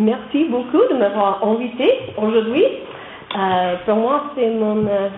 merci 0.00 0.44
beaucoup 0.44 0.82
de 0.90 0.96
m'avoir 0.96 1.44
invité 1.44 2.00
aujourd'hui. 2.16 2.64
Euh, 3.36 3.76
pour 3.86 3.96
moi, 3.96 4.24
c'est 4.34 4.48
mon 4.50 4.86
euh, 4.86 5.08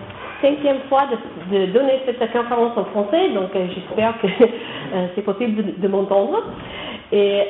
cinquième 0.41 0.81
fois 0.89 1.03
de, 1.51 1.65
donner 1.67 2.01
cette 2.05 2.19
conférence 2.31 2.77
en 2.77 2.85
français, 2.85 3.29
donc 3.29 3.55
euh, 3.55 3.65
j'espère 3.73 4.19
que 4.19 4.27
c'est 5.15 5.23
possible 5.23 5.79
de, 5.79 5.87
m'entendre. 5.87 6.43
Et 7.11 7.43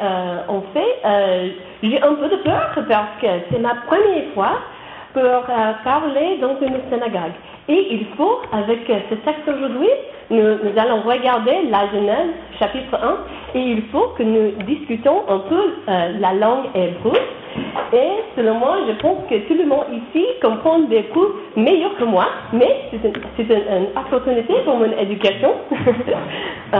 en 0.49 0.61
fait, 0.73 1.49
j'ai 1.81 2.01
un 2.01 2.15
peu 2.15 2.27
de 2.27 2.35
peur 2.43 2.71
parce 2.75 2.87
que 3.21 3.27
c'est 3.49 3.59
ma 3.59 3.75
première 3.75 4.33
fois 4.33 4.59
pour 5.13 5.43
parler 5.83 6.37
dans 6.41 6.55
une 6.61 6.79
synagogue. 6.91 7.33
Et 7.69 7.87
il 7.91 8.07
faut, 8.17 8.39
avec 8.51 8.79
ce 8.87 9.15
texte 9.15 9.47
aujourd'hui, 9.47 9.89
nous, 10.29 10.57
allons 10.77 11.01
regarder 11.01 11.63
la 11.69 11.87
Genèse 11.91 12.31
chapitre 12.59 12.95
1 13.55 13.57
et 13.57 13.61
il 13.61 13.83
faut 13.91 14.13
que 14.17 14.23
nous 14.23 14.51
discutons 14.65 15.23
un 15.29 15.39
peu 15.39 15.61
euh, 15.87 16.11
la 16.19 16.33
langue 16.33 16.65
hébreu. 16.75 17.17
Et 17.93 18.09
selon 18.35 18.55
moi, 18.55 18.77
je 18.87 18.93
pense 18.93 19.17
que 19.29 19.35
tout 19.47 19.53
le 19.53 19.65
monde 19.65 19.85
ici 19.91 20.25
comprend 20.41 20.79
des 20.79 21.03
coups 21.03 21.29
meilleurs 21.55 21.95
que 21.97 22.03
moi, 22.03 22.25
mais 22.51 22.89
c'est 22.91 23.07
une, 23.07 23.51
une, 23.51 23.87
opportunité 23.95 24.53
pour 24.65 24.77
mon 24.77 24.91
éducation. 24.97 25.51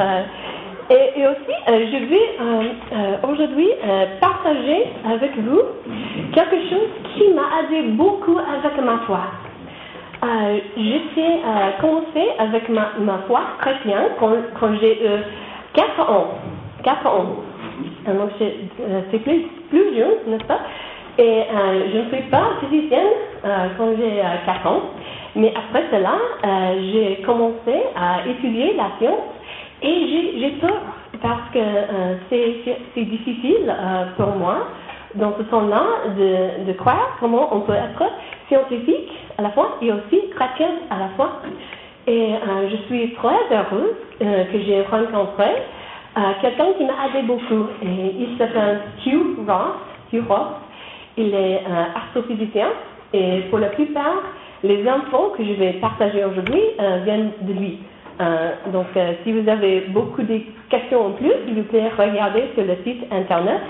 euh, 0.94 0.98
et, 1.16 1.20
et, 1.22 1.28
aussi, 1.28 1.56
euh, 1.68 1.86
je 1.92 2.06
vais 2.06 2.30
euh, 2.42 3.32
aujourd'hui 3.32 3.70
euh, 3.86 4.06
partager 4.20 4.86
avec 5.12 5.38
vous 5.38 5.62
quelque 6.34 6.70
chose 6.70 6.90
qui 7.16 7.30
m'a 7.34 7.62
aidé 7.64 7.90
beaucoup 7.90 8.38
avec 8.38 8.78
ma 8.84 9.00
foi. 9.06 9.22
Euh, 10.24 10.58
J'étais 10.78 11.40
commencé 11.82 12.30
avec 12.40 12.70
ma, 12.70 12.92
ma 13.00 13.20
foi 13.28 13.42
chrétienne 13.60 14.10
quand, 14.20 14.32
quand 14.60 14.74
j'ai 14.80 15.04
eu 15.06 15.10
4 15.74 16.10
ans. 16.10 16.28
4 16.84 17.08
ans. 17.08 17.26
Donc 18.08 18.30
c'est 18.40 19.20
plus, 19.20 19.42
plus 19.70 19.96
jeune, 19.98 20.14
n'est-ce 20.28 20.46
pas? 20.46 20.60
Et 21.18 21.44
je 21.92 21.98
ne 21.98 22.10
suis 22.10 22.30
pas 22.30 22.44
physicienne 22.62 23.12
quand 23.78 23.90
j'ai 23.98 24.22
4 24.46 24.68
ans. 24.68 24.82
Mais 25.36 25.54
après 25.56 25.84
cela, 25.92 26.14
j'ai 26.94 27.22
commencé 27.26 27.84
à 27.96 28.26
étudier 28.28 28.76
la 28.78 28.92
science 29.00 29.20
et 29.84 30.40
j'ai 30.40 30.52
peur 30.62 30.82
parce 31.22 31.50
que 31.54 31.60
euh, 31.60 32.16
c'est 32.96 33.04
difficile 33.04 33.70
euh, 33.70 34.06
pour 34.18 34.36
moi, 34.36 34.68
dans 35.16 35.34
ce 35.38 35.44
temps-là, 35.44 35.84
de, 36.18 36.74
croire 36.74 37.18
comment 37.20 37.56
on 37.56 37.62
peut 37.62 37.74
être 37.74 38.04
scientifique 38.48 39.12
à 39.38 39.44
la 39.44 39.52
fois 39.52 39.78
et 39.82 39.92
aussi 39.92 40.30
chrétien 40.36 40.70
à 40.90 41.00
la 41.00 41.10
fois. 41.16 41.42
Et 42.08 42.34
euh, 42.34 42.70
je 42.70 42.76
suis 42.88 43.14
très 43.14 43.40
heureuse 43.52 43.96
que 44.20 44.60
j'ai 44.66 44.82
rencontré 44.84 45.50
quelqu'un 46.42 46.74
qui 46.78 46.86
m'a 46.86 46.94
aidé 47.10 47.28
beaucoup. 47.28 47.68
Et 47.82 48.16
il 48.20 48.38
s'appelle 48.38 48.82
Hugh 49.06 49.48
Ross. 49.48 49.76
Hugh 50.12 50.24
Ross. 50.28 50.48
Il 51.18 51.34
est 51.34 51.62
astrophysicien 51.96 52.68
et 53.14 53.42
pour 53.50 53.60
la 53.60 53.68
plupart, 53.68 54.24
les 54.64 54.88
infos 54.88 55.34
que 55.38 55.44
je 55.44 55.54
vais 55.54 55.74
partager 55.74 56.24
aujourd'hui 56.24 56.62
viennent 57.04 57.32
de 57.42 57.54
lui. 57.54 57.80
Euh, 58.22 58.52
donc, 58.72 58.88
euh, 58.96 59.14
si 59.24 59.32
vous 59.32 59.50
avez 59.50 59.82
beaucoup 59.90 60.22
de 60.22 60.40
questions 60.70 61.08
en 61.08 61.12
plus, 61.12 61.32
s'il 61.46 61.56
vous 61.56 61.64
plaît, 61.64 61.90
regardez 61.98 62.50
sur 62.54 62.64
le 62.64 62.76
site 62.84 63.06
internet 63.12 63.62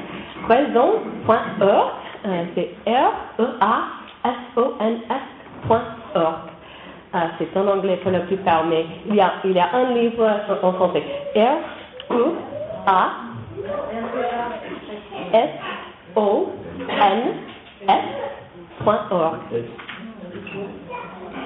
raison.org. 0.50 1.92
Euh, 2.26 2.44
c'est 2.56 2.70
R-E-A-S-O-N-S.org. 2.86 3.52
c'est 7.38 7.58
en 7.58 7.68
anglais 7.68 7.98
pour 8.02 8.12
la 8.12 8.22
plupart, 8.22 8.66
mais 8.66 8.86
il 9.08 9.16
y 9.16 9.22
a, 9.22 9.34
il 9.46 9.52
y 9.52 9.60
a 9.60 9.70
un 9.74 9.94
livre 9.94 10.30
en 10.62 10.74
français. 10.74 11.04
R-E-A-S-O-N-S.org. 11.36 12.34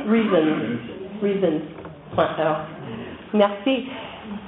Reasons. 0.08 0.80
Reasons.org. 1.22 2.77
Merci. 3.34 3.86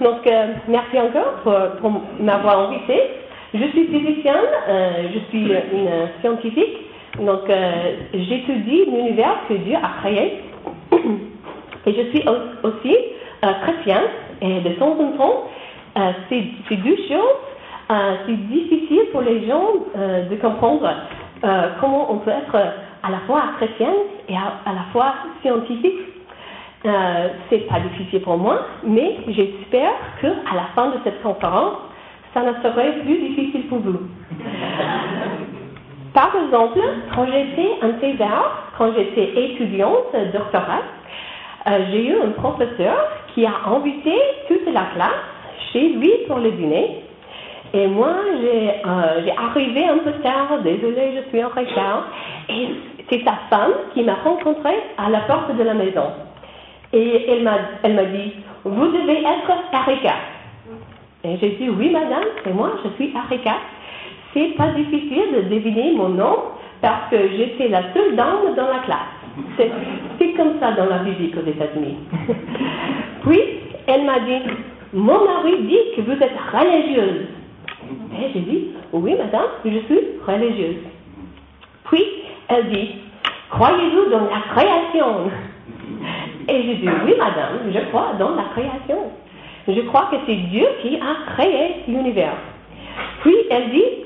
Donc, 0.02 0.26
euh, 0.28 0.54
merci 0.68 1.00
encore 1.00 1.78
pour, 1.82 2.02
m'avoir 2.20 2.70
invité. 2.70 3.02
Je 3.54 3.64
suis 3.66 3.88
physicienne, 3.88 4.36
euh, 4.68 4.92
je 5.14 5.20
suis 5.30 5.52
une 5.52 5.90
scientifique, 6.22 6.78
donc 7.20 7.50
euh, 7.50 7.96
j'étudie 8.14 8.86
l'univers 8.86 9.38
que 9.48 9.56
Dieu 9.56 9.76
a 9.76 10.02
créé. 10.02 10.44
Et 11.86 11.94
je 11.94 12.10
suis 12.10 12.26
aussi 12.64 12.96
chrétienne, 13.64 14.04
et 14.42 14.60
de 14.60 14.70
temps 14.76 14.98
en 15.00 15.18
temps, 15.18 15.44
c'est 16.30 16.76
deux 16.76 16.98
choses. 17.08 17.98
c'est 18.28 18.48
difficile 18.48 19.06
pour 19.14 19.22
les 19.22 19.48
gens 19.48 19.76
de 19.98 20.36
comprendre 20.36 20.92
comment 21.80 22.12
on 22.12 22.18
peut 22.18 22.32
être 22.32 22.56
à 23.02 23.10
la 23.10 23.20
fois 23.26 23.44
chrétienne 23.58 23.96
et 24.28 24.36
à 24.36 24.74
la 24.74 24.84
fois 24.92 25.14
scientifique. 25.42 26.19
Euh, 26.86 27.28
c'est 27.50 27.68
pas 27.68 27.82
difficile 27.82 28.22
pour 28.22 28.38
moi, 28.38 28.62
mais 28.86 29.18
j'espère 29.28 29.92
que 30.22 30.28
à 30.28 30.56
la 30.56 30.64
fin 30.76 30.92
de 30.92 30.98
cette 31.04 31.22
conférence, 31.22 31.74
ça 32.34 32.42
ne 32.42 32.54
serait 32.64 32.94
plus 33.02 33.18
difficile 33.18 33.68
pour 33.68 33.80
vous. 33.80 34.00
Par 36.14 36.32
exemple, 36.44 36.80
quand 37.14 37.26
j'étais 37.26 37.70
en 37.84 38.00
César, 38.00 38.72
quand 38.78 38.94
j'étais 38.96 39.44
étudiante 39.44 40.16
doctorate, 40.32 40.86
euh, 41.68 41.80
j'ai 41.92 42.08
eu 42.08 42.16
un 42.22 42.30
professeur 42.32 42.96
qui 43.34 43.46
a 43.46 43.52
invité 43.68 44.14
toute 44.48 44.74
la 44.74 44.86
classe 44.96 45.26
chez 45.74 45.90
lui 45.90 46.12
pour 46.28 46.38
le 46.38 46.52
dîner. 46.52 47.04
Et 47.74 47.88
moi, 47.88 48.14
j'ai 48.42 48.70
euh, 48.70 49.32
arrivé 49.38 49.86
un 49.86 49.98
peu 49.98 50.14
tard, 50.24 50.60
désolée, 50.64 51.18
je 51.18 51.24
suis 51.30 51.44
en 51.44 51.50
retard. 51.50 52.06
Et 52.48 52.70
c'est 53.10 53.22
sa 53.24 53.34
femme 53.50 53.74
qui 53.94 54.04
m'a 54.04 54.16
rencontré 54.16 54.72
à 54.98 55.10
la 55.10 55.20
porte 55.22 55.56
de 55.56 55.64
la 55.64 55.74
maison. 55.74 56.12
Et 56.94 57.26
elle 57.30 57.44
m'a, 57.44 57.58
elle 57.84 57.96
m'a 57.96 58.06
dit, 58.06 58.34
vous 58.64 58.88
devez 58.88 59.20
être 59.20 59.52
Arika. 59.72 60.16
Et 61.24 61.38
j'ai 61.38 61.50
dit, 61.52 61.70
oui 61.70 61.90
madame, 61.92 62.24
c'est 62.44 62.54
moi, 62.54 62.72
je 62.84 62.90
suis 62.96 63.16
Arika. 63.16 63.56
C'est 64.34 64.56
pas 64.56 64.70
difficile 64.70 65.34
de 65.36 65.42
deviner 65.54 65.94
mon 65.94 66.10
nom 66.10 66.38
parce 66.82 67.10
que 67.10 67.18
j'étais 67.36 67.68
la 67.68 67.94
seule 67.94 68.16
dame 68.16 68.56
dans 68.56 68.68
la 68.68 68.80
classe. 68.86 68.98
C'est, 69.58 69.72
c'est 70.18 70.34
comme 70.34 70.60
ça 70.60 70.72
dans 70.74 70.86
la 70.86 71.00
physique 71.00 71.36
aux 71.38 71.48
États-Unis. 71.48 71.98
Puis, 73.24 73.42
elle 73.88 74.06
m'a 74.06 74.20
dit, 74.20 74.40
mon 74.94 75.26
mari 75.26 75.64
dit 75.64 75.80
que 75.96 76.02
vous 76.02 76.14
êtes 76.14 76.38
religieuse. 76.52 77.28
Et 78.18 78.34
j'ai 78.34 78.40
dit, 78.40 78.68
oui 78.94 79.16
madame, 79.18 79.48
je 79.66 79.70
suis 79.70 80.00
religieuse. 80.26 80.78
Puis, 81.86 82.04
elle 82.48 82.70
dit, 82.70 82.96
croyez-vous 83.50 84.10
dans 84.12 84.26
la 84.26 84.42
création? 84.54 85.32
Et 86.50 86.64
j'ai 86.64 86.76
dit, 86.76 86.90
oui, 87.06 87.14
madame, 87.18 87.72
je 87.72 87.80
crois 87.90 88.14
dans 88.18 88.32
la 88.36 88.44
création. 88.54 89.12
Je 89.68 89.82
crois 89.82 90.08
que 90.12 90.18
c'est 90.26 90.36
Dieu 90.36 90.66
qui 90.82 90.98
a 90.98 91.34
créé 91.34 91.84
l'univers. 91.88 92.38
Puis 93.22 93.36
elle 93.52 93.70
dit, 93.70 94.06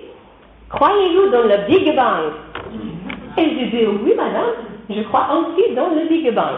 croyez-vous 0.70 1.30
dans 1.30 1.44
le 1.44 1.68
Big 1.68 1.96
Bang? 1.96 2.34
Et 3.38 3.44
j'ai 3.44 3.66
dit, 3.68 3.86
oui, 4.04 4.14
madame, 4.16 4.52
je 4.90 5.02
crois 5.04 5.28
aussi 5.38 5.74
dans 5.74 5.90
le 5.90 6.08
Big 6.10 6.34
Bang. 6.34 6.58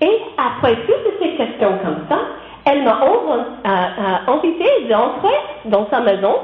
Et 0.00 0.18
après 0.36 0.76
toutes 0.86 1.20
ces 1.20 1.30
questions 1.36 1.78
comme 1.82 2.04
ça, 2.08 2.18
elle 2.64 2.82
m'a 2.82 3.00
euh, 3.02 3.42
euh, 3.66 4.32
invité 4.32 4.88
d'entrer 4.88 5.34
dans 5.66 5.88
sa 5.90 6.00
maison, 6.00 6.40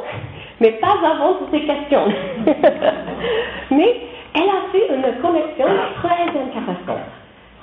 mais 0.61 0.73
pas 0.73 0.95
avant 1.05 1.35
toutes 1.35 1.51
ces 1.51 1.67
questions. 1.67 2.07
mais 3.71 3.97
elle 4.35 4.49
a 4.49 4.71
fait 4.73 4.89
une 4.89 5.21
connexion 5.21 5.67
très 6.03 6.23
intéressante. 6.23 7.07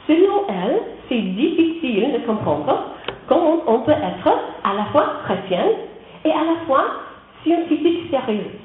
Selon 0.07 0.43
elle, 0.49 0.79
c'est 1.09 1.21
difficile 1.21 2.13
de 2.13 2.25
comprendre 2.25 2.91
comment 3.27 3.57
on 3.67 3.79
peut 3.79 3.91
être 3.91 4.29
à 4.63 4.73
la 4.73 4.85
fois 4.85 5.05
chrétienne 5.25 5.71
et 6.23 6.31
à 6.31 6.43
la 6.43 6.66
fois 6.67 6.85
scientifique 7.43 8.09
sérieuse. 8.09 8.59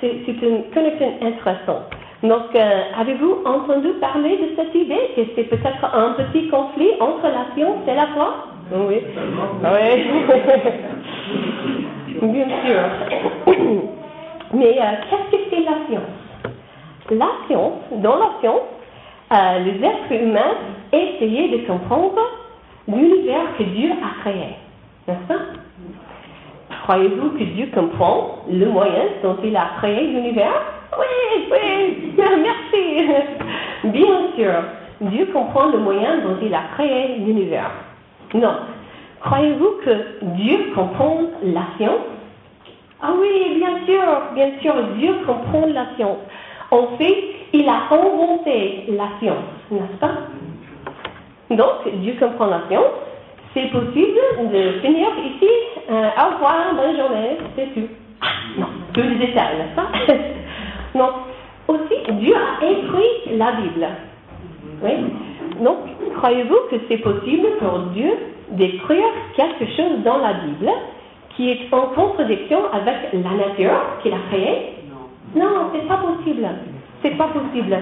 C'est 0.00 0.28
une 0.28 0.64
connexion 0.74 1.14
intéressante. 1.22 1.90
Donc, 2.22 2.54
euh, 2.54 2.82
avez-vous 2.98 3.42
entendu 3.44 3.88
parler 4.00 4.36
de 4.38 4.56
cette 4.56 4.74
idée 4.74 5.12
que 5.14 5.22
c'est 5.34 5.44
peut-être 5.44 5.84
un 5.94 6.12
petit 6.12 6.48
conflit 6.48 6.90
entre 7.00 7.24
la 7.24 7.54
science 7.54 7.78
et 7.86 7.94
la 7.94 8.06
foi? 8.08 8.34
Oui. 8.72 9.00
Oui. 9.62 9.88
Bien 12.22 12.46
sûr. 12.64 12.82
Mais 14.54 14.78
euh, 14.78 14.84
qu'est-ce 15.10 15.36
que 15.36 15.42
c'est 15.50 15.60
la 15.60 15.76
science? 15.88 16.14
La 17.10 17.28
science, 17.46 17.80
dans 18.02 18.16
la 18.16 18.30
science, 18.40 18.62
euh, 19.32 19.58
les 19.60 19.84
êtres 19.84 20.12
humains 20.12 20.54
essayaient 20.92 21.58
de 21.58 21.66
comprendre 21.66 22.20
l'univers 22.86 23.56
que 23.58 23.64
Dieu 23.64 23.90
a 23.90 24.20
créé. 24.20 24.56
N'est-ce 25.08 25.26
pas? 25.26 25.40
Croyez-vous 26.84 27.30
que 27.30 27.42
Dieu 27.42 27.68
comprend 27.74 28.44
le 28.48 28.66
moyen 28.66 29.02
dont 29.22 29.36
il 29.42 29.56
a 29.56 29.70
créé 29.78 30.06
l'univers? 30.06 30.62
Oui, 30.96 31.48
oui, 31.50 32.14
merci. 32.16 33.06
Bien 33.84 34.32
sûr, 34.36 34.52
Dieu 35.00 35.26
comprend 35.32 35.66
le 35.66 35.78
moyen 35.78 36.18
dont 36.18 36.36
il 36.42 36.54
a 36.54 36.62
créé 36.74 37.18
l'univers. 37.18 37.70
Non. 38.34 38.54
Croyez-vous 39.20 39.80
que 39.84 40.24
Dieu 40.36 40.72
comprend 40.74 41.18
la 41.42 41.62
science? 41.76 42.06
Ah 43.02 43.12
oui, 43.18 43.58
bien 43.58 43.84
sûr, 43.84 44.02
bien 44.34 44.50
sûr, 44.62 44.74
Dieu 44.96 45.14
comprend 45.26 45.66
la 45.66 45.86
science. 45.96 46.18
En 46.76 46.98
fait, 46.98 47.16
il 47.54 47.66
a 47.68 47.84
inventé 47.90 48.84
la 48.88 49.08
science, 49.18 49.48
n'est-ce 49.70 49.98
pas? 49.98 50.12
Donc, 51.50 51.88
Dieu 52.02 52.16
comprend 52.20 52.46
la 52.46 52.60
science. 52.68 52.92
C'est 53.54 53.70
possible 53.70 54.18
de 54.52 54.72
finir 54.80 55.08
ici. 55.24 55.48
Euh, 55.90 56.08
au 56.18 56.34
revoir, 56.34 56.74
bonne 56.74 56.96
journée, 56.96 57.38
c'est 57.56 57.72
tout. 57.72 57.88
Ah, 58.20 58.26
non, 58.58 58.66
peu 58.92 59.02
de 59.02 59.14
détails, 59.14 59.56
n'est-ce 59.56 59.74
pas? 59.74 59.88
Non. 60.94 61.10
Aussi, 61.68 62.12
Dieu 62.20 62.34
a 62.34 62.64
écrit 62.64 63.36
la 63.38 63.52
Bible. 63.52 63.86
Oui. 64.82 64.92
Donc, 65.62 65.78
croyez-vous 66.16 66.58
que 66.70 66.76
c'est 66.88 66.98
possible 66.98 67.48
pour 67.58 67.78
Dieu 67.94 68.12
d'écrire 68.50 69.04
quelque 69.34 69.66
chose 69.76 70.02
dans 70.04 70.18
la 70.18 70.34
Bible 70.34 70.70
qui 71.36 71.50
est 71.50 71.72
en 71.72 71.88
contradiction 71.88 72.58
avec 72.72 73.12
la 73.12 73.46
nature 73.46 73.80
qu'il 74.02 74.12
a 74.12 74.18
créée? 74.30 74.75
Non, 75.36 75.70
c'est 75.72 75.86
pas 75.86 75.98
possible. 75.98 76.48
C'est 77.02 77.16
pas 77.16 77.28
possible. 77.28 77.78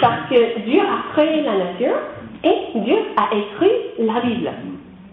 Parce 0.00 0.28
que 0.30 0.60
Dieu 0.60 0.80
a 0.80 1.12
créé 1.12 1.42
la 1.42 1.56
nature 1.56 1.96
et 2.42 2.78
Dieu 2.80 2.96
a 3.16 3.28
écrit 3.34 4.06
la 4.06 4.20
Bible. 4.20 4.50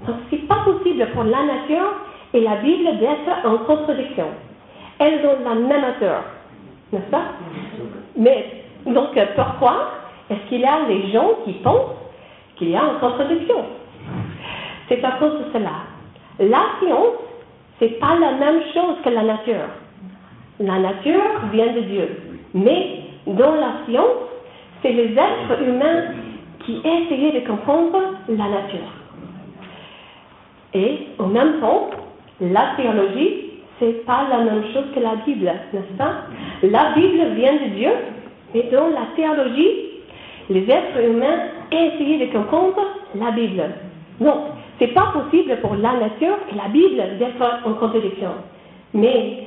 Donc, 0.07 0.15
c'est 0.29 0.47
pas 0.47 0.61
possible 0.65 1.05
pour 1.13 1.23
la 1.23 1.43
nature 1.43 1.93
et 2.33 2.41
la 2.41 2.55
Bible 2.57 2.97
d'être 2.97 3.45
en 3.45 3.57
contradiction. 3.65 4.27
Elles 4.99 5.25
ont 5.25 5.43
la 5.43 5.55
même 5.55 5.83
auteur, 5.83 6.23
n'est-ce 6.91 7.09
pas? 7.09 7.23
Mais, 8.17 8.63
donc, 8.85 9.17
pourquoi 9.35 9.91
est-ce 10.29 10.49
qu'il 10.49 10.61
y 10.61 10.65
a 10.65 10.85
des 10.87 11.11
gens 11.11 11.29
qui 11.45 11.53
pensent 11.53 11.97
qu'il 12.55 12.69
y 12.69 12.75
a 12.75 12.81
une 12.83 12.99
contradiction? 12.99 13.65
C'est 14.87 15.03
à 15.03 15.11
cause 15.11 15.39
de 15.39 15.45
cela. 15.53 15.71
La 16.39 16.63
science, 16.79 17.15
c'est 17.79 17.99
pas 17.99 18.15
la 18.19 18.31
même 18.33 18.61
chose 18.73 18.95
que 19.03 19.09
la 19.09 19.23
nature. 19.23 19.82
La 20.59 20.79
nature 20.79 21.21
vient 21.51 21.73
de 21.73 21.81
Dieu. 21.81 22.09
Mais 22.53 22.99
dans 23.27 23.55
la 23.55 23.85
science, 23.85 24.29
c'est 24.81 24.91
les 24.91 25.13
êtres 25.13 25.61
humains 25.67 26.03
qui 26.65 26.77
essayaient 26.77 27.39
de 27.41 27.47
comprendre 27.47 27.99
la 28.29 28.47
nature. 28.49 28.91
Et 30.73 31.07
en 31.19 31.27
même 31.27 31.59
temps, 31.59 31.89
la 32.41 32.73
théologie, 32.77 33.61
c'est 33.79 34.05
pas 34.05 34.27
la 34.29 34.39
même 34.39 34.63
chose 34.73 34.85
que 34.93 34.99
la 34.99 35.15
Bible, 35.25 35.51
n'est-ce 35.73 35.97
pas? 35.97 36.13
La 36.63 36.93
Bible 36.95 37.35
vient 37.35 37.53
de 37.53 37.75
Dieu, 37.75 37.91
mais 38.53 38.63
dans 38.71 38.87
la 38.87 39.07
théologie, 39.15 39.93
les 40.49 40.63
êtres 40.69 41.03
humains 41.03 41.47
essayaient 41.71 42.27
de 42.27 42.31
comprendre 42.33 42.81
la 43.15 43.31
Bible. 43.31 43.63
Donc, 44.19 44.37
c'est 44.79 44.93
pas 44.93 45.13
possible 45.13 45.57
pour 45.61 45.75
la 45.75 45.93
nature 45.93 46.37
et 46.51 46.55
la 46.55 46.67
Bible 46.69 47.17
d'être 47.19 47.61
en 47.65 47.73
contradiction. 47.73 48.29
Mais 48.93 49.43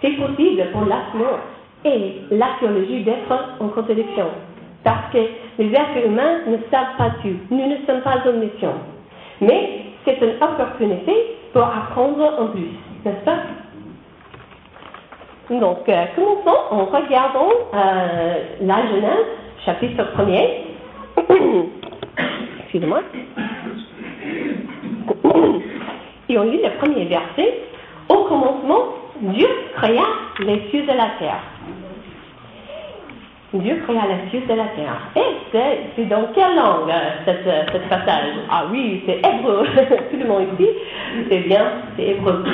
c'est 0.00 0.12
possible 0.12 0.64
pour 0.72 0.84
la 0.84 1.02
science 1.12 1.40
et 1.84 2.22
l'archéologie 2.30 3.02
d'être 3.04 3.32
en 3.60 3.68
contradiction. 3.68 4.26
Parce 4.84 5.12
que 5.12 5.18
les 5.58 5.70
êtres 5.72 6.06
humains 6.06 6.40
ne 6.46 6.56
savent 6.70 6.96
pas 6.96 7.10
tout. 7.22 7.36
Nous 7.50 7.66
ne 7.66 7.76
sommes 7.86 8.02
pas 8.02 8.22
omniscients. 8.26 8.78
Mais 9.40 9.82
c'est 10.04 10.18
une 10.20 10.42
opportunité 10.42 11.12
pour 11.52 11.62
apprendre 11.62 12.34
en 12.38 12.46
plus, 12.48 12.70
n'est-ce 13.04 13.24
pas? 13.24 13.38
Donc, 15.50 15.88
euh, 15.88 16.04
commençons 16.14 16.60
en 16.70 16.84
regardant 16.84 17.48
euh, 17.74 18.34
la 18.60 18.86
Genèse, 18.86 19.26
chapitre 19.64 20.04
1er. 20.16 20.46
Excusez-moi. 22.60 23.00
Et 26.28 26.38
on 26.38 26.42
lit 26.42 26.60
le 26.62 26.78
premier 26.78 27.06
verset. 27.06 27.62
Au 28.10 28.24
commencement, 28.24 28.84
Dieu 29.20 29.48
créa 29.76 30.04
les 30.40 30.68
cieux 30.70 30.82
de 30.82 30.92
la 30.92 31.08
terre. 31.18 31.42
Dieu 33.52 33.82
créa 33.86 34.02
les 34.06 34.30
cieux 34.30 34.46
de 34.46 34.54
la 34.54 34.66
terre. 34.66 35.00
Et 35.16 35.90
c'est 35.96 36.04
dans 36.04 36.26
quelle 36.34 36.54
langue 36.54 36.92
cette, 37.24 37.48
cette 37.72 37.88
passage? 37.88 38.34
Ah 38.50 38.66
oui, 38.70 39.02
c'est 39.06 39.18
hébreu. 39.18 39.66
Tout 40.10 40.18
le 40.18 40.26
monde 40.26 40.46
ici, 40.54 40.68
c'est 41.28 41.40
bien, 41.40 41.64
c'est 41.96 42.04
hébreu. 42.04 42.44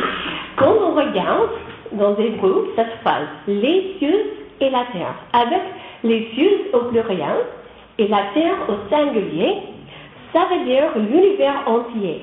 Quand 0.56 0.72
on 0.80 0.94
regarde 0.94 1.50
dans 1.92 2.16
hébreu 2.16 2.72
cette 2.76 2.94
phrase, 3.02 3.28
les 3.46 3.96
cieux 3.98 4.32
et 4.60 4.70
la 4.70 4.84
terre, 4.92 5.14
avec 5.32 5.62
les 6.02 6.30
cieux 6.34 6.70
au 6.72 6.90
pluriel 6.90 7.44
et 7.98 8.08
la 8.08 8.22
terre 8.32 8.56
au 8.68 8.88
singulier, 8.88 9.56
ça 10.32 10.46
veut 10.50 10.64
dire 10.64 10.84
l'univers 10.96 11.62
entier. 11.66 12.22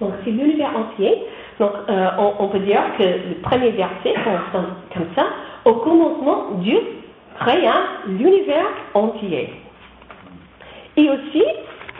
Donc 0.00 0.12
c'est 0.24 0.30
l'univers 0.30 0.70
entier. 0.76 1.14
Donc 1.62 1.70
euh, 1.88 2.08
on, 2.40 2.48
peut 2.48 2.58
dire 2.58 2.82
que 2.98 3.04
le 3.04 3.34
premier 3.40 3.70
verset 3.70 4.14
commence 4.24 4.66
comme 4.92 5.06
ça. 5.14 5.26
Au 5.64 5.74
commencement, 5.74 6.54
Dieu 6.54 6.76
créa 7.38 7.74
l'univers 8.08 8.66
entier. 8.94 9.48
Et 10.96 11.08
aussi, 11.08 11.44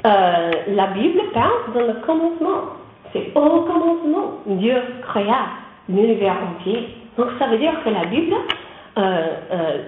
euh, 0.05 0.51
la 0.67 0.87
Bible 0.89 1.21
parle 1.33 1.73
dans 1.75 1.87
le 1.87 1.93
commencement. 2.05 2.73
C'est 3.13 3.31
au 3.37 3.61
commencement, 3.61 4.41
Dieu 4.47 4.75
créa 5.03 5.47
l'univers 5.89 6.35
entier. 6.57 6.89
Donc 7.17 7.29
ça 7.39 7.47
veut 7.47 7.59
dire 7.59 7.75
que 7.85 7.91
la 7.91 8.07
Bible 8.07 8.35
euh, 8.99 9.27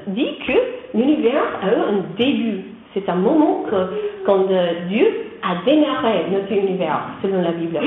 dit 0.06 0.38
que 0.46 0.96
l'univers 0.96 1.42
a 1.64 1.66
eu 1.66 1.96
un 1.96 2.16
début. 2.16 2.62
C'est 2.94 3.08
un 3.08 3.16
moment 3.16 3.64
quand 4.24 4.46
Dieu 4.88 5.06
a 5.42 5.64
démarré 5.66 6.26
notre 6.30 6.52
univers, 6.52 7.00
selon 7.22 7.42
la 7.42 7.50
Bible. 7.50 7.80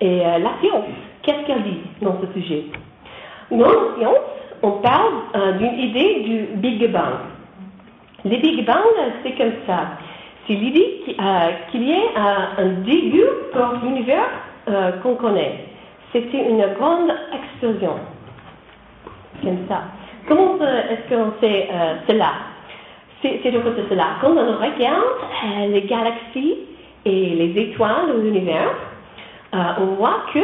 Et 0.00 0.20
euh, 0.24 0.38
la 0.38 0.50
science, 0.60 0.84
qu'est-ce 1.22 1.46
qu'elle 1.46 1.62
dit 1.64 1.80
dans 2.02 2.16
ce 2.20 2.40
sujet? 2.40 2.64
Dans 3.50 3.58
la 3.58 3.96
science, 3.98 4.18
on 4.62 4.70
parle 4.72 5.12
euh, 5.34 5.52
d'une 5.52 5.78
idée 5.78 6.20
du 6.20 6.46
Big 6.58 6.90
Bang. 6.92 7.14
Le 8.24 8.36
Big 8.36 8.64
Bang, 8.64 8.84
c'est 9.22 9.32
comme 9.32 9.52
ça. 9.66 9.98
C'est 10.46 10.54
l'idée 10.54 11.02
qu'il 11.70 11.82
y 11.82 11.92
ait 11.92 12.10
un 12.16 12.68
début 12.84 13.26
pour 13.52 13.66
l'univers 13.82 14.30
euh, 14.68 14.92
qu'on 15.02 15.14
connaît. 15.16 15.66
C'était 16.12 16.48
une 16.48 16.64
grande 16.78 17.12
explosion. 17.34 17.96
Comme 19.42 19.58
ça. 19.68 19.82
Comment 20.26 20.56
est-ce 20.60 21.14
qu'on 21.14 21.32
sait 21.40 21.68
cela? 22.08 22.32
C'est 23.20 23.50
de 23.50 23.58
côté 23.58 23.82
cela. 23.90 24.16
Quand 24.20 24.30
on 24.30 24.56
regarde 24.56 25.70
les 25.70 25.82
galaxies 25.82 26.56
et 27.04 27.34
les 27.34 27.62
étoiles 27.62 28.08
de 28.08 28.20
l'univers, 28.22 28.74
euh, 29.54 29.58
on 29.80 29.86
voit 29.96 30.22
que 30.32 30.40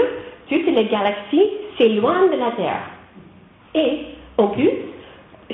toutes 0.48 0.66
les 0.66 0.84
galaxies 0.86 1.50
s'éloignent 1.78 2.30
de 2.30 2.38
la 2.38 2.50
Terre. 2.52 2.82
Et 3.74 4.06
en 4.38 4.48
plus, 4.48 4.70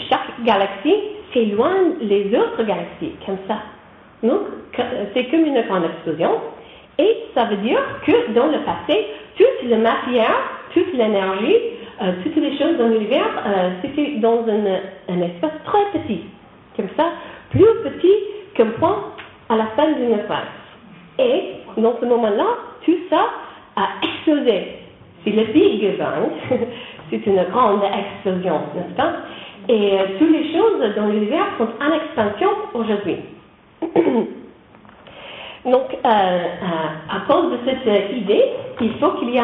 chaque 0.09 0.45
galaxie 0.45 0.97
s'éloigne 1.33 1.95
les 2.01 2.27
autres 2.37 2.63
galaxies, 2.63 3.13
comme 3.25 3.39
ça. 3.49 3.59
Donc, 4.23 4.41
c'est 5.15 5.25
comme 5.31 5.47
une 5.47 5.63
grande 5.63 5.85
explosion. 5.85 6.33
Et 6.99 7.17
ça 7.35 7.45
veut 7.45 7.57
dire 7.59 7.81
que 8.07 8.33
dans 8.33 8.47
le 8.47 8.59
passé, 8.61 9.07
toute 9.37 9.71
la 9.71 9.79
matière, 9.79 10.37
toute 10.75 10.93
l'énergie, 10.93 11.57
euh, 12.03 12.13
toutes 12.23 12.37
les 12.37 12.59
choses 12.59 12.77
dans 12.79 12.89
l'univers, 12.89 13.27
euh, 13.47 13.71
c'était 13.83 14.17
dans 14.17 14.45
un 14.47 15.23
espace 15.23 15.53
très 15.65 15.99
petit 15.99 16.25
comme 16.77 16.89
ça, 16.97 17.13
plus 17.51 17.67
petit 17.85 18.15
qu'un 18.55 18.71
point 18.79 19.13
à 19.49 19.57
la 19.57 19.67
fin 19.77 19.91
d'une 19.93 20.19
phrase. 20.21 20.47
Et 21.19 21.55
dans 21.77 21.99
ce 22.01 22.07
moment-là, 22.07 22.47
tout 22.91 22.99
ça 23.09 23.27
a 23.77 23.89
explosé. 24.03 24.79
C'est 25.25 25.31
le 25.33 25.45
Big 25.53 25.99
Bang, 25.99 26.31
c'est 27.11 27.27
une 27.27 27.43
grande 27.51 27.83
explosion, 27.85 28.61
n'est-ce 28.75 28.97
pas? 28.97 29.13
Et 29.69 29.99
euh, 29.99 30.05
toutes 30.19 30.33
les 30.33 30.53
choses 30.53 30.95
dans 30.97 31.07
l'univers 31.07 31.47
sont 31.59 31.69
en 31.81 31.93
expansion 31.95 32.49
aujourd'hui. 32.75 33.17
Donc, 35.65 35.93
euh, 35.93 36.09
euh, 36.09 37.17
à 37.17 37.21
cause 37.29 37.53
de 37.53 37.59
cette 37.67 38.17
idée, 38.17 38.45
il 38.81 38.95
faut 38.95 39.11
qu'il 39.13 39.31
y 39.31 39.37
ait 39.37 39.43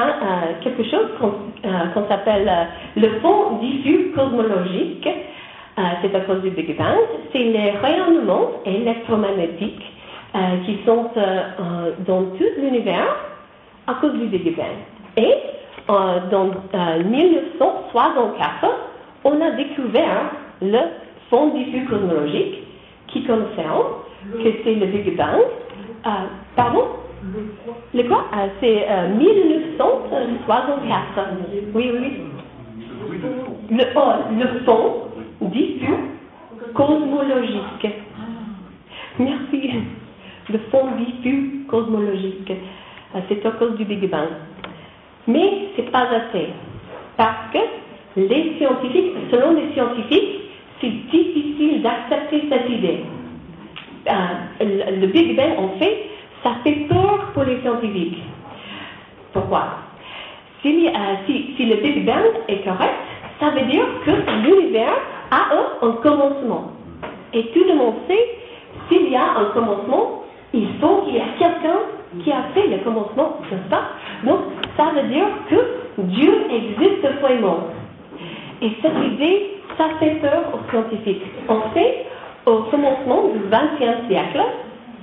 quelque 0.63 0.83
chose 0.85 1.09
qu'on 1.21 2.09
s'appelle 2.09 2.51
le 2.97 3.21
fond 3.21 3.59
diffus 3.61 4.13
cosmologique, 4.15 5.07
c'est 6.01 6.15
à 6.15 6.21
cause 6.21 6.41
du 6.41 6.49
Big 6.51 6.75
Bang, 6.79 6.97
c'est 7.33 7.39
les 7.39 7.73
rayonnements 7.73 8.63
électromagnétiques 8.65 9.93
qui 10.65 10.79
sont 10.87 11.11
dans 12.07 12.23
tout 12.39 12.45
l'univers 12.63 13.15
à 13.87 13.95
cause 13.95 14.15
du 14.15 14.27
Big 14.27 14.57
Bang. 14.57 14.67
Et 15.17 15.35
dans 15.89 16.51
1964, 17.05 18.67
on 19.25 19.41
a 19.41 19.51
découvert 19.53 20.33
le 20.61 20.79
fond 21.31 21.49
diffus 21.55 21.85
cosmologique 21.87 22.63
qui 23.09 23.25
concerne 23.25 23.85
que 24.43 24.53
c'est 24.65 24.75
le 24.75 24.87
Big 24.87 25.17
Bang. 25.17 25.43
pardon? 26.55 26.85
Le 27.95 28.03
quoi? 28.05 28.25
C'est 28.61 28.87
1964. 29.17 31.05
Oui, 31.75 31.91
oui. 31.93 32.13
Le, 33.71 33.85
oh, 33.97 34.13
le 34.39 34.47
fond 34.65 35.09
diffus 35.41 35.95
cosmologique. 36.75 37.87
Merci. 39.19 39.71
Le 40.51 40.59
fond 40.71 40.87
diffus 40.99 41.65
cosmologique. 41.69 42.53
Euh, 43.17 43.21
c'est 43.29 43.45
à 43.47 43.51
cause 43.53 43.77
du 43.77 43.85
Big 43.85 44.09
Bang. 44.11 44.29
Mais 45.27 45.69
ce 45.77 45.83
n'est 45.83 45.89
pas 45.89 46.07
assez. 46.09 46.49
Parce 47.17 47.53
que 47.53 47.59
les 48.17 48.57
scientifiques, 48.59 49.13
selon 49.31 49.53
les 49.55 49.73
scientifiques, 49.73 50.41
c'est 50.81 50.91
difficile 51.11 51.83
d'accepter 51.83 52.45
cette 52.51 52.71
idée. 52.71 53.05
Euh, 54.09 55.01
le 55.01 55.07
Big 55.09 55.37
Bang, 55.37 55.59
en 55.59 55.79
fait, 55.79 56.07
ça 56.43 56.57
fait 56.63 56.87
peur 56.89 57.31
pour 57.33 57.45
les 57.45 57.61
scientifiques. 57.61 58.23
Pourquoi? 59.33 59.67
Si, 60.63 60.91
si, 61.57 61.67
le 61.67 61.77
Big 61.77 62.05
Bang 62.05 62.25
est 62.49 62.65
correct, 62.65 62.95
ça 63.39 63.51
veut 63.51 63.67
dire 63.67 63.85
que 64.05 64.11
l'univers 64.11 64.97
a 65.31 65.49
un, 65.83 65.93
commencement. 66.03 66.73
Et 67.33 67.47
tout 67.49 67.65
le 67.69 67.75
monde 67.75 67.95
sait, 68.09 68.39
s'il 68.89 69.11
y 69.11 69.17
a 69.17 69.39
un 69.39 69.45
commencement, 69.47 70.25
il 70.53 70.67
faut 70.81 71.03
qu'il 71.03 71.15
y 71.15 71.19
ait 71.19 71.23
quelqu'un 71.39 71.79
qui 72.23 72.33
a 72.33 72.43
fait 72.55 72.67
le 72.69 72.79
commencement, 72.79 73.39
n'est-ce 73.51 73.71
pas 73.71 73.83
Donc, 74.25 74.39
ça 74.77 74.91
veut 74.95 75.09
dire 75.09 75.27
que 75.49 75.57
Dieu 75.99 76.33
existe 76.51 77.07
vraiment. 77.21 77.69
Et 78.63 78.71
cette 78.83 79.13
idée, 79.13 79.57
ça 79.77 79.85
fait 80.01 80.17
peur 80.21 80.45
aux 80.55 80.71
scientifiques. 80.71 81.23
En 81.49 81.61
fait, 81.75 82.07
au 82.47 82.63
commencement 82.71 83.29
du 83.33 83.41
XXe 83.51 84.09
siècle, 84.09 84.41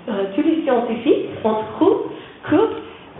euh, 0.09 0.25
tous 0.35 0.41
les 0.41 0.63
scientifiques 0.63 1.29
ont 1.43 1.63
cru 1.77 2.57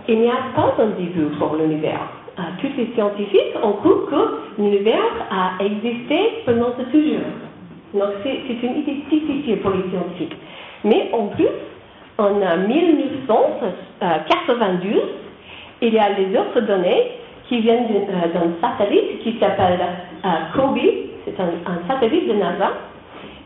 qu'il 0.06 0.20
n'y 0.20 0.28
a 0.28 0.52
pas 0.54 0.74
un 0.78 0.88
début 0.98 1.26
pour 1.38 1.56
l'univers. 1.56 2.00
Euh, 2.38 2.42
tous 2.60 2.68
les 2.76 2.92
scientifiques 2.94 3.54
ont 3.62 3.72
cru 3.74 4.06
que 4.10 4.60
l'univers 4.60 4.98
a 5.30 5.62
existé 5.64 6.42
pendant 6.44 6.72
toujours. 6.90 7.20
Donc 7.94 8.10
c'est 8.22 8.66
une 8.66 8.78
idée 8.78 9.02
difficile 9.08 9.58
pour 9.58 9.70
les 9.70 9.88
scientifiques. 9.90 10.36
Mais 10.84 11.10
en 11.12 11.26
plus, 11.28 11.48
en 12.18 12.30
1992, 12.30 15.02
il 15.82 15.94
y 15.94 15.98
a 15.98 16.10
les 16.10 16.38
autres 16.38 16.60
données 16.60 17.18
qui 17.48 17.60
viennent 17.60 17.88
euh, 17.90 18.28
d'un 18.32 18.52
satellite 18.60 19.18
qui 19.22 19.36
s'appelle 19.38 19.80
COBE, 20.54 20.78
c'est 21.24 21.40
un, 21.40 21.48
satellite 21.88 22.28
de 22.28 22.34
NASA. 22.34 22.72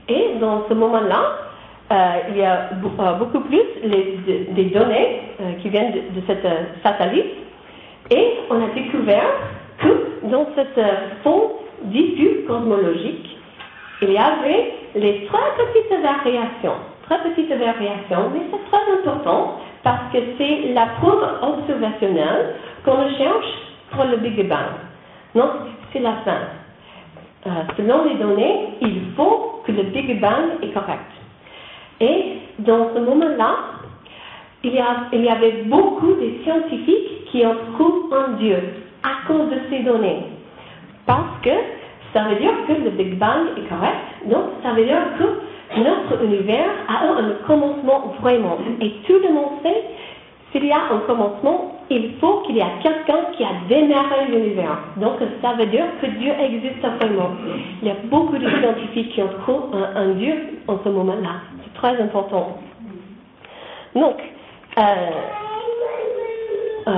Et 0.09 0.35
dans 0.41 0.67
ce 0.69 0.75
moment-là, 0.75 1.39
euh, 1.91 2.11
il 2.31 2.37
y 2.37 2.45
a 2.45 2.71
euh, 2.73 3.15
beaucoup 3.15 3.41
plus 3.41 3.63
des 3.83 4.65
données 4.65 5.23
qui 5.63 5.69
viennent 5.69 5.93
de, 5.93 6.01
de 6.21 6.27
cet 6.27 6.45
satellite. 6.83 7.37
Et 8.11 8.35
on 8.51 8.61
a 8.63 8.69
découvert 8.75 9.31
que 9.79 10.29
dans 10.29 10.47
cette 10.55 10.79
fond 11.23 11.53
diffus 11.85 12.45
cosmologique, 12.47 13.39
il 14.03 14.13
y 14.13 14.19
avait 14.19 14.75
les 14.95 15.27
très 15.27 15.55
petites 15.57 15.91
variations. 16.03 16.77
Très 17.09 17.19
petites 17.23 17.49
variations, 17.49 18.31
mais 18.35 18.41
c'est 18.51 18.71
très 18.71 18.93
important 18.93 19.57
parce 19.83 20.13
que 20.13 20.19
c'est 20.37 20.73
la 20.75 20.87
preuve 21.01 21.25
observationnelle 21.41 22.57
qu'on 22.85 23.09
cherche 23.17 23.47
pour 23.93 24.05
le 24.05 24.19
Big 24.19 24.47
Bang. 24.47 24.77
Non, 25.35 25.51
c'est 25.93 26.01
la 26.01 26.13
fin. 26.25 26.39
Euh, 27.47 27.51
selon 27.77 28.05
les 28.05 28.15
données, 28.17 28.75
il 28.83 29.13
faut 29.17 29.63
que 29.67 29.73
le 29.73 29.85
Big 29.85 30.21
Bang 30.21 30.63
est 30.63 30.69
correct. 30.69 31.11
Et 32.01 32.39
dans 32.59 32.91
ce 32.95 33.01
moment-là, 33.01 33.57
il, 34.65 34.73
y 34.75 35.29
avait 35.29 35.63
beaucoup 35.65 36.13
de 36.15 36.43
scientifiques 36.43 37.25
qui 37.31 37.47
ont 37.47 37.57
cru 37.75 37.87
en 38.13 38.37
Dieu 38.39 38.59
à 39.03 39.27
cause 39.27 39.49
de 39.51 39.61
ces 39.71 39.81
données. 39.81 40.25
Parce 41.07 41.41
que 41.43 41.51
ça 42.13 42.25
veut 42.25 42.37
dire 42.37 42.53
que 42.67 42.73
le 42.73 42.91
Big 42.91 43.19
Bang 43.19 43.47
est 43.57 43.69
correct, 43.69 44.27
donc 44.27 44.45
ça 44.63 44.73
veut 44.73 44.85
dire 44.85 45.03
que 45.19 45.25
notre 45.77 46.25
univers 46.25 46.71
a 46.89 47.05
un 47.05 47.31
commencement 47.47 48.15
vraiment. 48.21 48.59
Et 48.81 48.91
tout 49.07 49.19
le 49.23 49.33
monde 49.33 49.61
sait 49.63 49.85
s'il 50.53 50.65
y 50.65 50.73
a 50.73 50.81
un 50.93 50.99
commencement, 51.07 51.79
il 51.91 52.15
faut 52.21 52.41
qu'il 52.41 52.57
y 52.57 52.61
ait 52.61 52.83
quelqu'un 52.83 53.19
qui 53.37 53.45
a 53.45 53.51
démarré 53.69 54.27
l'univers. 54.31 54.79
Donc, 54.97 55.17
ça 55.43 55.53
veut 55.55 55.67
dire 55.67 55.85
que 56.01 56.07
Dieu 56.07 56.33
existe 56.41 56.81
vraiment. 56.81 57.31
Il 57.83 57.89
y 57.89 57.91
a 57.91 57.97
beaucoup 58.05 58.39
de 58.39 58.49
scientifiques 58.49 59.13
qui 59.13 59.23
ont 59.23 59.31
cru 59.43 59.55
un, 59.95 60.09
Dieu 60.15 60.35
en 60.67 60.79
ce 60.83 60.89
moment-là. 60.89 61.43
C'est 61.65 61.75
très 61.75 62.01
important. 62.01 62.59
Donc, 63.95 64.17
euh, 64.79 64.83
euh, 66.87 66.93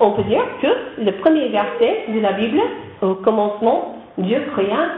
on 0.00 0.10
peut 0.12 0.24
dire 0.24 0.42
que 0.60 1.02
le 1.04 1.12
premier 1.12 1.48
verset 1.48 2.06
de 2.08 2.20
la 2.20 2.32
Bible, 2.32 2.60
au 3.02 3.14
commencement, 3.14 3.96
Dieu 4.18 4.42
créa 4.52 4.88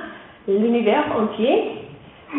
l'univers 0.48 1.04
entier, 1.18 1.81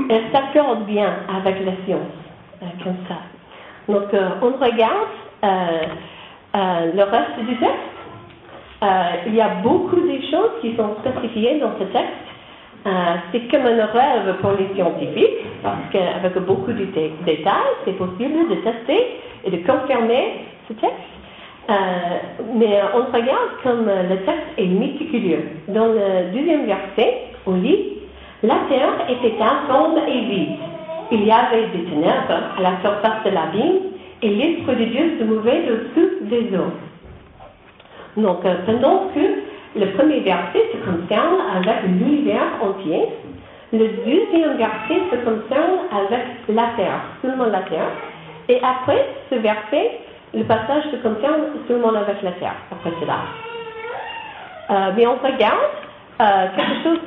et 0.09 0.21
s'accorde 0.31 0.85
bien 0.85 1.13
avec 1.29 1.55
la 1.65 1.73
science, 1.85 2.13
euh, 2.61 2.65
comme 2.83 2.97
ça. 3.07 3.17
Donc, 3.87 4.09
on 4.41 4.63
regarde 4.63 5.09
euh, 5.43 5.47
euh, 6.55 6.91
le 6.95 7.03
reste 7.03 7.39
du 7.47 7.57
texte. 7.57 7.73
Euh, 8.81 9.03
il 9.27 9.35
y 9.35 9.41
a 9.41 9.49
beaucoup 9.61 9.99
de 9.99 10.21
choses 10.31 10.51
qui 10.61 10.75
sont 10.75 10.95
spécifiées 10.99 11.59
dans 11.59 11.71
ce 11.79 11.85
texte. 11.85 12.23
c'est 13.31 13.47
comme 13.49 13.65
un 13.65 13.85
rêve 13.85 14.35
pour 14.41 14.51
les 14.51 14.73
scientifiques, 14.75 15.45
parce 15.63 15.89
qu'avec 15.91 16.37
beaucoup 16.45 16.71
de 16.71 16.85
détails, 17.25 17.73
c'est 17.85 17.97
possible 17.97 18.49
de 18.49 18.55
tester 18.55 19.19
et 19.45 19.51
de 19.51 19.57
confirmer 19.65 20.45
ce 20.67 20.73
texte. 20.73 21.13
mais 22.55 22.81
on 22.93 23.05
regarde 23.11 23.51
comme 23.63 23.85
le 23.85 24.17
texte 24.25 24.47
est 24.57 24.67
méticuleux. 24.67 25.43
Dans 25.69 25.87
le 25.87 26.33
deuxième 26.33 26.65
verset, 26.65 27.21
on 27.47 27.55
lit 27.55 28.02
La 28.43 28.55
terre 28.67 29.07
était 29.07 29.41
informe 29.41 29.99
et 30.05 30.19
vide. 30.19 30.57
Il 31.11 31.23
y 31.23 31.31
avait 31.31 31.67
des 31.67 31.85
ténèbres 31.85 32.43
à 32.57 32.61
la 32.61 32.71
surface 32.81 33.23
de 33.23 33.29
la 33.29 33.45
l'abîme 33.45 33.79
et 34.21 34.29
l'Esprit 34.29 34.75
de 34.75 34.85
Dieu 34.91 35.17
se 35.17 35.23
mouvait 35.23 35.63
au-dessus 35.71 36.17
des 36.23 36.57
eaux. 36.57 36.73
Donc, 38.17 38.43
euh, 38.43 38.55
pendant 38.65 39.07
que 39.15 39.79
le 39.79 39.85
premier 39.93 40.19
verset 40.19 40.59
se 40.73 40.77
concerne 40.85 41.37
avec 41.55 41.83
l'univers 41.83 42.61
entier, 42.61 43.07
le 43.71 43.87
deuxième 44.05 44.57
verset 44.57 45.01
se 45.09 45.15
concerne 45.23 45.79
avec 45.91 46.23
la 46.49 46.67
terre, 46.75 46.99
seulement 47.21 47.45
la 47.45 47.61
terre. 47.61 47.91
Et 48.49 48.59
après 48.61 49.07
ce 49.29 49.35
verset, 49.35 49.99
le 50.33 50.43
passage 50.43 50.83
se 50.91 50.97
concerne 50.97 51.43
seulement 51.67 51.95
avec 51.95 52.21
la 52.21 52.31
terre, 52.33 52.55
après 52.71 52.91
cela. 52.99 53.19
Euh, 54.69 54.91
mais 54.97 55.07
on 55.07 55.15
regarde 55.15 55.71
euh, 56.21 56.47
quelque 56.55 56.83
chose 56.83 56.99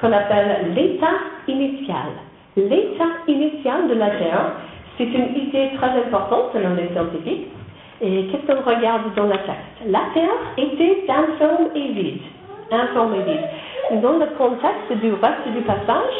qu'on 0.00 0.12
appelle 0.12 0.74
l'état 0.74 1.16
initial. 1.48 2.10
L'état 2.56 3.04
initial 3.26 3.88
de 3.88 3.94
la 3.94 4.10
terre, 4.10 4.52
c'est 4.98 5.04
une 5.04 5.36
idée 5.36 5.70
très 5.76 5.90
importante 5.90 6.50
selon 6.52 6.74
les 6.74 6.88
scientifiques. 6.92 7.48
Et 8.02 8.26
qu'est-ce 8.26 8.46
qu'on 8.46 8.62
regarde 8.62 9.14
dans 9.14 9.26
la 9.26 9.38
texte? 9.38 9.86
La 9.86 10.00
Terre 10.14 10.30
était 10.56 11.04
informe 11.08 11.68
et 11.74 11.88
vide. 11.92 12.22
Informe 12.70 13.14
et 13.14 13.30
vide. 13.30 14.02
Dans 14.02 14.18
le 14.18 14.26
contexte 14.38 14.92
du 15.02 15.12
reste 15.12 15.48
du 15.54 15.60
passage, 15.62 16.14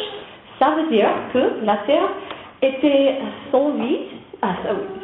ça 0.59 0.71
veut 0.75 0.89
dire 0.89 1.09
que 1.33 1.65
la 1.65 1.77
Terre 1.87 2.09
était 2.61 3.15
sans 3.51 3.71
vie, 3.71 3.99
ah, 4.43 4.53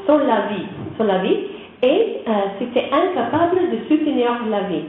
sans 0.05 0.17
la 0.19 0.41
vie, 0.53 0.65
sans 0.97 1.05
la 1.05 1.17
vie, 1.19 1.37
et 1.81 2.21
euh, 2.27 2.31
c'était 2.59 2.89
incapable 2.91 3.57
de 3.71 3.77
soutenir 3.87 4.31
la 4.49 4.61
vie. 4.61 4.85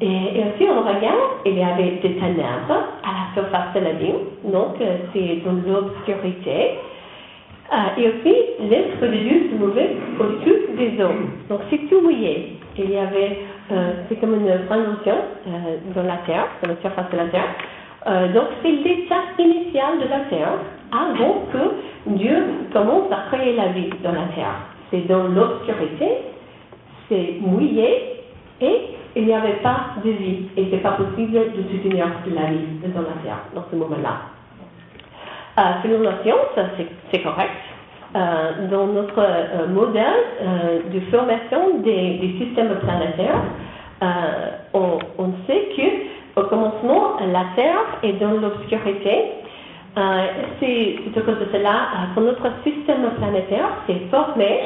Et, 0.00 0.06
aussi, 0.06 0.68
on 0.68 0.80
regarde, 0.80 1.44
il 1.44 1.58
y 1.58 1.62
avait 1.62 1.98
des 2.02 2.14
ténèbres 2.14 2.88
à 3.02 3.10
la 3.12 3.34
surface 3.34 3.74
de 3.74 3.80
la 3.80 3.92
vie, 3.92 4.14
donc 4.44 4.80
euh, 4.80 4.96
c'est 5.12 5.42
dans 5.44 5.52
l'obscurité. 5.52 6.78
Ah, 7.70 7.92
et 7.96 8.08
aussi, 8.08 8.34
l'être 8.68 9.00
de 9.00 9.16
Dieu 9.16 9.50
se 9.50 9.54
mouvait 9.56 9.96
au-dessus 10.18 10.74
des 10.76 11.00
hommes. 11.02 11.30
Donc 11.48 11.60
c'est 11.70 11.88
tout 11.88 12.00
mouillé. 12.00 12.56
Il 12.76 12.90
y 12.90 12.96
avait, 12.96 13.38
euh, 13.70 13.92
c'est 14.08 14.16
comme 14.16 14.34
une 14.34 14.66
transition 14.66 15.14
euh, 15.46 15.76
dans 15.94 16.02
la 16.02 16.16
terre, 16.26 16.46
dans 16.62 16.70
la 16.70 16.76
surface 16.80 17.10
de 17.12 17.16
la 17.16 17.26
terre. 17.26 17.54
Euh, 18.06 18.32
donc 18.32 18.44
c'est 18.62 18.72
l'état 18.72 19.22
initial 19.38 19.98
de 20.02 20.08
la 20.08 20.20
terre 20.30 20.54
avant 20.90 21.42
que 21.52 22.10
Dieu 22.16 22.42
commence 22.72 23.12
à 23.12 23.30
créer 23.30 23.54
la 23.54 23.68
vie 23.68 23.90
dans 24.02 24.12
la 24.12 24.26
terre. 24.34 24.54
C'est 24.90 25.06
dans 25.06 25.24
l'obscurité, 25.28 26.08
c'est 27.08 27.36
mouillé 27.40 28.19
et 28.60 28.96
il 29.16 29.26
n'y 29.26 29.34
avait 29.34 29.60
pas 29.62 29.94
de 30.04 30.10
vie. 30.10 30.48
Et 30.56 30.68
c'est 30.70 30.78
pas 30.78 30.92
possible 30.92 31.32
de 31.32 31.62
soutenir 31.70 32.06
la 32.26 32.46
vie 32.50 32.66
la 32.82 33.22
terre 33.22 33.42
dans 33.54 33.64
ce 33.70 33.76
moment-là. 33.76 34.20
Euh, 35.58 35.62
selon 35.82 36.02
la 36.02 36.22
science, 36.22 36.86
c'est 37.10 37.22
correct. 37.22 37.50
Euh, 38.14 38.68
dans 38.70 38.86
notre 38.86 39.18
euh, 39.18 39.66
modèle 39.68 40.04
de 40.92 41.00
formation 41.12 41.78
des, 41.80 42.34
systèmes 42.38 42.74
planétaires, 42.80 43.42
on, 44.72 44.98
sait 45.46 45.68
que 45.76 46.40
au 46.40 46.44
commencement, 46.44 47.16
la 47.32 47.44
Terre 47.56 47.98
est 48.02 48.14
dans 48.14 48.30
l'obscurité. 48.30 49.32
c'est 50.60 50.96
à 51.16 51.20
cause 51.20 51.38
de 51.38 51.46
cela 51.52 51.88
que 52.14 52.20
notre 52.20 52.48
système 52.64 53.10
planétaire 53.18 53.68
s'est 53.86 54.00
formé. 54.10 54.60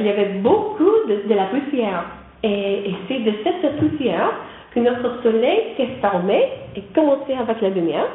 il 0.00 0.06
y 0.06 0.08
avait 0.08 0.40
beaucoup 0.40 0.90
de, 1.06 1.34
la 1.34 1.44
poussière. 1.44 2.04
Et, 2.44 2.94
c'est 3.08 3.20
de 3.20 3.32
cette 3.42 3.76
poussière 3.78 4.32
que 4.74 4.80
notre 4.80 5.22
Soleil 5.22 5.74
s'est 5.76 5.88
formé 6.02 6.44
et 6.76 6.82
commencé 6.94 7.32
avec 7.32 7.60
la 7.62 7.70
lumière. 7.70 8.06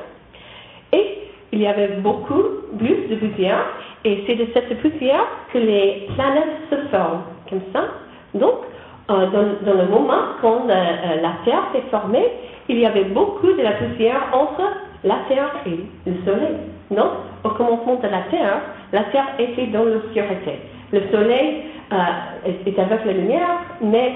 Et 0.93 1.17
il 1.51 1.61
y 1.61 1.67
avait 1.67 1.97
beaucoup 1.97 2.43
plus 2.77 3.07
de 3.09 3.15
poussière, 3.15 3.65
et 4.05 4.23
c'est 4.27 4.35
de 4.35 4.47
cette 4.53 4.79
poussière 4.81 5.25
que 5.51 5.57
les 5.57 6.07
planètes 6.15 6.57
se 6.69 6.75
forment, 6.91 7.23
comme 7.49 7.61
ça. 7.73 7.85
Donc, 8.35 8.53
dans, 9.07 9.17
dans, 9.17 9.73
le 9.73 9.87
moment 9.89 10.21
quand 10.41 10.67
la 10.67 11.33
Terre 11.43 11.63
s'est 11.73 11.89
formée, 11.89 12.27
il 12.67 12.77
y 12.77 12.85
avait 12.85 13.05
beaucoup 13.05 13.51
de 13.51 13.63
la 13.63 13.71
poussière 13.71 14.21
entre 14.31 14.61
la 15.03 15.15
Terre 15.27 15.51
et 15.65 15.79
le 16.05 16.13
Soleil. 16.23 16.55
Non, 16.91 17.09
au 17.43 17.49
commencement 17.49 17.95
de 17.95 18.07
la 18.07 18.21
Terre, 18.29 18.61
la 18.93 19.03
Terre 19.05 19.27
était 19.39 19.67
dans 19.67 19.85
l'obscurité. 19.85 20.59
Le 20.91 21.01
Soleil 21.11 21.63
euh, 21.91 22.51
est 22.65 22.79
avec 22.79 23.05
la 23.05 23.13
lumière, 23.13 23.59
mais 23.81 24.13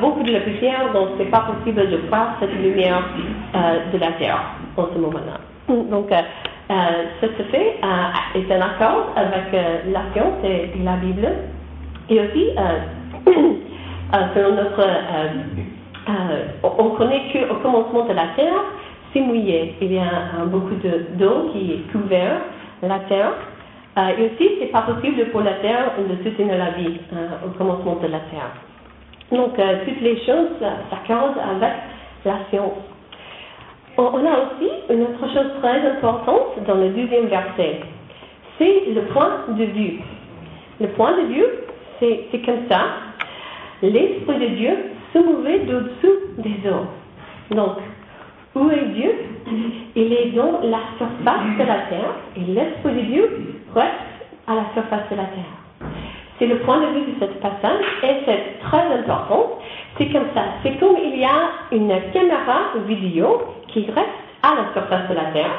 beaucoup 0.00 0.22
de 0.22 0.32
la 0.32 0.40
poussière, 0.40 0.92
donc 0.92 1.10
c'est 1.18 1.30
pas 1.30 1.40
possible 1.40 1.88
de 1.88 1.96
voir 2.08 2.36
cette 2.40 2.54
lumière 2.54 3.02
euh, 3.54 3.78
de 3.92 3.98
la 3.98 4.12
Terre 4.12 4.40
en 4.76 4.86
ce 4.92 4.98
moment-là. 4.98 5.40
Donc, 5.68 6.12
euh, 6.12 6.72
ce 7.20 7.26
fait 7.26 7.80
est 8.34 8.52
en 8.52 8.60
accord 8.60 9.12
avec 9.16 9.52
la 9.92 10.02
science 10.12 10.44
et 10.44 10.70
la 10.84 10.96
Bible. 10.96 11.28
Et 12.08 12.20
aussi, 12.20 12.50
selon 14.34 14.54
notre, 14.54 14.86
on 16.62 16.90
connaît 16.90 17.22
qu'au 17.32 17.56
commencement 17.56 18.04
de 18.04 18.12
la 18.12 18.28
Terre, 18.36 18.62
c'est 19.12 19.20
mouillé. 19.20 19.74
Il 19.80 19.92
y 19.92 19.98
a 19.98 20.44
beaucoup 20.46 20.74
d'eau 20.74 21.50
qui 21.52 21.72
est 21.72 21.92
couvert 21.92 22.40
la 22.82 22.98
terre. 23.00 23.32
Euh, 23.98 24.08
et 24.18 24.26
aussi, 24.26 24.50
c'est 24.60 24.72
pas 24.72 24.82
possible 24.82 25.24
pour 25.30 25.40
la 25.40 25.54
terre 25.54 25.92
de 25.98 26.22
soutenir 26.22 26.58
la 26.58 26.70
vie 26.72 27.00
euh, 27.14 27.46
au 27.46 27.50
commencement 27.56 27.96
de 27.96 28.08
la 28.08 28.20
terre. 28.30 28.52
Donc, 29.32 29.58
euh, 29.58 29.84
toutes 29.86 30.00
les 30.02 30.18
choses 30.18 30.50
s'accordent 30.90 31.38
avec 31.38 31.72
la 32.24 32.34
science. 32.50 32.84
On, 33.96 34.02
a 34.04 34.10
aussi 34.12 34.70
une 34.90 35.02
autre 35.02 35.32
chose 35.32 35.50
très 35.62 35.80
importante 35.90 36.62
dans 36.66 36.74
le 36.74 36.90
deuxième 36.90 37.26
verset. 37.26 37.80
C'est 38.58 38.82
le 38.94 39.00
point 39.12 39.44
de 39.48 39.64
vue. 39.64 40.00
Le 40.78 40.88
point 40.88 41.16
de 41.16 41.26
vue, 41.28 41.44
c'est 41.98 42.44
comme 42.44 42.68
ça. 42.68 42.80
L'Esprit 43.80 44.38
de 44.38 44.46
Dieu 44.56 44.70
se 45.14 45.18
mouvait 45.18 45.60
au-dessous 45.62 46.18
des 46.36 46.68
eaux. 46.68 47.54
Donc, 47.54 47.78
où 48.54 48.70
est 48.70 48.84
Dieu? 48.94 49.12
Il 49.94 50.12
est 50.12 50.32
dans 50.32 50.60
la 50.62 50.80
surface 50.98 51.58
de 51.58 51.64
la 51.64 51.78
terre 51.88 52.12
et 52.36 52.40
l'Esprit 52.40 52.92
de 52.92 53.00
Dieu 53.00 53.30
reste 53.76 53.92
à 54.48 54.54
la 54.54 54.64
surface 54.74 55.08
de 55.10 55.16
la 55.16 55.24
terre. 55.24 55.90
C'est 56.38 56.46
le 56.46 56.58
point 56.60 56.80
de 56.80 56.86
vue 56.86 57.12
de 57.12 57.18
cette 57.20 57.40
passage 57.40 57.84
et 58.02 58.16
c'est 58.26 58.58
très 58.68 58.84
important. 58.98 59.58
C'est 59.96 60.08
comme 60.12 60.26
ça. 60.34 60.42
C'est 60.62 60.78
comme 60.78 60.96
il 61.02 61.18
y 61.18 61.24
a 61.24 61.50
une 61.72 61.94
caméra 62.12 62.72
vidéo 62.86 63.42
qui 63.68 63.86
reste 63.86 64.08
à 64.42 64.54
la 64.54 64.72
surface 64.72 65.08
de 65.08 65.14
la 65.14 65.24
terre. 65.32 65.52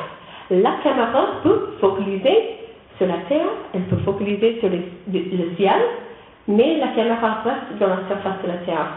La 0.51 0.71
caméra 0.83 1.27
peut 1.43 1.77
focaliser 1.79 2.57
sur 2.97 3.07
la 3.07 3.17
terre, 3.29 3.47
elle 3.73 3.83
peut 3.83 3.97
focaliser 4.05 4.59
sur 4.59 4.69
le 4.69 5.55
ciel, 5.55 5.81
mais 6.47 6.77
la 6.79 6.87
caméra 6.89 7.41
reste 7.43 7.79
dans 7.79 7.87
la 7.87 7.99
surface 8.07 8.41
de 8.43 8.47
la 8.47 8.57
terre 8.65 8.87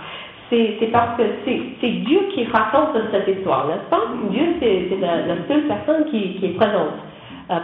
c'est 0.51 0.91
parce 0.91 1.17
que 1.17 1.23
c'est 1.45 1.89
Dieu 1.89 2.21
qui 2.35 2.45
raconte 2.47 2.97
cette 3.13 3.29
histoire, 3.29 3.69
n'est-ce 3.69 3.89
pas? 3.89 4.03
Dieu, 4.31 4.57
c'est 4.59 4.97
la, 5.01 5.37
seule 5.49 5.63
personne 5.69 6.11
qui, 6.11 6.41
est 6.43 6.57
présente 6.57 6.91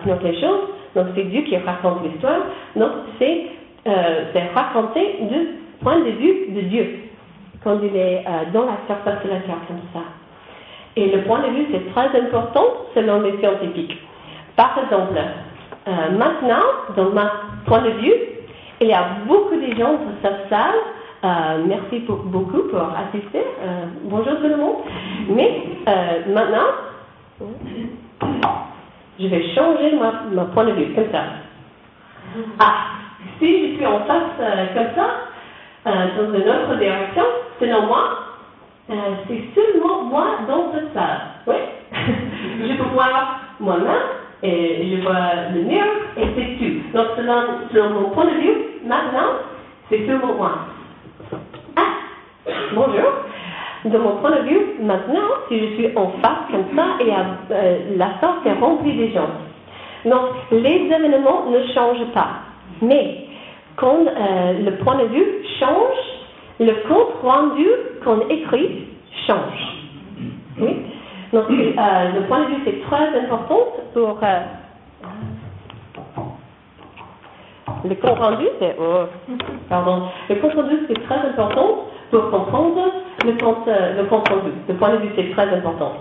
toutes 0.05 0.23
les 0.23 0.41
choses. 0.41 0.69
Donc, 0.95 1.07
c'est 1.15 1.25
Dieu 1.25 1.43
qui 1.43 1.57
raconte 1.59 2.03
l'histoire. 2.05 2.41
Donc, 2.75 2.91
c'est 3.19 3.47
euh, 3.87 4.25
raconté 4.55 5.19
du 5.23 5.49
point 5.83 5.99
de 5.99 6.11
vue 6.11 6.47
de 6.51 6.61
Dieu, 6.63 6.87
quand 7.63 7.79
il 7.83 7.95
est 7.95 8.25
euh, 8.27 8.51
dans 8.53 8.67
la 8.67 8.79
surface 8.87 9.23
de 9.25 9.31
la 9.31 9.41
terre 9.41 9.61
comme 9.69 9.81
ça. 9.93 10.01
Et 10.97 11.11
le 11.13 11.23
point 11.23 11.41
de 11.41 11.49
vue, 11.49 11.67
c'est 11.71 11.93
très 11.93 12.21
important 12.21 12.65
selon 12.95 13.21
les 13.21 13.39
scientifiques. 13.39 13.97
Par 14.57 14.79
exemple, 14.83 15.19
euh, 15.19 15.91
maintenant, 16.19 16.65
dans 16.97 17.11
mon 17.11 17.29
point 17.67 17.83
de 17.83 17.91
vue, 17.91 18.15
il 18.81 18.89
y 18.89 18.93
a 18.93 19.05
beaucoup 19.27 19.55
de 19.55 19.75
gens 19.77 19.93
dans 19.93 20.17
cette 20.23 20.49
salle 20.49 20.75
merci 21.67 22.05
beaucoup 22.07 22.69
pour 22.71 22.81
assister. 22.81 23.41
Euh, 23.41 23.87
bonjour 24.05 24.37
tout 24.37 24.49
le 24.49 24.57
monde. 24.57 24.77
Mais 25.29 25.63
maintenant, 26.29 26.67
je 29.19 29.27
vais 29.29 29.55
changer 29.55 29.97
mon 30.33 30.47
point 30.47 30.65
de 30.65 30.73
vue, 30.73 30.95
comme 30.95 31.11
ça. 31.11 31.25
Ah, 32.59 32.75
si 33.39 33.71
je 33.73 33.77
suis 33.77 33.87
en 33.87 34.01
face 34.01 34.37
comme 34.75 34.95
ça, 34.95 35.09
dans 35.85 36.35
une 36.35 36.49
autre 36.49 36.77
direction, 36.79 37.23
selon 37.61 37.87
moi, 37.87 38.27
c'est 38.89 39.43
seulement 39.55 40.03
moi 40.05 40.27
dans 40.49 40.73
cette 40.73 40.93
salle. 40.93 41.21
Oui. 41.47 41.55
je 42.61 42.77
peux 42.77 42.89
voir 42.91 43.41
moi-même 43.61 44.03
et 44.43 44.97
je 44.97 45.03
vois 45.03 45.51
le 45.55 45.63
mur 45.63 45.85
et 46.17 46.27
c'est 46.35 46.59
tout. 46.59 46.97
Donc, 46.97 47.07
selon, 47.17 47.43
selon 47.73 47.91
mon 47.91 48.11
point 48.11 48.27
de 48.27 48.41
vue, 48.41 48.57
maintenant, 48.85 49.39
c'est 49.89 50.07
seulement 50.07 50.35
moi. 50.35 50.53
Bonjour. 52.75 53.13
De 53.87 53.99
mon 53.99 54.17
point 54.17 54.33
de 54.33 54.43
vue, 54.49 54.61
maintenant, 54.81 55.29
si 55.49 55.61
je 55.61 55.75
suis 55.75 55.97
en 55.97 56.09
face 56.21 56.51
comme 56.51 56.65
ça 56.75 56.85
et 56.99 57.13
euh, 57.53 57.79
la 57.97 58.19
salle 58.21 58.35
est 58.45 58.59
remplie 58.59 58.97
de 58.97 59.15
gens. 59.15 59.29
Donc, 60.05 60.35
les 60.51 60.91
événements 60.91 61.47
ne 61.49 61.63
changent 61.73 62.13
pas. 62.13 62.31
Mais, 62.83 63.27
quand 63.77 63.99
euh, 64.07 64.65
le 64.65 64.73
point 64.79 64.97
de 64.97 65.07
vue 65.07 65.27
change, 65.61 65.97
le 66.59 66.73
compte 66.89 67.23
rendu 67.23 67.67
qu'on 68.03 68.29
écrit 68.29 68.89
change. 69.29 69.79
Oui? 70.59 70.77
Donc, 71.33 71.45
euh, 71.49 72.13
le 72.15 72.27
point 72.27 72.41
de 72.41 72.47
vue, 72.47 72.63
c'est 72.65 72.81
très 72.89 73.21
important 73.21 73.67
pour. 73.95 74.19
le 77.85 77.95
compte 77.95 78.19
rendu, 78.19 78.47
c'est. 78.59 78.75
Oh, 78.81 79.05
pardon. 79.69 80.09
Le 80.29 80.35
compte 80.37 80.55
rendu, 80.55 80.77
c'est 80.89 81.03
très 81.05 81.19
important 81.19 81.87
pour 82.11 82.31
comprendre 82.31 82.93
le 83.25 83.33
compte, 83.33 83.69
euh, 83.69 84.03
le 84.03 84.05
compte 84.09 84.29
rendu. 84.29 84.51
Le 84.69 84.75
point 84.75 84.91
de 84.91 84.97
vue, 84.99 85.11
c'est 85.17 85.31
très 85.31 85.49
important. 85.49 85.93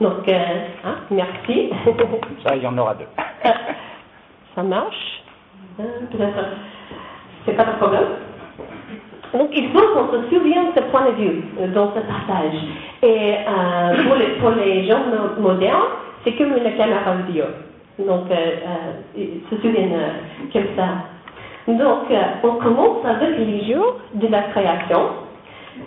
Donc, 0.00 0.28
euh, 0.28 0.38
hein, 0.84 0.96
merci. 1.10 1.70
Ça, 2.46 2.56
il 2.56 2.62
y 2.62 2.66
en 2.66 2.76
aura 2.78 2.94
deux. 2.94 3.06
Ça 4.54 4.62
marche. 4.62 5.22
Euh, 5.80 5.84
c'est 7.44 7.52
pas 7.52 7.64
de 7.64 7.76
problème. 7.78 8.08
Donc, 9.32 9.50
il 9.54 9.70
faut 9.70 9.86
qu'on 9.94 10.10
se 10.10 10.28
souvienne 10.30 10.72
de 10.74 10.80
ce 10.80 10.84
point 10.90 11.06
de 11.06 11.12
vue 11.12 11.44
dans 11.74 11.92
ce 11.94 12.00
passage. 12.00 12.58
Et 13.02 13.34
pour, 14.04 14.16
les, 14.16 14.26
pour, 14.40 14.50
les, 14.50 14.86
gens 14.86 15.02
modernes, 15.38 15.82
c'est 16.24 16.32
comme 16.32 16.56
une 16.56 16.76
caméra 16.76 17.14
vidéo. 17.26 17.44
Donc, 17.98 18.26
ils 19.14 19.42
se 19.50 19.56
souviennent 19.56 20.00
comme 20.52 20.66
ça. 20.76 20.88
Donc, 21.68 22.10
euh, 22.10 22.22
on 22.44 22.52
commence 22.54 23.04
avec 23.04 23.36
les 23.38 23.70
jours 23.70 23.96
de 24.14 24.26
la 24.28 24.44
création. 24.44 25.10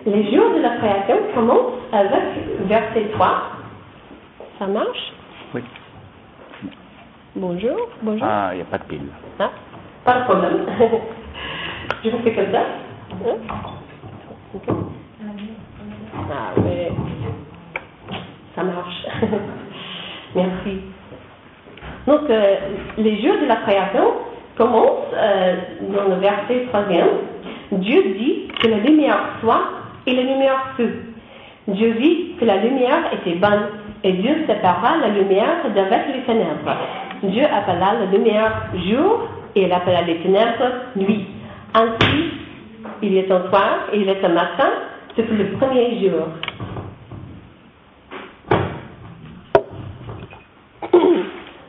Les 0.06 0.32
jours 0.32 0.54
de 0.54 0.62
la 0.62 0.78
création 0.78 1.16
commencent 1.34 1.74
avec 1.92 2.22
verset 2.68 3.06
3. 3.14 3.42
Ça 4.60 4.68
marche? 4.68 5.14
Oui. 5.56 5.62
Bonjour, 7.36 7.90
bonjour. 8.04 8.28
Ah, 8.30 8.50
il 8.54 8.58
n'y 8.58 8.62
a 8.62 8.66
pas 8.66 8.78
de 8.78 8.84
pile. 8.84 9.08
Ah, 9.40 9.50
pas 10.06 10.20
de 10.20 10.24
problème. 10.26 10.66
Je 12.04 12.10
vous 12.12 12.20
fais 12.20 12.34
comme 12.36 12.52
ça. 12.52 12.62
Hein? 13.26 13.38
Ah, 16.32 16.52
mais 16.64 16.92
ça 18.56 18.64
marche. 18.64 19.08
Merci. 20.36 20.82
Donc, 22.06 22.30
euh, 22.30 22.56
les 23.00 23.20
jours 23.22 23.40
de 23.42 23.48
la 23.48 23.56
création 23.58 24.31
commence 24.62 25.08
euh, 25.16 25.56
dans 25.94 26.04
le 26.04 26.16
verset 26.22 26.68
3 26.70 26.84
Dieu 27.72 28.04
dit 28.20 28.48
que 28.62 28.68
la 28.68 28.78
lumière 28.78 29.20
soit 29.42 29.64
et 30.06 30.14
la 30.14 30.22
lumière 30.22 30.74
fut. 30.78 30.94
Dieu 31.68 31.92
vit 31.92 32.36
que 32.40 32.46
la 32.46 32.58
lumière 32.58 33.12
était 33.14 33.38
bonne 33.40 33.70
et 34.04 34.14
Dieu 34.14 34.36
sépara 34.48 34.98
la 35.02 35.10
lumière 35.10 35.70
d'avec 35.74 36.02
les 36.14 36.22
ténèbres. 36.24 36.76
Dieu 37.24 37.44
appela 37.46 37.94
la 38.00 38.06
lumière 38.06 38.68
jour 38.88 39.28
et 39.56 39.64
il 39.64 39.74
appela 39.74 40.02
les 40.04 40.18
ténèbres 40.18 40.72
nuit. 40.96 41.26
Ainsi, 41.74 42.32
il 43.02 43.18
est 43.18 43.32
un 43.32 43.50
soir 43.50 43.88
et 43.94 44.00
il 44.00 44.10
est 44.10 44.24
un 44.24 44.30
matin 44.30 44.70
depuis 45.18 45.38
le 45.38 45.46
premier 45.58 46.00
jour. 46.02 46.28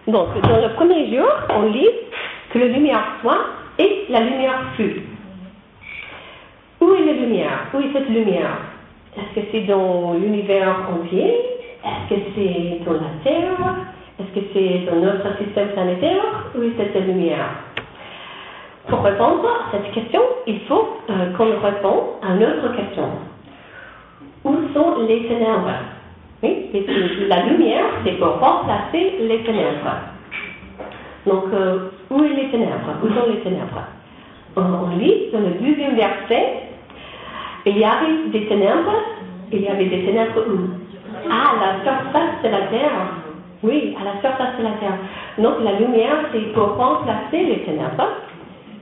Donc, 0.08 0.28
dans 0.42 0.60
le 0.60 0.74
premier 0.74 1.16
jour, 1.16 1.28
on 1.50 1.62
lit 1.62 1.88
que 2.52 2.58
la 2.58 2.66
lumière 2.66 3.02
soit 3.20 3.38
et 3.78 4.04
la 4.10 4.20
lumière 4.20 4.60
fut. 4.76 5.02
Où 6.80 6.94
est 6.94 7.04
la 7.06 7.12
lumière? 7.12 7.66
Où 7.74 7.78
est 7.80 7.92
cette 7.92 8.08
lumière? 8.08 8.58
Est-ce 9.16 9.40
que 9.40 9.46
c'est 9.52 9.62
dans 9.62 10.14
l'univers 10.14 10.76
entier 10.90 11.34
Est-ce 11.84 12.14
que 12.14 12.20
c'est 12.34 12.84
dans 12.84 12.94
la 12.94 13.12
Terre? 13.24 13.76
Est-ce 14.18 14.40
que 14.40 14.46
c'est 14.52 14.90
dans 14.90 15.00
notre 15.00 15.38
système 15.38 15.68
planétaire 15.68 16.50
Où 16.54 16.62
est 16.62 16.72
cette 16.76 17.06
lumière? 17.06 17.48
Pour 18.88 19.02
répondre 19.02 19.46
à 19.46 19.72
cette 19.72 19.92
question, 19.92 20.20
il 20.46 20.60
faut 20.60 20.98
euh, 21.08 21.32
qu'on 21.36 21.44
réponde 21.44 22.04
à 22.22 22.34
une 22.34 22.42
autre 22.42 22.76
question. 22.76 23.08
Où 24.44 24.56
sont 24.74 25.06
les 25.06 25.28
ténèbres? 25.28 25.78
Oui, 26.42 26.70
la 27.28 27.46
lumière, 27.46 27.84
c'est 28.04 28.18
pour 28.18 28.40
remplacer 28.40 29.14
les 29.20 29.44
ténèbres. 29.44 29.94
Donc, 31.26 31.44
euh, 31.52 31.90
où 32.12 32.24
est 32.24 32.34
les 32.34 32.48
ténèbres? 32.50 32.92
Sont 33.00 33.30
les 33.30 33.40
ténèbres? 33.40 33.82
On, 34.56 34.96
lit 34.98 35.30
dans 35.32 35.40
le 35.40 35.52
deuxième 35.60 35.94
verset 35.94 36.62
il 37.64 37.78
y 37.78 37.84
avait 37.84 38.28
des 38.32 38.46
ténèbres, 38.46 38.92
il 39.52 39.62
y 39.62 39.68
avait 39.68 39.86
des 39.86 40.04
ténèbres 40.04 40.44
où? 40.48 41.30
À 41.30 41.54
la 41.60 41.84
surface 41.84 42.42
de 42.42 42.48
la 42.48 42.62
terre. 42.62 42.90
Oui, 43.62 43.94
à 44.00 44.04
la 44.04 44.20
surface 44.20 44.58
de 44.58 44.64
la 44.64 44.72
terre. 44.80 44.98
Donc 45.38 45.54
la 45.62 45.78
lumière, 45.78 46.16
c'est 46.32 46.52
pour 46.52 46.76
remplacer 46.76 47.44
les 47.44 47.60
ténèbres. 47.60 48.08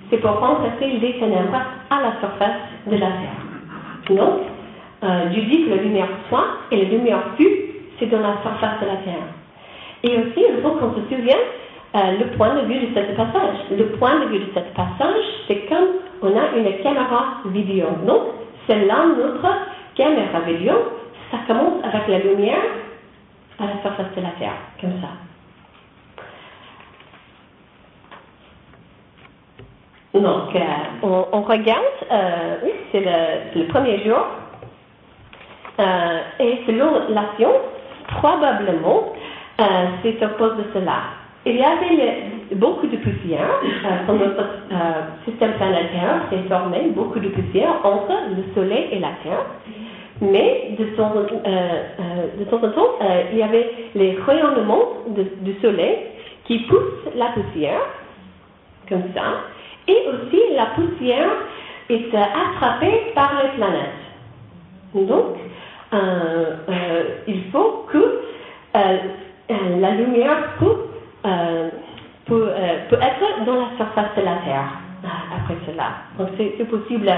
C'est 0.08 0.16
pour 0.16 0.32
remplacer 0.40 0.86
les 0.86 1.12
ténèbres 1.18 1.60
à 1.90 2.00
la 2.00 2.12
surface 2.20 2.60
de 2.86 2.96
la 2.96 3.06
terre. 3.06 4.16
Donc, 4.16 4.40
euh, 5.04 5.26
Dieu 5.26 5.42
dit 5.42 5.64
que 5.64 5.70
la 5.70 5.82
lumière 5.82 6.08
soit 6.28 6.46
et 6.70 6.76
la 6.84 6.88
lumière 6.88 7.22
fut, 7.36 7.50
c'est 7.98 8.06
dans 8.06 8.20
la 8.20 8.36
surface 8.42 8.80
de 8.80 8.86
la 8.86 8.96
terre. 8.96 9.26
Et 10.02 10.16
aussi, 10.16 10.44
il 10.48 10.62
faut 10.62 10.70
qu'on 10.70 10.94
se 10.94 11.14
souvienne 11.14 11.36
euh, 11.92 12.18
le 12.20 12.36
point 12.36 12.54
de 12.54 12.60
vue 12.66 12.86
de 12.86 12.94
ce 12.94 13.16
passage. 13.16 13.56
Le 13.72 13.86
point 13.98 14.20
de 14.20 14.26
vue 14.26 14.38
de 14.38 14.50
ce 14.54 14.60
passage, 14.76 15.24
c'est 15.48 15.66
comme 15.68 15.88
on 16.22 16.38
a 16.38 16.56
une 16.56 16.82
caméra 16.84 17.38
vidéo. 17.46 17.88
Donc, 18.06 18.22
c'est 18.66 18.84
là 18.84 19.06
notre 19.06 19.48
caméra 19.96 20.40
vidéo. 20.40 20.74
Ça 21.32 21.38
commence 21.48 21.82
avec 21.82 22.06
la 22.06 22.18
lumière 22.20 22.62
à 23.58 23.64
la 23.64 23.82
surface 23.82 24.14
de 24.16 24.22
la 24.22 24.30
Terre, 24.38 24.54
comme 24.80 25.00
ça. 25.00 25.08
Donc, 30.14 30.54
euh, 30.54 31.26
on, 31.32 31.42
regarde, 31.42 31.82
euh, 32.10 32.56
oui, 32.64 32.70
c'est 32.92 33.00
le, 33.00 33.66
premier 33.66 34.04
jour. 34.04 34.26
et 36.38 36.62
selon 36.66 37.08
la 37.08 37.24
probablement, 38.06 39.12
c'est 40.02 40.22
à 40.22 40.28
cause 40.28 40.56
de 40.56 40.64
cela 40.72 41.19
il 41.46 41.56
y 41.56 41.62
avait 41.62 42.30
beaucoup 42.54 42.86
de 42.86 42.96
poussière 42.96 43.48
euh, 43.62 44.12
notre 44.12 44.40
euh, 44.40 44.76
système 45.24 45.52
planétaire 45.52 46.22
s'est 46.28 46.48
formé 46.48 46.90
beaucoup 46.94 47.18
de 47.18 47.28
poussière 47.28 47.76
entre 47.84 48.12
le 48.36 48.54
Soleil 48.54 48.88
et 48.92 48.98
la 48.98 49.10
Terre. 49.22 49.46
Mais 50.20 50.76
de 50.78 50.84
temps, 50.96 51.12
euh, 51.16 51.26
euh, 51.46 52.38
de 52.38 52.44
temps 52.44 52.62
en 52.62 52.70
temps, 52.72 52.98
il 53.32 53.38
y 53.38 53.42
avait 53.42 53.70
les 53.94 54.18
rayonnements 54.26 54.84
du 55.08 55.54
Soleil 55.62 55.96
qui 56.44 56.58
poussent 56.58 57.14
la 57.16 57.28
poussière, 57.28 57.80
comme 58.86 59.04
ça, 59.14 59.22
et 59.88 59.96
aussi 60.08 60.42
la 60.54 60.66
poussière 60.66 61.30
est 61.88 62.14
attrapée 62.14 63.12
par 63.14 63.32
les 63.42 63.48
planètes. 63.56 63.88
Donc, 64.92 65.36
il 67.26 67.42
faut 67.50 67.86
que 67.90 68.20
la 69.48 69.90
lumière 69.92 70.56
coupe 70.58 70.89
euh, 71.26 71.68
peut, 72.26 72.48
euh, 72.48 72.88
peut, 72.88 72.96
être 72.96 73.44
dans 73.44 73.56
la 73.56 73.76
surface 73.76 74.16
de 74.16 74.22
la 74.22 74.36
Terre 74.44 74.70
euh, 75.04 75.08
après 75.36 75.56
cela. 75.66 75.90
Donc 76.18 76.28
c'est 76.36 76.64
possible 76.68 77.10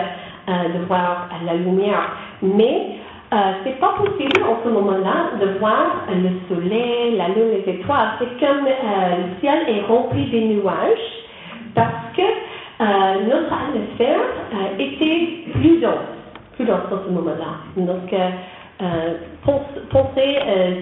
de 0.48 0.84
voir 0.88 1.28
la 1.46 1.54
lumière, 1.54 2.16
mais 2.42 2.96
euh, 3.32 3.36
c'est 3.62 3.78
pas 3.78 3.94
possible 3.96 4.42
en 4.42 4.58
ce 4.64 4.68
moment-là 4.70 5.38
de 5.40 5.58
voir 5.58 6.04
le 6.10 6.30
soleil, 6.48 7.16
la 7.16 7.28
lune, 7.28 7.50
les 7.64 7.72
étoiles. 7.74 8.08
C'est 8.18 8.44
comme 8.44 8.64
le 8.64 9.40
ciel 9.40 9.68
est 9.68 9.82
rempli 9.86 10.26
de 10.30 10.38
nuages 10.54 10.98
parce 11.76 12.12
que 12.16 12.22
notre 13.28 13.52
atmosphère 13.52 14.20
était 14.80 15.28
plus 15.52 15.80
dense, 15.80 16.10
plus 16.56 16.64
dense 16.64 16.90
en 16.90 17.06
ce 17.06 17.10
moment-là. 17.12 17.62
Donc 17.76 18.12
pensez 19.92 20.38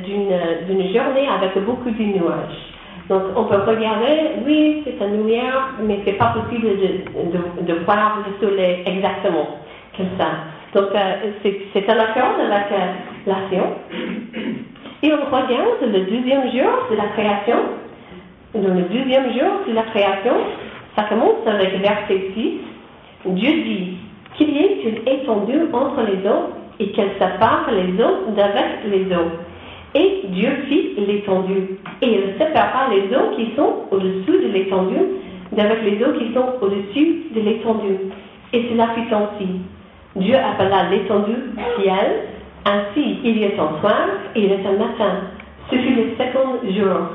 d'une 0.07 0.95
journée 0.95 1.29
avec 1.29 1.63
beaucoup 1.67 1.91
de 1.91 2.03
nuages. 2.03 2.71
Donc, 3.09 3.23
on 3.37 3.45
peut 3.45 3.61
regarder, 3.67 4.43
oui, 4.47 4.85
c'est 4.85 5.05
une 5.05 5.17
lumière, 5.19 5.71
mais 5.83 6.01
c'est 6.05 6.13
pas 6.13 6.35
possible 6.35 6.69
de, 6.69 7.63
de, 7.63 7.75
voir 7.85 8.19
le 8.27 8.47
soleil 8.47 8.83
exactement 8.87 9.59
comme 9.97 10.07
ça. 10.19 10.27
Donc, 10.75 10.95
euh, 10.95 11.33
c'est 11.43 11.91
un 11.91 11.99
accord 11.99 12.39
avec 12.39 12.67
la 13.27 13.35
science. 13.49 13.77
Et 15.03 15.13
on 15.13 15.25
regarde 15.25 15.81
le 15.83 16.01
deuxième 16.01 16.43
jour 16.53 16.87
de 16.91 16.97
la 16.97 17.09
création. 17.15 17.57
Dans 18.55 18.75
le 18.75 18.83
deuxième 18.83 19.33
jour 19.33 19.51
de 19.67 19.73
la 19.73 19.83
création, 19.85 20.35
ça 20.95 21.05
commence 21.05 21.47
avec 21.47 21.81
verset 21.81 22.33
6. 22.35 22.61
Dieu 23.27 23.51
dit 23.51 23.97
qu'il 24.37 24.51
y 24.51 24.59
ait 24.59 24.83
une 24.83 25.09
étendue 25.09 25.69
entre 25.73 26.03
les 26.03 26.29
eaux 26.29 26.51
et 26.79 26.91
qu'elle 26.93 27.13
sépare 27.15 27.71
les 27.73 28.03
eaux 28.03 28.33
d'avec 28.37 28.85
les 28.87 29.05
eaux. 29.15 29.31
Et 29.95 30.23
Dieu 30.29 30.51
fit 30.69 30.95
l'étendue. 30.99 31.79
Et 32.03 32.07
il 32.07 32.39
sépara 32.39 32.89
les 32.91 33.15
eaux 33.17 33.37
qui 33.37 33.55
sont 33.57 33.87
au-dessous 33.91 34.33
de 34.33 34.53
l'étendue 34.53 35.07
d'avec 35.53 35.83
les 35.83 36.05
eaux 36.05 36.13
qui 36.13 36.33
sont 36.33 36.47
au-dessus 36.61 37.25
de 37.35 37.41
l'étendue. 37.41 37.99
Et 38.53 38.69
cela 38.71 38.89
fit 38.95 39.13
ainsi. 39.13 39.49
Dieu 40.17 40.37
appela 40.37 40.91
l'étendue 40.91 41.53
ciel. 41.81 42.25
Ainsi, 42.65 43.19
il 43.25 43.39
y 43.39 43.45
est 43.45 43.59
un 43.59 43.81
soir 43.81 44.07
et 44.35 44.45
il 44.45 44.53
est 44.53 44.67
un 44.67 44.73
matin. 44.73 45.21
Ce 45.71 45.77
fut 45.77 45.95
le 45.95 46.11
second 46.19 46.59
jour. 46.69 47.07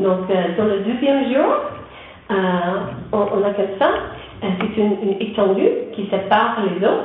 Donc, 0.00 0.30
euh, 0.30 0.56
dans 0.56 0.64
le 0.64 0.80
deuxième 0.80 1.32
jour, 1.32 1.54
euh, 2.30 2.34
on, 3.12 3.44
a 3.44 3.50
comme 3.50 3.78
ça, 3.78 3.90
euh, 4.42 4.48
c'est 4.58 4.80
une, 4.80 5.16
étendue 5.20 5.68
qui 5.94 6.08
sépare 6.10 6.56
les 6.64 6.86
eaux. 6.86 7.02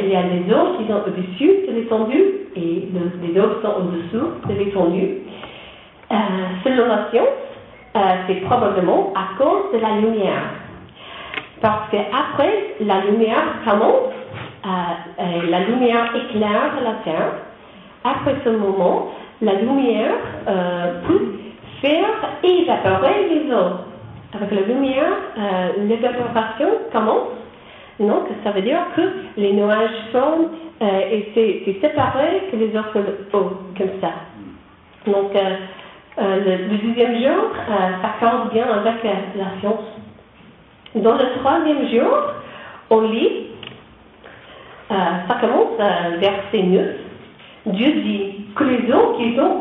Il 0.00 0.08
y 0.08 0.16
a 0.16 0.22
des 0.22 0.52
eaux 0.52 0.76
qui 0.78 0.86
sont 0.86 1.00
au-dessus 1.06 1.66
de 1.66 1.72
l'étendue 1.72 2.34
et 2.56 2.88
les 3.22 3.40
eaux 3.40 3.60
sont 3.62 3.74
au-dessous 3.80 4.30
de 4.48 4.54
l'étendue. 4.54 5.18
Euh, 6.12 6.16
selon 6.62 6.86
la 6.86 7.10
science, 7.10 7.26
euh, 7.96 8.00
c'est 8.26 8.40
probablement 8.42 9.12
à 9.14 9.36
cause 9.38 9.72
de 9.72 9.78
la 9.78 9.96
lumière. 10.00 10.50
Parce 11.60 11.90
qu'après, 11.90 12.76
la 12.80 13.00
lumière 13.00 13.42
commence, 13.64 14.12
euh, 14.66 15.50
la 15.50 15.60
lumière 15.60 16.14
éclaire 16.14 16.72
la 16.82 16.92
Terre. 17.04 17.32
Après 18.04 18.34
ce 18.44 18.50
moment, 18.50 19.08
la 19.40 19.54
lumière 19.54 20.14
peut 21.08 21.34
faire 21.80 22.08
évaporer 22.42 23.28
les 23.30 23.52
eaux. 23.52 23.80
Avec 24.34 24.50
la 24.50 24.60
lumière, 24.60 25.12
l'évaporation 25.78 26.68
commence. 26.92 27.43
Donc, 28.00 28.24
ça 28.42 28.50
veut 28.50 28.62
dire 28.62 28.80
que 28.96 29.02
les 29.36 29.52
nuages 29.52 29.90
forment 30.12 30.48
et 30.80 31.30
c'est 31.34 31.80
séparé 31.80 32.42
que 32.50 32.56
les 32.56 32.76
autres 32.76 32.98
eaux, 33.32 33.52
comme 33.78 34.00
ça. 34.00 34.10
Donc, 35.06 35.30
euh, 36.16 36.36
le, 36.44 36.76
deuxième 36.78 37.16
jour 37.16 37.50
euh, 37.68 37.74
s'accorde 38.00 38.52
bien 38.52 38.66
avec 38.66 39.02
la 39.02 39.60
science. 39.60 39.84
Dans 40.94 41.14
le 41.14 41.38
troisième 41.40 41.88
jour, 41.88 42.16
on 42.90 43.00
lit, 43.00 43.48
euh, 44.92 44.94
ça 45.26 45.34
commence 45.40 45.76
verset 46.20 46.62
9. 46.62 46.86
Dieu 47.66 47.92
dit 48.02 48.46
que 48.54 48.62
les 48.62 48.92
eaux 48.92 49.14
qui 49.18 49.34
sont 49.34 49.60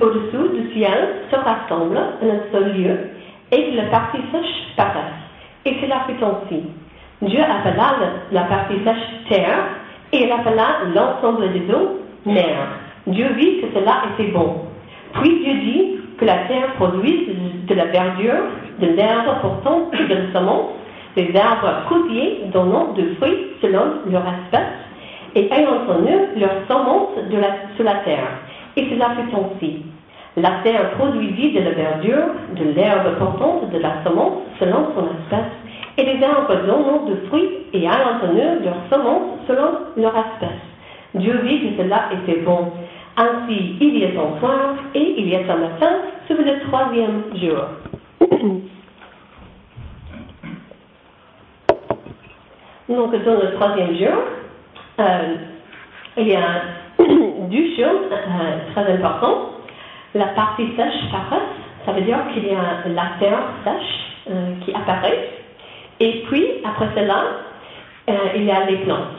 au-dessous 0.00 0.48
du 0.48 0.72
ciel 0.72 1.08
se 1.30 1.36
rassemblent 1.36 1.98
en 1.98 2.26
un 2.26 2.52
seul 2.52 2.72
lieu 2.74 2.98
et 3.50 3.70
que 3.70 3.76
la 3.76 3.84
partie 3.90 4.22
sèche 4.32 4.74
paraisse. 4.76 5.12
Et 5.66 5.76
cela 5.82 6.06
fait 6.06 6.24
ainsi. 6.24 6.62
Dieu 7.22 7.40
appela 7.40 7.94
la 8.32 8.42
partie 8.42 8.82
sèche 8.84 9.28
terre 9.28 9.64
et 10.12 10.24
il 10.24 10.32
appela 10.32 10.80
l'ensemble 10.92 11.52
des 11.52 11.72
eaux 11.72 12.00
mer. 12.26 12.66
Dieu 13.06 13.28
vit 13.36 13.60
que 13.60 13.66
cela 13.78 14.02
était 14.12 14.32
bon. 14.32 14.56
Puis 15.14 15.38
Dieu 15.44 15.54
dit 15.54 16.00
que 16.18 16.24
la 16.24 16.38
terre 16.48 16.72
produise 16.78 17.28
de 17.68 17.74
la 17.74 17.84
verdure, 17.86 18.42
de 18.80 18.86
l'herbe 18.88 19.40
portant 19.40 19.88
de 19.92 20.14
la 20.14 20.32
semence, 20.32 20.70
des 21.14 21.32
arbres 21.36 21.82
fruitiers 21.86 22.44
donnant 22.52 22.92
de 22.94 23.14
fruits 23.14 23.52
selon 23.60 23.84
leur 24.10 24.24
espèce, 24.26 24.72
et 25.36 25.48
ayant 25.52 25.78
en 25.88 26.02
eux 26.02 26.28
leur 26.36 26.50
semence 26.66 27.10
sur 27.76 27.84
la 27.84 27.94
terre. 28.04 28.30
Et 28.76 28.88
cela 28.90 29.10
fait 29.10 29.36
ainsi. 29.36 29.84
La 30.36 30.50
terre 30.64 30.90
produisit 30.92 31.52
de 31.52 31.60
la 31.60 31.70
verdure, 31.70 32.34
de 32.56 32.64
l'herbe 32.74 33.16
portante 33.18 33.70
de 33.70 33.78
la 33.78 34.02
semence 34.04 34.42
selon 34.58 34.88
son 34.96 35.06
espèce, 35.20 35.61
et 35.98 36.04
les 36.04 36.22
arbres 36.24 36.54
donnant 36.66 37.04
de 37.06 37.16
fruits 37.28 37.66
et 37.72 37.88
en 37.88 38.32
eux 38.32 38.60
leur 38.64 38.76
semence 38.90 39.40
selon 39.46 39.78
leur 39.96 40.16
espèce. 40.16 40.60
Dieu 41.14 41.38
vit 41.44 41.60
que 41.60 41.82
cela 41.82 42.04
était 42.12 42.40
bon. 42.40 42.72
Ainsi, 43.16 43.76
il 43.80 43.98
y 43.98 44.04
a 44.04 44.08
un 44.08 44.38
soir 44.40 44.74
et 44.94 45.14
il 45.18 45.28
y 45.28 45.36
a 45.36 45.40
un 45.40 45.56
matin 45.56 45.96
sur 46.26 46.36
le 46.36 46.60
troisième 46.66 47.24
jour. 47.34 47.66
Donc, 52.88 53.12
dans 53.24 53.34
le 53.34 53.52
troisième 53.54 53.94
jour, 53.96 54.22
euh, 55.00 55.36
il 56.16 56.28
y 56.28 56.36
a 56.36 56.62
deux 56.98 57.76
choses 57.76 58.10
euh, 58.10 58.72
très 58.72 58.92
importantes. 58.94 59.50
La 60.14 60.26
partie 60.26 60.68
sèche 60.76 61.10
paraît, 61.10 61.42
ça 61.84 61.92
veut 61.92 62.02
dire 62.02 62.18
qu'il 62.32 62.46
y 62.46 62.50
a 62.50 62.88
la 62.88 63.12
terre 63.18 63.44
sèche 63.64 64.14
euh, 64.30 64.54
qui 64.64 64.74
apparaît. 64.74 65.41
Et 66.00 66.24
puis, 66.28 66.46
après 66.64 66.88
cela, 66.94 67.24
il 68.34 68.44
y 68.44 68.50
a 68.50 68.66
les 68.66 68.78
plantes. 68.78 69.16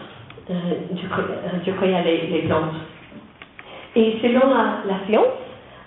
du, 0.91 1.07
coup, 1.07 1.85
il 1.85 1.91
y 1.91 1.95
a 1.95 2.01
les 2.01 2.43
plantes. 2.47 2.73
Et 3.95 4.17
selon 4.21 4.49
la, 4.49 5.05
science, 5.07 5.25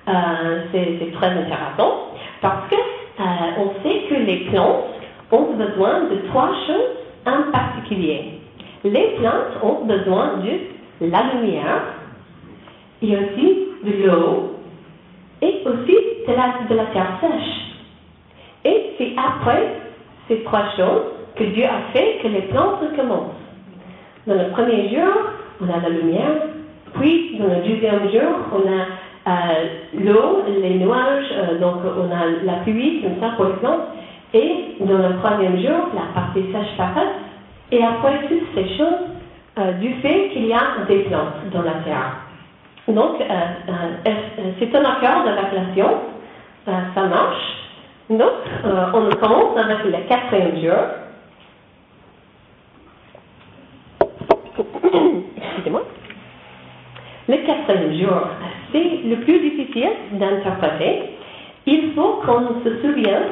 euh, 0.08 0.62
c'est 0.70 1.12
très 1.12 1.26
intéressant 1.26 2.12
parce 2.40 2.68
que 2.70 2.76
euh, 2.76 3.24
on 3.58 3.82
sait 3.82 4.02
que 4.08 4.14
les 4.14 4.48
plantes 4.50 4.84
ont 5.32 5.54
besoin 5.54 6.04
de 6.04 6.28
trois 6.28 6.52
choses 6.66 6.96
en 7.26 7.50
particulier. 7.50 8.38
les 8.84 9.16
plantes 9.18 9.60
ont 9.62 9.84
besoin 9.84 10.34
de 10.44 11.06
la 11.10 11.34
lumière 11.34 11.82
et 13.02 13.16
aussi 13.16 13.58
de 13.82 14.06
l'eau 14.06 14.54
et 15.42 15.62
aussi 15.66 15.98
de 16.28 16.32
la, 16.32 16.68
de 16.68 16.74
la 16.76 16.84
terre 16.86 17.18
sèche. 17.20 17.56
Et 18.64 18.94
c'est 18.98 19.12
après 19.16 19.80
ces 20.28 20.42
trois 20.44 20.64
choses 20.76 21.02
que 21.36 21.44
Dieu 21.44 21.64
a 21.64 21.92
fait 21.92 22.18
que 22.22 22.28
les 22.28 22.42
plantes 22.42 22.80
commencent. 22.96 23.34
Dans 24.26 24.34
le 24.34 24.50
premier 24.50 24.88
jour, 24.88 25.12
on 25.60 25.68
a 25.68 25.80
la 25.80 25.88
lumière, 25.88 26.48
puis 26.94 27.38
dans 27.38 27.46
le 27.46 27.62
deuxième 27.62 28.10
jour, 28.10 28.34
on 28.52 28.68
a 28.68 28.86
euh, 29.28 29.64
l'eau, 30.04 30.42
les 30.60 30.74
nuages, 30.74 31.32
euh, 31.32 31.58
donc 31.58 31.76
on 31.84 32.12
a 32.14 32.44
la 32.44 32.60
pluie, 32.62 33.02
comme 33.02 33.20
ça 33.20 33.34
pour 33.36 33.46
exemple, 33.46 33.86
et 34.34 34.76
dans 34.80 34.98
le 34.98 35.16
troisième 35.18 35.58
jour, 35.58 35.90
la 35.94 36.20
partie 36.20 36.42
sèche 36.52 36.76
paraît, 36.76 37.12
et 37.72 37.82
après 37.82 38.28
toutes 38.28 38.54
ces 38.54 38.76
choses, 38.76 39.06
euh, 39.58 39.72
du 39.72 39.94
fait 39.94 40.30
qu'il 40.32 40.46
y 40.46 40.52
a 40.52 40.84
des 40.86 41.00
plantes 41.04 41.50
dans 41.52 41.62
la 41.62 41.72
terre. 41.84 42.16
Donc, 42.88 43.16
c'est 44.60 44.76
un 44.76 44.84
accord 44.84 45.26
avec 45.26 45.52
la 45.52 46.74
ça 46.94 47.02
marche. 47.02 47.55
Donc, 48.08 48.30
on 48.64 49.08
commence 49.16 49.56
avec 49.56 49.78
le 49.84 50.08
quatrième 50.08 50.60
jour. 50.62 50.84
Excusez-moi. 55.36 55.82
Le 57.28 57.36
quatrième 57.38 57.92
jour, 58.00 58.28
c'est 58.72 59.00
le 59.04 59.16
plus 59.16 59.40
difficile 59.40 59.90
d'interpréter. 60.12 61.16
Il 61.66 61.92
faut 61.94 62.22
qu'on 62.24 62.62
se 62.62 62.80
souvienne 62.80 63.24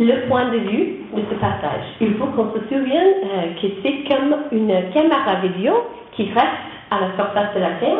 le 0.00 0.28
point 0.28 0.46
de 0.46 0.58
vue 0.58 0.96
de 1.14 1.22
ce 1.30 1.34
passage. 1.36 1.84
Il 2.00 2.14
faut 2.14 2.26
qu'on 2.26 2.52
se 2.52 2.60
souvienne 2.68 3.14
euh, 3.24 3.60
que 3.60 3.68
c'est 3.82 4.04
comme 4.08 4.36
une 4.52 4.90
caméra 4.92 5.36
vidéo 5.42 5.74
qui 6.12 6.24
reste 6.32 6.46
à 6.90 7.00
la 7.00 7.14
surface 7.14 7.54
de 7.54 7.60
la 7.60 7.70
Terre 7.80 7.98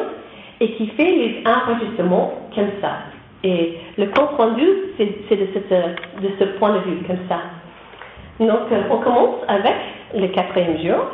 et 0.61 0.73
qui 0.73 0.89
fait 0.89 1.05
les 1.05 1.43
enregistrements 1.47 2.33
comme 2.55 2.71
ça. 2.81 3.18
Et 3.45 3.79
le 3.97 4.07
compte 4.07 4.31
rendu, 4.37 4.65
c'est 4.97 5.37
de, 5.37 5.47
de, 5.47 6.29
ce 6.39 6.45
point 6.59 6.75
de 6.75 6.79
vue, 6.81 7.03
comme 7.07 7.19
ça. 7.29 7.41
Donc, 8.41 8.73
euh, 8.73 8.83
on 8.91 8.99
commence 8.99 9.37
avec 9.47 9.75
le 10.15 10.27
quatrième 10.29 10.79
jour. 10.79 11.05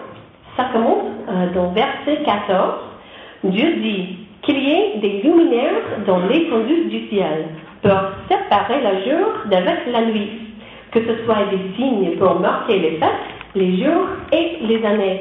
Ça 0.56 0.66
commence 0.72 1.04
euh, 1.28 1.52
dans 1.54 1.72
verset 1.72 2.22
14. 2.24 2.74
Dieu 3.44 3.74
dit 3.76 4.18
qu'il 4.42 4.58
y 4.58 4.70
ait 4.70 4.98
des 5.00 5.22
luminaires 5.22 5.82
dans 6.06 6.18
l'étendue 6.26 6.84
du 6.84 7.08
ciel 7.08 7.46
pour 7.82 7.98
séparer 8.28 8.80
le 8.80 9.10
jour 9.10 9.26
d'avec 9.50 9.80
la 9.92 10.06
nuit, 10.06 10.30
que 10.92 11.00
ce 11.00 11.24
soit 11.24 11.44
des 11.50 11.76
signes 11.76 12.16
pour 12.16 12.40
marquer 12.40 12.78
les 12.78 12.96
fêtes, 12.96 13.10
les 13.54 13.76
jours 13.84 14.06
et 14.32 14.58
les 14.62 14.84
années, 14.84 15.20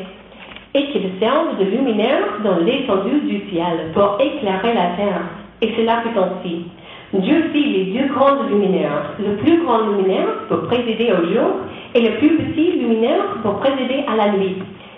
et 0.73 0.87
qu'ils 0.91 1.11
servent 1.19 1.57
de 1.59 1.65
luminaires 1.65 2.39
dans 2.43 2.57
l'étendue 2.59 3.21
du 3.21 3.49
ciel 3.49 3.91
pour 3.93 4.17
éclairer 4.19 4.73
la 4.73 4.95
terre. 4.95 5.21
Et 5.61 5.73
cela 5.77 6.01
ainsi. 6.15 6.65
Dieu 7.13 7.49
fit 7.53 7.63
les 7.63 7.85
deux 7.93 8.07
grands 8.11 8.41
luminaires, 8.49 9.13
le 9.19 9.35
plus 9.35 9.63
grand 9.63 9.81
luminaire 9.87 10.47
pour 10.49 10.63
présider 10.63 11.11
au 11.13 11.25
jour 11.31 11.57
et 11.93 12.01
le 12.01 12.17
plus 12.17 12.37
petit 12.37 12.71
luminaire 12.71 13.23
pour 13.43 13.59
présider 13.59 14.03
à 14.07 14.15
la 14.15 14.31
nuit. 14.31 14.57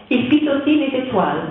Il 0.10 0.28
fit 0.30 0.48
aussi 0.48 0.76
les 0.76 0.98
étoiles. 0.98 1.44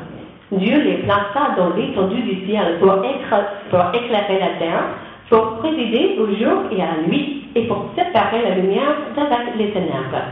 Dieu 0.52 0.80
les 0.80 0.94
plaça 1.02 1.54
dans 1.58 1.74
l'étendue 1.76 2.22
du 2.22 2.46
ciel 2.46 2.78
pour, 2.80 2.94
éclairer 2.94 4.38
la 4.38 4.58
terre, 4.58 4.84
pour 5.28 5.58
présider 5.58 6.16
au 6.18 6.26
jour 6.28 6.62
et 6.70 6.80
à 6.80 6.96
la 6.96 7.08
nuit, 7.08 7.44
et 7.54 7.66
pour 7.66 7.90
séparer 7.96 8.42
la 8.42 8.54
lumière 8.54 8.96
d'avec 9.14 9.56
les 9.58 9.70
ténèbres. 9.70 10.24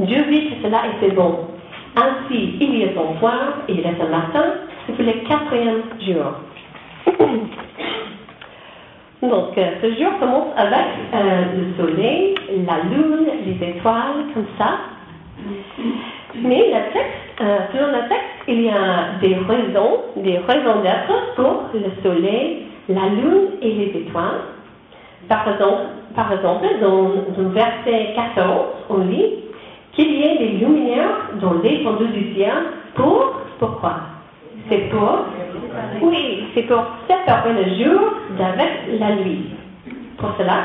Dieu 0.00 0.22
vit 0.28 0.50
que 0.50 0.62
cela 0.64 0.82
était 0.96 1.14
bon. 1.14 1.46
Ainsi, 1.96 2.54
il 2.60 2.78
y 2.78 2.84
a 2.84 2.88
son 2.94 3.18
soir 3.18 3.58
et 3.68 3.72
il 3.72 3.80
est 3.80 3.86
un 3.86 4.08
matin, 4.08 4.44
c'est 4.86 5.02
le 5.02 5.12
quatrième 5.28 5.82
jour. 6.00 7.56
Donc, 9.28 9.58
euh, 9.58 9.70
ce 9.82 9.86
jour 9.94 10.18
commence 10.20 10.48
avec 10.56 10.86
euh, 11.14 11.44
le 11.56 11.84
soleil, 11.84 12.34
la 12.66 12.78
lune, 12.84 13.26
les 13.44 13.68
étoiles, 13.68 14.24
comme 14.34 14.46
ça. 14.58 14.78
Mais 16.34 16.68
le 16.68 16.92
texte, 16.92 17.40
euh, 17.40 17.58
selon 17.72 17.88
le 17.88 18.08
texte, 18.08 18.48
il 18.48 18.62
y 18.62 18.68
a 18.68 19.18
des 19.20 19.34
raisons, 19.34 20.00
des 20.16 20.38
raisons 20.38 20.80
d'être 20.82 21.34
pour 21.34 21.64
le 21.74 22.02
soleil, 22.02 22.66
la 22.88 23.08
lune 23.08 23.48
et 23.62 23.72
les 23.72 24.00
étoiles. 24.00 24.40
Par 25.28 25.48
exemple, 25.48 25.82
par 26.14 26.32
exemple 26.32 26.66
dans, 26.80 27.10
le 27.36 27.48
verset 27.48 28.12
14, 28.14 28.48
on 28.90 28.98
lit 28.98 29.34
qu'il 29.92 30.10
y 30.10 30.22
ait 30.22 30.38
des 30.38 30.48
luminaires 30.58 31.30
dans 31.40 31.54
l'étendue 31.54 32.08
du 32.08 32.34
ciel 32.34 32.52
pour, 32.94 33.40
pourquoi? 33.58 34.15
C'est 34.68 34.88
pour, 34.90 35.26
oui, 36.02 36.44
c'est 36.54 36.62
pour 36.62 36.84
séparer 37.08 37.52
le 37.52 37.84
jour 37.84 38.00
d'avec 38.36 38.98
la 38.98 39.14
nuit. 39.16 39.50
Pour 40.18 40.30
cela, 40.38 40.64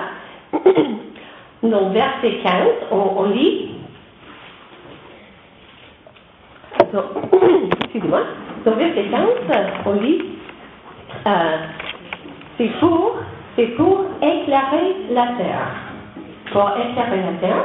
dans 1.64 1.90
verset 1.90 2.40
15, 2.44 2.68
on 2.92 3.24
lit 3.26 3.72
excusez-moi, 7.84 8.22
dans 8.66 8.76
verset 8.76 9.06
15, 9.12 9.28
on 9.86 9.94
lit, 9.94 10.22
euh, 11.28 11.58
c'est 12.58 12.72
pour, 12.80 13.18
c'est 13.56 13.68
pour 13.78 14.06
éclairer 14.22 14.96
la 15.12 15.28
terre. 15.38 15.68
Pour 16.52 16.72
éclairer 16.72 17.22
la 17.22 17.48
terre. 17.48 17.64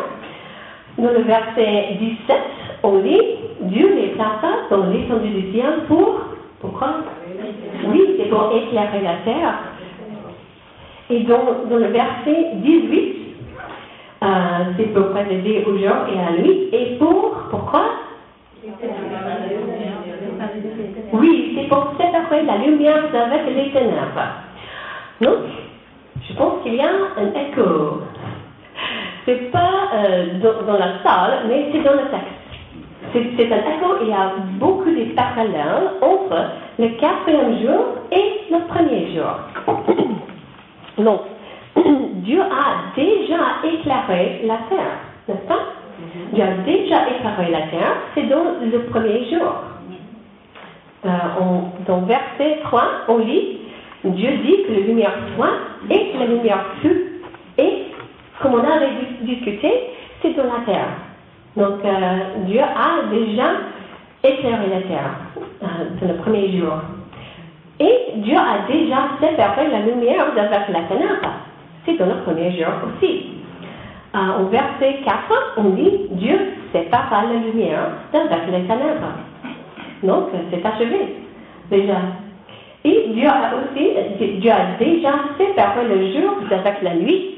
Dans 0.99 1.13
le 1.13 1.23
verset 1.23 1.97
17, 2.01 2.37
on 2.87 3.03
lit, 3.03 3.21
Dieu 3.63 3.95
les 3.95 4.09
plaça 4.09 4.69
dans 4.71 4.87
l'étendue 4.87 5.29
du 5.29 5.53
ciel 5.53 5.85
pour, 5.89 6.21
pourquoi 6.61 6.89
Oui, 7.89 8.17
c'est 8.19 8.29
pour 8.29 8.53
éclairer 8.55 9.01
la 9.03 9.17
terre. 9.25 9.55
Et 11.11 11.21
dans, 11.21 11.45
dans 11.69 11.77
le 11.77 11.87
verset 11.89 12.53
18, 12.55 13.17
euh, 14.23 14.27
c'est 14.77 14.95
pour 14.95 15.11
présider 15.11 15.65
au 15.67 15.77
jour 15.77 15.97
et 16.13 16.19
à 16.19 16.31
la 16.31 16.43
nuit. 16.43 16.69
Et 16.73 16.97
pour, 16.99 17.35
pourquoi 17.51 17.83
oui, 21.13 21.57
c'est 21.57 21.69
pour 21.69 21.93
séparer 21.99 22.43
la 22.43 22.57
lumière 22.59 23.05
avec 23.15 23.55
les 23.55 23.71
ténèbres. 23.71 24.29
Donc, 25.21 25.39
je 26.29 26.35
pense 26.35 26.63
qu'il 26.63 26.75
y 26.75 26.81
a 26.81 26.89
un 26.89 27.29
écho. 27.29 28.03
C'est 29.25 29.51
pas 29.51 29.91
euh, 29.95 30.27
dans, 30.67 30.79
la 30.79 31.03
salle, 31.03 31.45
mais 31.49 31.69
c'est 31.73 31.83
dans 31.83 31.93
le 31.93 32.11
texte. 32.11 32.46
C'est 33.37 33.51
un 33.51 33.57
écho, 33.57 33.97
il 34.03 34.09
y 34.09 34.13
a 34.13 34.33
beaucoup 34.59 34.91
de 34.91 35.15
parallèles 35.15 35.91
entre 36.03 36.51
le 36.79 36.89
quatrième 37.01 37.63
jour 37.63 37.85
et 38.13 38.53
le 38.53 38.67
premier 38.69 39.15
jour. 39.15 39.75
Donc, 40.99 41.21
Dieu 42.25 42.43
a 42.43 42.95
déjà 42.95 43.39
éclairé 43.65 44.43
la 44.45 44.59
terre, 44.69 44.99
n'est-ce 45.29 45.49
pas? 45.49 45.61
Dieu 46.33 46.45
a 46.45 46.63
déjà 46.65 47.09
éclairé 47.09 47.51
la 47.51 47.63
terre, 47.69 47.97
c'est 48.15 48.25
dans 48.25 48.45
le 48.63 48.79
premier 48.91 49.31
jour. 49.31 49.55
Euh, 51.07 51.09
dans 51.87 52.01
verset 52.03 52.59
3, 52.65 52.83
on 53.09 53.19
lit 53.19 53.61
Dieu 54.05 54.31
dit 54.45 54.63
que 54.67 54.73
la 54.73 54.87
lumière 54.87 55.15
soit 55.35 55.53
et 55.91 56.13
que 56.13 56.19
la 56.19 56.27
lumière 56.27 56.65
fut. 56.83 57.21
Et, 57.59 57.87
comme 58.41 58.55
on 58.55 58.65
avait 58.65 58.91
discuté, 59.23 59.73
c'est 60.23 60.37
dans 60.37 60.45
la 60.45 60.65
terre. 60.67 60.89
Donc, 61.57 61.83
euh, 61.85 62.19
Dieu 62.45 62.61
a 62.61 63.09
déjà 63.11 63.45
éclairé 64.23 64.67
la 64.69 64.83
terre 64.83 65.11
euh, 65.63 65.67
dans 66.01 66.09
le 66.09 66.19
premier 66.19 66.59
jour. 66.59 66.75
Et 67.81 67.95
Dieu 68.17 68.37
a 68.37 68.71
déjà 68.71 69.09
séparé 69.21 69.69
la 69.71 69.81
lumière 69.81 70.35
d'avec 70.35 70.69
la 70.69 70.83
ténèbre. 70.83 71.33
C'est 71.85 71.97
dans 71.97 72.07
le 72.07 72.21
premier 72.25 72.53
jour 72.53 72.73
aussi. 72.89 73.33
au 74.15 74.47
verset 74.47 75.01
4, 75.05 75.17
on 75.59 75.71
dit 75.71 75.93
Dieu 76.13 76.39
sépare 76.73 77.11
la 77.11 77.39
lumière 77.39 77.91
d'avec 78.13 78.47
les 78.51 78.67
ténèbres. 78.67 79.15
Donc, 80.03 80.29
c'est 80.51 80.65
achevé, 80.65 81.17
déjà. 81.71 82.01
Et 82.85 83.09
Dieu 83.15 83.29
a 83.29 83.53
aussi, 83.57 84.41
Dieu 84.41 84.51
a 84.51 84.79
déjà 84.79 85.13
séparé 85.39 85.87
le 85.89 86.13
jour 86.13 86.35
avec 86.51 86.83
la 86.83 86.95
nuit. 86.95 87.33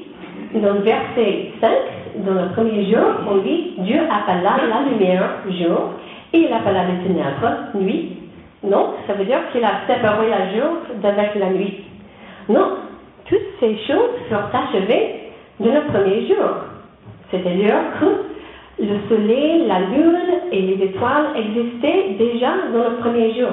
Dans 0.53 0.73
le 0.73 0.79
verset 0.79 1.51
5, 1.61 1.69
dans 2.17 2.33
le 2.33 2.49
premier 2.53 2.85
jour, 2.91 3.05
on 3.29 3.37
dit 3.37 3.73
Dieu 3.79 3.99
appela 4.09 4.57
la 4.67 4.89
lumière 4.89 5.29
jour 5.47 5.93
et 6.33 6.39
il 6.39 6.53
appela 6.53 6.83
les 6.85 7.07
ténèbres 7.07 7.75
nuit. 7.75 8.17
Non, 8.63 8.93
ça 9.07 9.13
veut 9.13 9.25
dire 9.25 9.39
qu'il 9.51 9.63
a 9.63 9.81
séparé 9.87 10.27
le 10.27 10.59
jour 10.59 10.77
d'avec 11.01 11.35
la 11.35 11.49
nuit. 11.49 11.83
Non, 12.49 12.77
toutes 13.25 13.39
ces 13.59 13.77
choses 13.87 14.11
furent 14.27 14.49
achevées 14.53 15.31
de 15.59 15.69
le 15.69 15.81
premier 15.91 16.27
jour. 16.27 16.49
C'est-à-dire 17.31 17.75
que 17.99 18.83
le 18.83 18.97
soleil, 19.07 19.67
la 19.67 19.79
lune 19.79 20.17
et 20.51 20.61
les 20.61 20.85
étoiles 20.85 21.27
existaient 21.35 22.15
déjà 22.17 22.51
dans 22.73 22.89
le 22.89 22.95
premier 22.97 23.33
jour. 23.33 23.51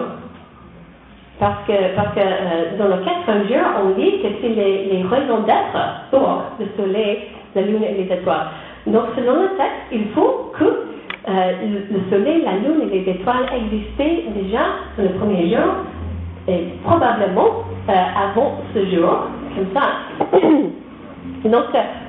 Parce 1.38 1.66
que, 1.66 1.94
parce 1.94 2.14
que 2.14 2.20
euh, 2.20 2.78
dans 2.78 2.88
le 2.88 3.04
quatrième 3.04 3.46
jour, 3.46 3.66
on 3.84 3.90
dit 4.00 4.22
que 4.22 4.28
c'est 4.40 4.48
les, 4.48 5.02
raisons 5.02 5.40
d'être 5.42 6.08
pour 6.10 6.42
le 6.58 6.66
soleil, 6.76 7.18
la 7.56 7.62
lune 7.62 7.82
et 7.82 8.04
les 8.04 8.14
étoiles. 8.14 8.46
Donc, 8.86 9.04
selon 9.16 9.34
le 9.34 9.48
texte, 9.56 9.90
il 9.90 10.08
faut 10.14 10.52
que 10.56 10.64
euh, 10.64 11.52
le, 11.90 12.10
soleil, 12.10 12.42
la 12.44 12.52
lune 12.52 12.82
et 12.82 13.00
les 13.00 13.10
étoiles 13.10 13.46
existaient 13.56 14.24
déjà 14.34 14.60
le 14.98 15.08
premier 15.18 15.48
jour, 15.48 15.74
et 16.46 16.66
probablement 16.84 17.64
euh, 17.88 17.92
avant 17.92 18.60
ce 18.72 18.84
jour, 18.94 19.26
comme 19.56 19.66
ça. 19.74 20.38
donc, 21.48 21.64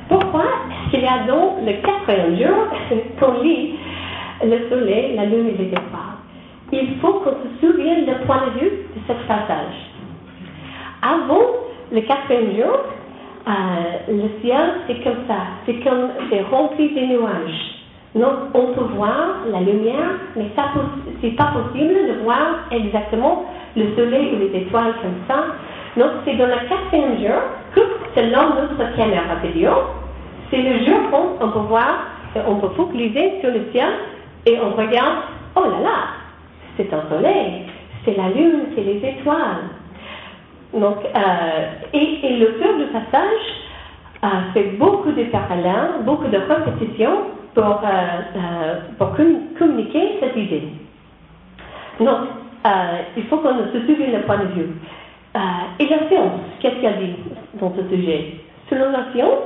pourquoi 0.10 0.44
est-ce 0.44 0.92
qu'il 0.92 1.02
y 1.02 1.08
a 1.08 1.26
donc 1.28 1.66
le 1.66 1.74
quatrième 1.82 2.38
jour 2.38 2.68
qu'on 3.20 3.42
lit 3.42 3.76
le 4.44 4.70
soleil, 4.70 5.16
la 5.16 5.26
lune 5.26 5.48
et 5.48 5.64
les 5.64 5.70
étoiles? 5.70 6.18
Il 6.72 7.00
faut 7.02 7.14
qu'on 7.14 7.32
se 7.32 7.66
souvienne 7.66 8.06
du 8.06 8.12
point 8.26 8.42
de 8.48 8.60
vue 8.60 8.70
de 8.70 9.02
ce 9.08 9.14
passage. 9.28 9.74
Avant 11.02 11.42
le 11.92 12.02
quatrième 12.02 12.56
jour, 12.58 12.78
euh, 13.48 14.12
le 14.12 14.42
ciel, 14.42 14.72
c'est 14.88 15.04
comme 15.04 15.26
ça. 15.28 15.38
C'est 15.66 15.80
comme, 15.80 16.10
c'est 16.30 16.42
rempli 16.42 16.90
de 16.90 17.00
nuages. 17.00 17.78
Donc, 18.16 18.34
on 18.54 18.74
peut 18.74 18.94
voir 18.96 19.46
la 19.52 19.62
lumière, 19.62 20.20
mais 20.36 20.48
ce 20.56 21.26
n'est 21.26 21.34
pas 21.34 21.52
possible 21.54 21.94
de 21.94 22.24
voir 22.24 22.68
exactement 22.72 23.46
le 23.76 23.96
soleil 23.96 24.34
ou 24.36 24.40
les 24.40 24.60
étoiles 24.62 24.94
comme 25.02 25.22
ça. 25.28 25.46
Donc, 25.98 26.12
c'est 26.26 26.36
dans 26.36 26.48
le 26.48 26.68
quatrième 26.68 27.20
jour 27.20 27.42
que, 27.74 27.82
selon 28.16 28.56
notre 28.56 28.96
caméra 28.96 29.36
vidéo, 29.44 29.72
c'est 30.50 30.62
le 30.62 30.86
jour 30.86 30.98
où 31.14 31.44
on 31.44 31.50
peut 31.50 31.68
voir, 31.68 32.08
on 32.48 32.56
peut 32.56 32.74
focaliser 32.76 33.40
sur 33.42 33.52
le 33.52 33.68
ciel 33.72 33.90
et 34.46 34.58
on 34.60 34.76
regarde, 34.76 35.18
oh 35.56 35.64
là 35.64 35.80
là, 35.84 35.98
c'est 36.76 36.92
un 36.94 37.04
soleil, 37.10 37.64
c'est 38.04 38.16
la 38.18 38.30
lune, 38.30 38.68
c'est 38.76 38.84
les 38.84 38.98
étoiles. 38.98 39.70
Donc, 40.74 40.98
euh, 41.04 41.66
et, 41.94 42.38
l'auteur 42.40 42.78
du 42.78 42.86
passage 42.86 43.42
a 44.22 44.52
fait 44.54 44.76
beaucoup 44.78 45.12
de 45.12 45.24
parallèles, 45.26 46.04
beaucoup 46.04 46.28
de 46.28 46.38
répétitions 46.38 47.18
pour, 47.54 47.64
euh, 47.64 47.88
euh, 48.36 48.76
pour 48.98 49.16
communiquer 49.58 50.18
cette 50.20 50.36
idée. 50.36 50.64
Donc, 52.00 52.18
il 53.16 53.24
faut 53.26 53.38
qu'on 53.38 53.58
se 53.72 53.80
souvienne 53.88 54.12
le 54.12 54.22
point 54.24 54.40
de 54.40 54.48
vue. 54.48 54.70
et 55.80 55.86
la 55.88 56.10
science, 56.10 56.42
qu'est-ce 56.60 56.82
qu'elle 56.82 56.98
dit 56.98 57.16
dans 57.62 57.74
ce 57.76 57.96
sujet? 57.96 58.34
Selon 58.70 58.92
la 58.92 59.12
science, 59.14 59.40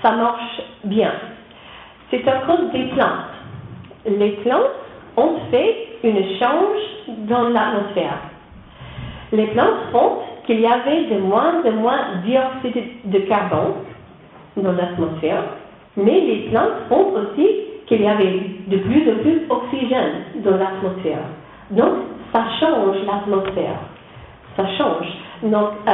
ça 0.00 0.12
marche 0.12 0.62
bien. 0.84 1.12
C'est 2.10 2.26
à 2.26 2.38
cause 2.46 2.70
des 2.72 2.84
plantes. 2.84 3.34
Les 4.06 4.30
plantes 4.42 4.70
ont 5.16 5.36
fait 5.50 5.98
une 6.02 6.38
change 6.38 7.16
dans 7.28 7.48
l'atmosphère. 7.48 8.20
Les 9.32 9.46
plantes 9.48 9.90
font 9.92 10.18
qu'il 10.46 10.60
y 10.60 10.66
avait 10.66 11.04
de 11.04 11.18
moins 11.18 11.62
en 11.64 11.72
moins 11.72 11.98
de 12.16 12.26
dioxyde 12.26 12.84
de 13.04 13.18
carbone 13.20 13.74
dans 14.56 14.72
l'atmosphère, 14.72 15.42
mais 15.96 16.20
les 16.20 16.48
plantes 16.50 16.88
font 16.88 17.12
aussi 17.14 17.48
qu'il 17.86 18.02
y 18.02 18.08
avait 18.08 18.42
de 18.66 18.76
plus 18.78 19.10
en 19.10 19.22
plus 19.22 19.46
d'oxygène 19.48 20.12
dans 20.44 20.56
l'atmosphère. 20.56 21.24
Donc, 21.70 21.94
ça 22.32 22.44
change 22.60 22.96
l'atmosphère. 23.06 23.78
Ça 24.56 24.64
change. 24.78 25.06
Donc, 25.42 25.70
euh, 25.86 25.92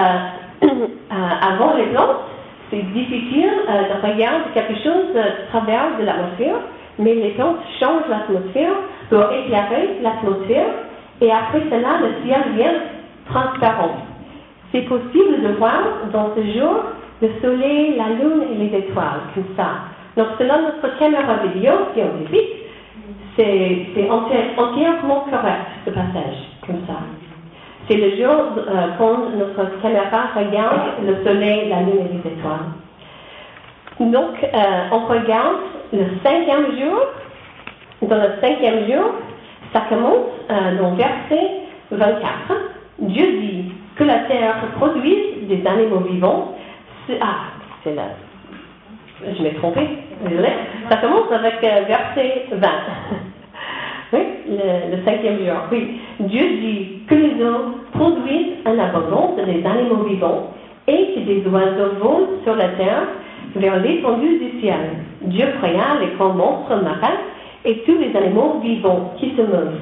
euh, 0.65 0.69
avant 1.11 1.75
les 1.75 1.87
plantes, 1.87 2.23
c'est 2.71 2.83
difficile 2.93 3.51
euh, 3.69 3.83
de 3.95 4.07
regarder 4.07 4.45
quelque 4.55 4.83
chose 4.83 5.17
à 5.17 5.51
travers 5.51 5.99
de 5.99 6.05
l'atmosphère, 6.05 6.57
mais 6.99 7.15
les 7.15 7.31
plantes 7.31 7.59
changent 7.81 8.09
l'atmosphère 8.09 8.75
pour 9.11 9.25
éclairer 9.33 9.99
l'atmosphère, 10.03 10.67
et 11.21 11.31
après 11.31 11.61
cela, 11.71 11.99
le 12.01 12.25
ciel 12.25 12.43
devient 12.53 12.81
transparent. 13.31 14.12
C'est 14.73 14.83
possible 14.83 15.43
de 15.43 15.53
voir 15.59 15.83
dans 16.13 16.35
ce 16.35 16.59
jour 16.59 16.83
le 17.21 17.29
soleil, 17.41 17.97
la 17.97 18.09
lune 18.09 18.43
et 18.53 18.55
les 18.57 18.79
étoiles, 18.79 19.21
comme 19.35 19.45
ça. 19.57 19.69
Donc, 20.17 20.29
selon 20.39 20.63
notre 20.63 20.99
caméra 20.99 21.37
vidéo 21.45 21.73
scientifique, 21.95 22.63
c'est 23.37 24.11
entièrement 24.11 25.25
correct, 25.31 25.67
ce 25.85 25.91
passage, 25.91 26.37
comme 26.67 26.81
ça. 26.87 26.95
C'est 27.89 27.97
le 27.97 28.11
jour 28.17 28.31
euh, 28.57 28.89
quand 28.99 29.31
notre 29.37 29.81
caméra 29.83 30.29
regarde 30.37 31.05
le 31.05 31.25
soleil, 31.25 31.69
la 31.69 31.81
lune 31.81 32.07
et 32.09 32.15
les 32.15 32.33
étoiles. 32.33 32.71
Donc, 34.01 34.43
euh, 34.43 34.89
on 34.93 35.07
regarde 35.07 35.57
le 35.93 36.05
cinquième 36.25 36.79
jour. 36.79 37.01
Dans 38.03 38.17
le 38.17 38.41
cinquième 38.41 38.87
jour, 38.91 39.13
ça 39.73 39.83
commence 39.89 40.27
euh, 40.51 40.79
dans 40.81 40.95
verset 40.95 41.51
24. 41.91 42.23
Dieu 43.01 43.27
dit 43.41 43.62
que 43.97 44.05
la 44.05 44.21
terre 44.21 44.57
produise 44.77 45.49
des 45.49 45.67
animaux 45.67 46.01
vivants. 46.01 46.55
Ah, 47.21 47.51
c'est 47.85 47.95
là. 47.95 48.05
Je 49.37 49.43
m'ai 49.43 49.55
trompé, 49.55 49.81
désolé. 50.29 50.49
Ça 50.89 50.97
commence 50.97 51.31
avec 51.31 51.61
verset 51.61 52.47
20. 52.51 52.69
Oui, 54.13 54.21
le, 54.47 55.03
cinquième 55.07 55.39
jour. 55.39 55.57
Oui. 55.71 55.99
Dieu 56.21 56.43
dit 56.61 56.99
que 57.09 57.15
les 57.15 57.43
hommes 57.43 57.77
produisent 57.95 58.59
un 58.67 58.79
abondance 58.79 59.37
des 59.37 59.65
animaux 59.65 60.05
vivants 60.05 60.53
et 60.87 61.15
que 61.15 61.21
des 61.21 61.43
oiseaux 61.49 61.95
volent 61.99 62.29
sur 62.45 62.55
la 62.55 62.69
terre 62.71 63.07
vers 63.57 63.81
l'étendue 63.81 64.39
du 64.39 64.61
ciel. 64.61 64.81
Dieu 65.23 65.47
créa 65.63 65.99
les 66.01 66.15
grands 66.19 66.35
monstres 66.35 66.77
marins 66.83 67.21
et 67.65 67.79
tous 67.87 67.97
les 67.97 68.15
animaux 68.15 68.61
vivants 68.63 69.15
qui 69.19 69.31
se 69.37 69.43
meuvent, 69.43 69.79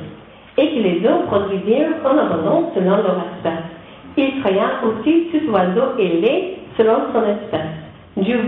et 0.58 0.68
que 0.68 0.80
les 0.80 1.06
hommes 1.06 1.26
produisirent 1.26 1.96
en 2.04 2.18
abondance 2.18 2.74
selon 2.74 2.98
leur 2.98 3.24
espèce. 3.34 3.79
Il 4.20 4.42
créa 4.42 4.84
aussi 4.84 5.28
tout 5.32 5.50
oiseau 5.50 5.96
ailé 5.98 6.58
selon 6.76 7.10
son 7.14 7.22
espèce. 7.24 7.72
Dieu, 8.18 8.38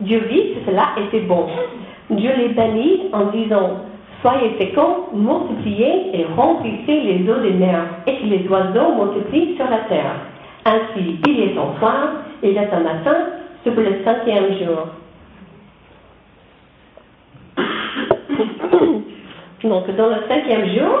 Dieu 0.00 0.18
vit 0.28 0.54
que 0.54 0.70
cela 0.70 0.88
était 0.98 1.20
bon. 1.20 1.46
Dieu 2.10 2.32
les 2.36 2.48
bénit 2.48 3.02
en 3.12 3.26
disant 3.26 3.76
Soyez 4.22 4.50
féconds, 4.58 5.06
multipliez 5.14 6.10
et 6.18 6.26
remplissez 6.36 7.00
les 7.00 7.30
eaux 7.30 7.38
des 7.40 7.52
mers, 7.52 7.84
et 8.08 8.16
que 8.16 8.26
les 8.26 8.48
oiseaux 8.48 8.92
multiplient 8.96 9.54
sur 9.56 9.70
la 9.70 9.78
terre. 9.88 10.16
Ainsi, 10.66 11.20
il 11.26 11.40
est 11.40 11.56
en 11.56 11.78
soir, 11.78 12.08
il 12.42 12.56
est 12.56 12.72
un 12.72 12.80
matin, 12.80 13.16
sur 13.62 13.74
le 13.76 14.02
cinquième 14.04 14.58
jour. 14.58 14.88
Donc, 19.62 19.96
dans 19.96 20.08
le 20.08 20.16
cinquième 20.28 20.66
jour, 20.76 20.98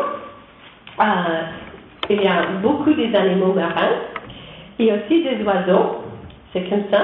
euh, 1.00 1.42
il 2.08 2.22
y 2.22 2.26
a 2.26 2.46
beaucoup 2.62 2.92
des 2.94 3.14
animaux 3.14 3.52
marins 3.52 4.19
et 4.80 4.92
aussi 4.92 5.22
des 5.22 5.44
oiseaux. 5.44 6.02
C'est 6.52 6.68
comme 6.68 6.84
ça. 6.90 7.02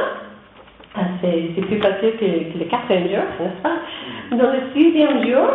Euh, 0.99 1.01
c'est 1.23 1.61
plus 1.61 1.79
facile 1.79 2.13
que, 2.19 2.53
que, 2.53 2.59
le 2.59 2.65
quatrième 2.65 3.09
jour, 3.09 3.25
n'est-ce 3.39 3.63
pas? 3.63 3.77
Dans 4.31 4.51
le 4.51 4.61
sixième 4.75 5.23
jour, 5.27 5.49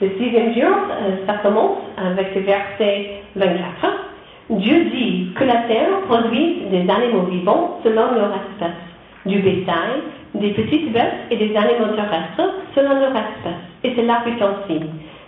le 0.00 0.08
sixième 0.18 0.54
jour, 0.54 0.74
euh, 0.90 1.26
ça 1.26 1.34
commence 1.42 1.78
avec 1.98 2.34
le 2.34 2.40
verset 2.40 3.22
24. 3.36 3.60
Dieu 4.50 4.84
dit 4.86 5.32
que 5.36 5.44
la 5.44 5.68
terre 5.68 6.00
produise 6.08 6.70
des 6.70 6.90
animaux 6.90 7.26
vivants 7.30 7.78
selon 7.84 8.14
leur 8.14 8.32
espèce, 8.34 8.80
du 9.26 9.38
bétail, 9.40 10.00
des 10.34 10.50
petites 10.50 10.92
bêtes 10.92 11.28
et 11.30 11.36
des 11.36 11.54
animaux 11.54 11.94
terrestres 11.94 12.54
selon 12.74 12.98
leur 12.98 13.10
espèce. 13.10 13.62
Et 13.84 13.94
cela 13.94 14.22
fut 14.24 14.42
ainsi. 14.42 14.80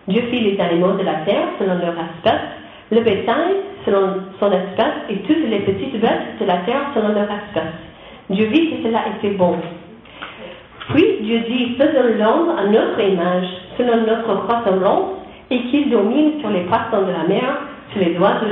Dieu 0.08 0.22
fit 0.30 0.40
les 0.40 0.58
animaux 0.58 0.92
de 0.92 1.04
la 1.04 1.16
terre 1.26 1.48
selon 1.58 1.74
leur 1.74 1.94
espèce, 1.94 2.48
le 2.90 3.00
bétail 3.02 3.56
selon 3.84 4.14
son 4.38 4.52
espèce 4.52 5.10
et 5.10 5.16
toutes 5.26 5.48
les 5.48 5.60
petites 5.60 6.00
bêtes 6.00 6.38
de 6.40 6.46
la 6.46 6.58
terre 6.58 6.86
selon 6.94 7.08
leur 7.08 7.28
espèce. 7.30 7.78
Dieu 8.30 8.46
vit 8.46 8.70
que 8.70 8.82
cela 8.88 9.00
était 9.16 9.36
bon. 9.36 9.56
Puis 10.90 11.18
Dieu 11.22 11.40
dit, 11.48 11.76
faisons 11.76 12.18
l'homme 12.18 12.56
à 12.58 12.64
notre 12.66 13.00
image, 13.00 13.46
selon 13.78 14.06
notre 14.06 14.32
ressemblance, 14.46 15.10
et 15.50 15.60
qu'il 15.64 15.90
domine 15.90 16.40
sur 16.40 16.50
les 16.50 16.62
poissons 16.62 17.02
de 17.06 17.12
la 17.12 17.24
mer, 17.28 17.58
sur 17.92 18.00
les 18.00 18.16
oiseaux 18.18 18.46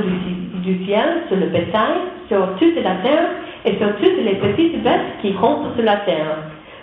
du, 0.63 0.85
ciel, 0.85 1.23
sur 1.27 1.37
le 1.37 1.47
bétail, 1.47 1.97
sur 2.27 2.55
toute 2.57 2.75
la 2.75 2.95
terre, 3.03 3.29
et 3.65 3.77
sur 3.77 3.95
toutes 3.97 4.23
les 4.23 4.35
petites 4.35 4.81
bêtes 4.83 5.17
qui 5.21 5.33
rentrent 5.33 5.73
sur 5.75 5.83
la 5.83 5.97
terre. 5.97 6.37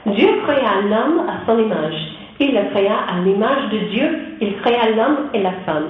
Dieu 0.06 0.28
créa 0.46 0.82
l'homme 0.82 1.24
à 1.28 1.46
son 1.46 1.58
image. 1.58 1.94
Il 2.40 2.54
le 2.54 2.70
créa 2.70 2.94
à 3.08 3.20
l'image 3.24 3.70
de 3.72 3.78
Dieu, 3.90 4.18
il 4.40 4.56
créa 4.58 4.90
l'homme 4.96 5.28
et 5.34 5.42
la 5.42 5.52
femme. 5.66 5.88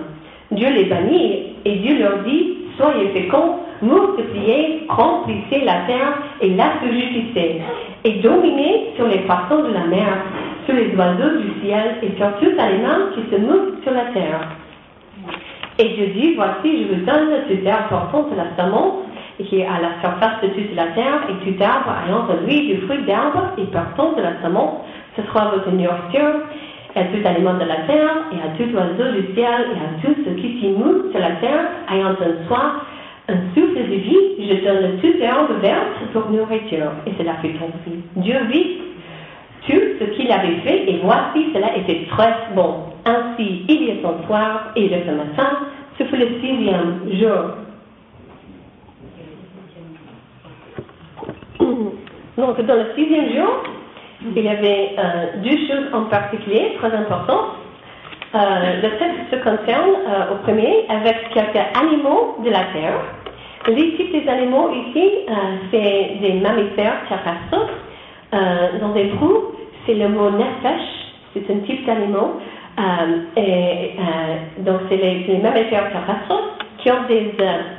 Dieu 0.51 0.69
les 0.71 0.85
bannit, 0.85 1.48
et 1.65 1.77
Dieu 1.77 1.99
leur 1.99 2.19
dit, 2.25 2.59
soyez 2.77 3.09
féconds, 3.09 3.57
multipliez, 3.83 4.87
remplissez 4.89 5.65
la 5.65 5.87
terre 5.87 6.19
et 6.41 6.51
la 6.51 6.73
subjuguez, 6.81 7.63
et 8.05 8.13
dominez 8.21 8.93
sur 8.97 9.07
les 9.07 9.19
poissons 9.19 9.63
de 9.63 9.73
la 9.73 9.87
mer, 9.87 10.25
sur 10.67 10.75
les 10.75 10.95
oiseaux 10.97 11.39
du 11.39 11.61
ciel 11.65 11.97
et 12.03 12.17
sur 12.17 12.29
tout 12.39 12.59
animal 12.59 13.13
qui 13.15 13.23
se 13.31 13.41
meuvent 13.41 13.75
sur 13.83 13.93
la 13.93 14.07
terre. 14.13 14.41
Et 15.79 15.97
je 15.97 16.05
dis, 16.13 16.35
voici, 16.35 16.85
je 16.85 16.95
vous 16.95 17.05
donne 17.07 17.31
toute 17.49 17.65
herbe 17.65 17.89
portant 17.89 18.29
de 18.31 18.37
la 18.37 18.57
semence, 18.57 19.05
qui 19.39 19.61
est 19.61 19.67
à 19.67 19.81
la 19.81 20.01
surface 20.01 20.43
de 20.43 20.49
toute 20.49 20.75
la 20.75 20.87
terre, 20.89 21.23
et 21.29 21.45
tout 21.45 21.63
arbre 21.63 21.95
ayant 22.07 22.27
en 22.29 22.45
lui 22.45 22.67
du 22.67 22.81
fruit 22.83 23.03
d'arbre 23.05 23.53
et 23.57 23.65
portant 23.65 24.13
de 24.17 24.23
la 24.23 24.43
semence, 24.43 24.81
ce 25.17 25.23
sera 25.23 25.51
votre 25.51 25.71
nourriture, 25.71 26.43
à 26.95 27.05
tout 27.05 27.25
aliment 27.25 27.55
de 27.55 27.65
la 27.65 27.77
terre, 27.87 28.17
et 28.33 28.37
à 28.37 28.57
tout 28.57 28.75
oiseau 28.75 29.13
du 29.13 29.35
ciel, 29.35 29.67
et 29.73 29.79
à 29.79 30.01
tout 30.03 30.15
ce 30.25 30.31
qui 30.41 30.69
meut 30.69 31.11
sur 31.11 31.21
la 31.21 31.33
terre, 31.37 31.71
ayant 31.93 32.11
un 32.11 32.47
soin, 32.47 32.83
un 33.29 33.37
souffle 33.55 33.77
de 33.77 33.95
vie, 33.95 34.17
je 34.39 34.65
donne 34.65 34.99
toute 35.01 35.21
herbe 35.21 35.61
verte 35.61 35.99
pour 36.13 36.31
nourriture. 36.31 36.91
Et 37.07 37.13
cela 37.19 37.35
fait 37.35 37.51
ainsi. 37.51 38.03
Dieu 38.17 38.37
vit 38.51 38.79
tout 39.67 39.81
ce 40.01 40.05
qu'il 40.17 40.33
avait 40.33 40.57
fait, 40.65 40.91
et 40.91 41.01
voici, 41.03 41.47
cela 41.53 41.77
était 41.77 42.07
très 42.11 42.35
bon. 42.55 42.85
Ainsi, 43.05 43.65
il 43.69 43.83
y 43.85 43.91
a 43.91 43.95
son 44.03 44.27
soir 44.27 44.73
et 44.77 44.89
le 44.89 45.15
matin, 45.15 45.59
ce 45.99 46.05
fut 46.05 46.17
le 46.17 46.29
sixième 46.41 47.01
jour. 47.21 47.55
Donc, 52.39 52.65
dans 52.65 52.75
le 52.77 52.87
sixième 52.97 53.35
jour, 53.35 53.63
il 54.23 54.43
y 54.43 54.49
avait 54.49 54.97
euh, 54.99 55.27
deux 55.43 55.57
choses 55.69 55.87
en 55.93 56.05
particulier 56.05 56.77
très 56.79 56.93
importantes. 56.93 57.55
Euh, 58.35 58.39
le 58.83 58.91
texte 58.99 59.31
se 59.31 59.37
concerne 59.37 59.91
euh, 60.07 60.35
au 60.35 60.37
premier 60.43 60.85
avec 60.89 61.31
quelques 61.33 61.65
animaux 61.81 62.37
de 62.45 62.51
la 62.51 62.65
terre. 62.73 63.01
Les 63.69 63.97
types 63.97 64.13
des 64.13 64.29
animaux 64.29 64.71
ici, 64.71 65.11
c'est 65.71 66.19
des 66.23 66.41
mammifères 66.41 67.03
terrestres. 67.09 67.69
dans 68.81 68.95
les 68.95 69.05
brous, 69.05 69.53
c'est 69.85 69.95
le 69.95 70.09
mot 70.09 70.31
nefesh, 70.31 70.89
c'est 71.35 71.51
un 71.51 71.59
type 71.67 71.85
d'animaux. 71.85 72.41
et 73.37 73.95
donc, 74.61 74.81
c'est 74.89 74.97
les, 74.97 75.39
mammifères 75.43 75.91
terrestres 75.91 76.57
qui 76.79 76.91
ont 76.91 77.03
des 77.09 77.35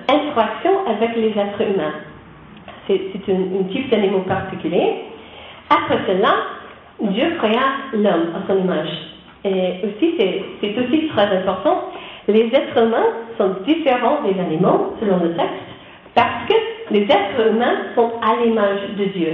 interactions 0.09 0.85
avec 0.85 1.15
les 1.15 1.29
êtres 1.29 1.61
humains. 1.61 1.95
C'est 2.85 3.31
un, 3.31 3.59
un 3.59 3.63
type 3.71 3.89
d'animaux 3.89 4.25
particulier. 4.27 5.08
Après 5.69 5.99
cela, 6.07 6.33
Dieu 7.01 7.35
créa 7.37 7.61
l'homme 7.93 8.33
à 8.35 8.47
son 8.47 8.59
image. 8.59 8.89
Et 9.45 9.79
aussi, 9.83 10.15
c'est 10.17 10.77
aussi 10.77 11.07
très 11.09 11.37
important, 11.37 11.91
les 12.27 12.47
êtres 12.53 12.77
humains 12.77 13.07
sont 13.37 13.55
différents 13.65 14.21
des 14.23 14.39
animaux, 14.39 14.95
selon 14.99 15.17
le 15.17 15.33
texte, 15.35 15.69
parce 16.13 16.45
que 16.47 16.93
les 16.93 17.03
êtres 17.03 17.51
humains 17.51 17.77
sont 17.95 18.11
à 18.21 18.43
l'image 18.43 18.81
de 18.97 19.05
Dieu. 19.05 19.33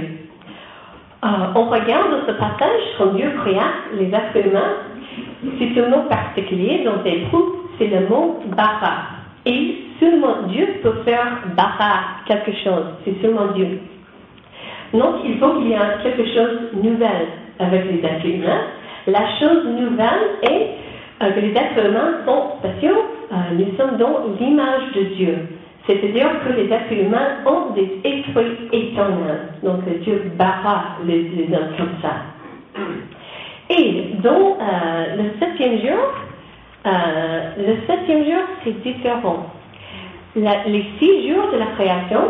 Euh, 1.24 1.28
on 1.54 1.64
regarde 1.64 2.22
ce 2.26 2.32
passage 2.32 2.82
quand 2.98 3.14
Dieu 3.14 3.32
créa 3.42 3.64
les 3.94 4.08
êtres 4.08 4.46
humains. 4.46 4.76
C'est 5.58 5.80
un 5.82 5.88
mot 5.88 6.02
particulier 6.08 6.84
dans 6.84 7.02
les 7.02 7.22
groupes, 7.22 7.70
c'est 7.78 7.88
le 7.88 8.06
mot 8.06 8.40
bara. 8.56 9.06
Et 9.44 9.76
seulement 9.98 10.42
Dieu 10.48 10.66
peut 10.82 11.02
faire 11.04 11.38
bara 11.56 12.22
quelque 12.26 12.52
chose. 12.62 12.86
C'est 13.04 13.20
seulement 13.22 13.46
Dieu. 13.54 13.80
Donc, 14.92 15.16
il 15.24 15.38
faut 15.38 15.54
qu'il 15.54 15.68
y 15.68 15.72
ait 15.72 16.02
quelque 16.02 16.26
chose 16.26 16.58
de 16.72 16.88
nouvel 16.88 17.26
avec 17.58 17.84
les 17.90 18.04
êtres 18.04 18.26
humains. 18.26 18.62
La 19.06 19.38
chose 19.38 19.64
nouvelle 19.64 20.38
est 20.42 20.70
euh, 21.22 21.30
que 21.30 21.40
les 21.40 21.52
êtres 21.52 21.86
humains 21.86 22.18
sont 22.24 22.58
spéciaux. 22.58 23.04
Euh, 23.32 23.34
nous 23.56 23.76
sommes 23.76 23.96
dans 23.98 24.24
l'image 24.38 24.92
de 24.94 25.02
Dieu. 25.14 25.36
C'est-à-dire 25.86 26.28
que 26.44 26.52
les 26.52 26.70
êtres 26.72 26.92
humains 26.92 27.36
ont 27.46 27.72
des 27.74 28.00
esprits 28.04 28.56
éternels. 28.72 29.48
Donc, 29.62 29.80
Dieu 30.02 30.32
barra 30.36 30.96
les, 31.06 31.30
hommes 31.52 31.76
comme 31.76 31.94
ça. 32.02 32.16
Et 33.70 34.14
dans 34.22 34.58
euh, 34.60 35.16
le 35.16 35.30
septième 35.38 35.78
jour, 35.80 36.12
le 36.84 37.76
septième 37.86 38.24
jour, 38.24 38.42
c'est 38.62 38.82
différent. 38.82 39.46
les 40.36 40.84
six 41.00 41.28
jours 41.28 41.50
de 41.52 41.58
la 41.58 41.66
création 41.76 42.20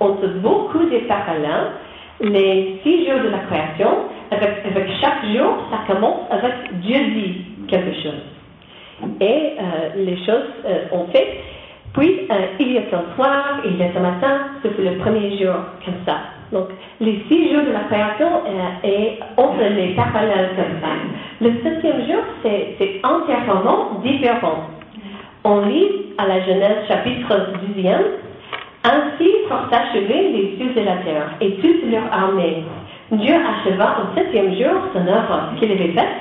ont 0.00 0.16
beaucoup 0.42 0.84
de 0.84 0.98
parallèles. 1.06 1.72
Les 2.20 2.80
six 2.82 3.06
jours 3.06 3.20
de 3.20 3.28
la 3.28 3.38
création, 3.38 3.88
avec, 4.30 4.88
chaque 5.00 5.24
jour, 5.34 5.56
ça 5.70 5.92
commence 5.92 6.20
avec 6.30 6.80
Dieu 6.80 6.98
dit 7.14 7.44
quelque 7.68 7.94
chose. 8.02 8.22
Et 9.20 9.24
euh, 9.58 10.04
les 10.04 10.16
choses 10.18 10.50
euh, 10.66 10.84
ont 10.92 11.06
fait. 11.12 11.40
Puis, 11.94 12.26
euh, 12.30 12.34
il 12.58 12.72
y 12.72 12.78
a 12.78 12.82
un 12.82 13.16
soir, 13.16 13.60
il 13.64 13.76
y 13.78 13.82
a 13.82 13.86
un 13.86 14.00
matin, 14.00 14.38
c'est 14.62 14.78
le 14.78 14.98
premier 14.98 15.38
jour, 15.38 15.54
comme 15.84 15.94
ça. 16.06 16.18
Donc, 16.52 16.68
les 17.00 17.24
six 17.28 17.52
jours 17.52 17.62
de 17.64 17.72
la 17.72 17.84
création 17.88 18.28
et 18.84 19.18
entre 19.36 19.62
les 19.62 19.94
parallèles 19.94 20.50
comme 20.56 20.80
ça. 20.80 20.88
Le 21.40 21.52
septième 21.62 22.06
jour, 22.06 22.22
c'est 22.42 23.00
entièrement 23.04 24.00
différent. 24.04 24.66
On 25.44 25.60
lit 25.62 26.12
à 26.18 26.26
la 26.26 26.44
Genèse 26.44 26.86
chapitre 26.88 27.52
10 27.74 27.82
ainsi 28.84 29.30
furent 29.46 29.68
achevés 29.70 30.30
les 30.32 30.56
cieux 30.56 30.72
de 30.74 30.86
la 30.86 30.96
terre 30.96 31.30
et 31.40 31.52
toute 31.56 31.90
leur 31.90 32.12
armée. 32.12 32.64
Dieu 33.12 33.34
acheva 33.34 33.98
au 34.00 34.16
septième 34.16 34.54
jour 34.54 34.82
son 34.92 35.06
œuvre 35.06 35.52
qu'il 35.58 35.70
avait 35.72 35.92
faite, 35.92 36.16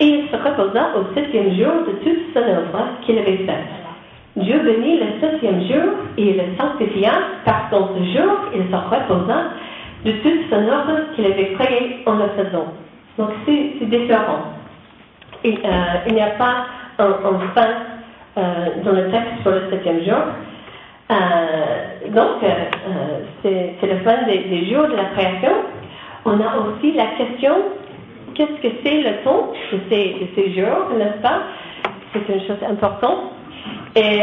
et 0.00 0.06
il 0.06 0.28
se 0.28 0.36
reposa 0.36 0.90
au 0.96 1.14
septième 1.14 1.54
jour 1.56 1.72
de 1.86 1.92
toute 2.04 2.32
son 2.32 2.40
œuvre 2.40 2.86
qu'il 3.02 3.18
avait 3.18 3.38
faite. 3.38 3.66
Dieu 4.36 4.60
bénit 4.60 5.00
le 5.00 5.20
septième 5.20 5.60
jour 5.62 5.94
et 6.16 6.34
le 6.34 6.56
sanctifia, 6.56 7.12
parce 7.44 7.70
qu'en 7.70 7.88
ce 7.88 8.04
jour, 8.16 8.36
il 8.54 8.62
se 8.70 8.76
reposa 8.76 9.42
de 10.04 10.12
toute 10.12 10.48
son 10.48 10.68
œuvre 10.68 11.12
qu'il 11.14 11.26
avait 11.26 11.52
créée 11.54 12.02
en 12.06 12.14
le 12.14 12.28
faisant. 12.36 12.72
Donc 13.18 13.30
c'est 13.44 13.84
différent. 13.86 14.54
Euh, 15.44 15.48
il 16.06 16.14
n'y 16.14 16.20
a 16.20 16.30
pas 16.38 16.66
un, 16.98 17.12
fin 17.54 17.68
euh, 18.36 18.66
dans 18.84 18.92
le 18.92 19.10
texte 19.10 19.42
sur 19.42 19.50
le 19.50 19.62
septième 19.70 20.04
jour. 20.04 20.22
Euh, 21.10 22.10
donc, 22.10 22.42
euh, 22.42 22.46
euh, 23.46 23.72
c'est 23.80 23.86
le 23.86 23.98
fin 24.00 24.24
des, 24.26 24.66
jours 24.66 24.88
de 24.88 24.96
la 24.96 25.06
création. 25.16 25.52
On 26.24 26.32
a 26.32 26.58
aussi 26.58 26.92
la 26.92 27.06
question 27.16 27.54
qu'est-ce 28.34 28.60
que 28.60 28.74
c'est 28.84 29.00
le 29.00 29.24
temps 29.24 29.52
de 29.72 29.78
ces, 29.88 30.52
jours, 30.54 30.90
n'est-ce 30.96 31.22
pas? 31.22 31.40
C'est 32.12 32.32
une 32.32 32.40
chose 32.46 32.62
importante. 32.68 33.32
Et 33.96 34.20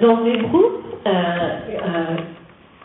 dans 0.00 0.20
l'hébreu, 0.20 0.82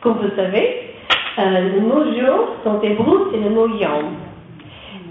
comme 0.02 0.18
vous 0.18 0.36
savez, 0.36 0.94
le 1.38 1.80
mot 1.80 2.04
jour, 2.20 2.56
dans 2.66 2.80
l'hébreu, 2.82 3.30
c'est 3.32 3.40
le 3.40 3.50
mot 3.50 3.68
yom. 3.68 4.16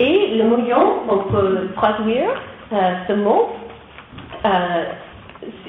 Et 0.00 0.36
le 0.36 0.44
mot 0.44 0.58
yom, 0.58 0.88
on 1.08 1.18
peut 1.30 1.68
traduire 1.76 2.30
ce 2.70 3.12
mot 3.14 3.50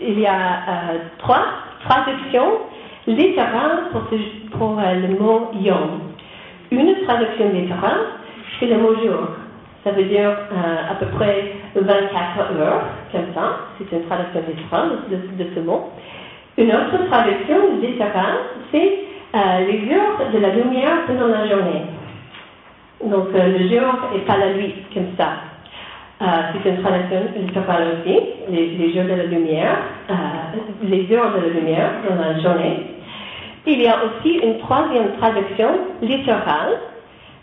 il 0.02 0.20
y 0.20 0.26
a 0.26 0.32
euh, 0.32 0.98
trois 1.20 1.46
traductions 1.88 2.60
littérales 3.08 3.90
pour, 3.92 4.80
euh, 4.80 4.94
le 4.94 5.20
mot 5.20 5.52
yom. 5.60 6.02
Une 6.72 6.96
traduction 7.06 7.50
littérale, 7.50 8.00
c'est 8.60 8.68
le 8.68 8.78
mot 8.78 8.96
jour. 8.96 9.30
Ça 9.84 9.92
veut 9.92 10.04
dire 10.04 10.30
euh, 10.30 10.92
à 10.92 10.96
peu 10.96 11.06
près 11.08 11.54
24 11.76 12.60
heures, 12.60 12.84
comme 13.12 13.34
ça. 13.34 13.58
C'est 13.78 13.96
une 13.96 14.06
traduction 14.06 14.42
littérale 14.48 14.90
de, 15.10 15.46
ce 15.56 15.60
mot. 15.62 15.90
Une 16.58 16.70
autre 16.70 17.08
traduction 17.10 17.78
littérale, 17.82 18.40
c'est 18.72 19.00
les 19.34 19.94
heures 19.94 20.32
de 20.34 20.40
la 20.40 20.50
lumière 20.50 21.06
pendant 21.08 21.28
la 21.28 21.48
journée. 21.48 21.84
Donc 23.04 23.28
le 23.34 23.70
jour 23.70 23.94
et 24.16 24.20
pas 24.20 24.38
la 24.38 24.54
nuit, 24.54 24.76
comme 24.94 25.16
ça. 25.18 25.28
Euh, 26.22 26.26
c'est 26.52 26.70
une 26.72 26.82
traduction 26.82 27.22
littérale 27.38 27.88
aussi, 27.94 28.20
les, 28.50 28.68
les, 28.72 28.92
de 28.92 29.08
la 29.08 29.24
lumière, 29.24 29.78
euh, 30.10 30.14
les 30.84 31.10
heures 31.16 31.32
de 31.34 31.48
la 31.48 31.48
lumière 31.48 31.92
dans 32.10 32.16
la 32.22 32.38
journée. 32.42 32.88
Il 33.66 33.82
y 33.82 33.88
a 33.88 33.96
aussi 34.04 34.34
une 34.40 34.58
troisième 34.60 35.16
traduction 35.18 35.70
littérale. 36.02 36.78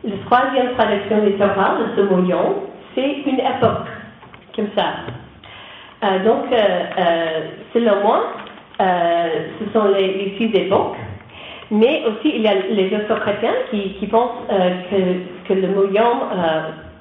La 0.05 0.17
troisième 0.27 0.75
traduction 0.75 1.25
littérale 1.25 1.79
de 1.97 1.97
ce 1.97 2.07
mot 2.07 2.67
c'est 2.95 3.23
une 3.25 3.41
époque, 3.41 3.89
comme 4.55 4.69
ça. 4.77 4.85
Euh, 6.05 6.25
donc, 6.25 6.45
selon 7.73 8.03
moi, 8.03 8.25
ce 8.79 9.73
sont 9.73 9.89
les, 9.89 10.35
six 10.37 10.55
époques. 10.55 10.97
Mais 11.71 12.03
aussi, 12.07 12.31
il 12.37 12.43
y 12.43 12.49
a 12.49 12.55
les 12.55 12.95
autres 12.95 13.21
chrétiens 13.21 13.55
qui, 13.71 14.07
pensent 14.07 14.47
que, 14.91 15.49
que, 15.49 15.55
le 15.55 15.69
mot 15.69 15.87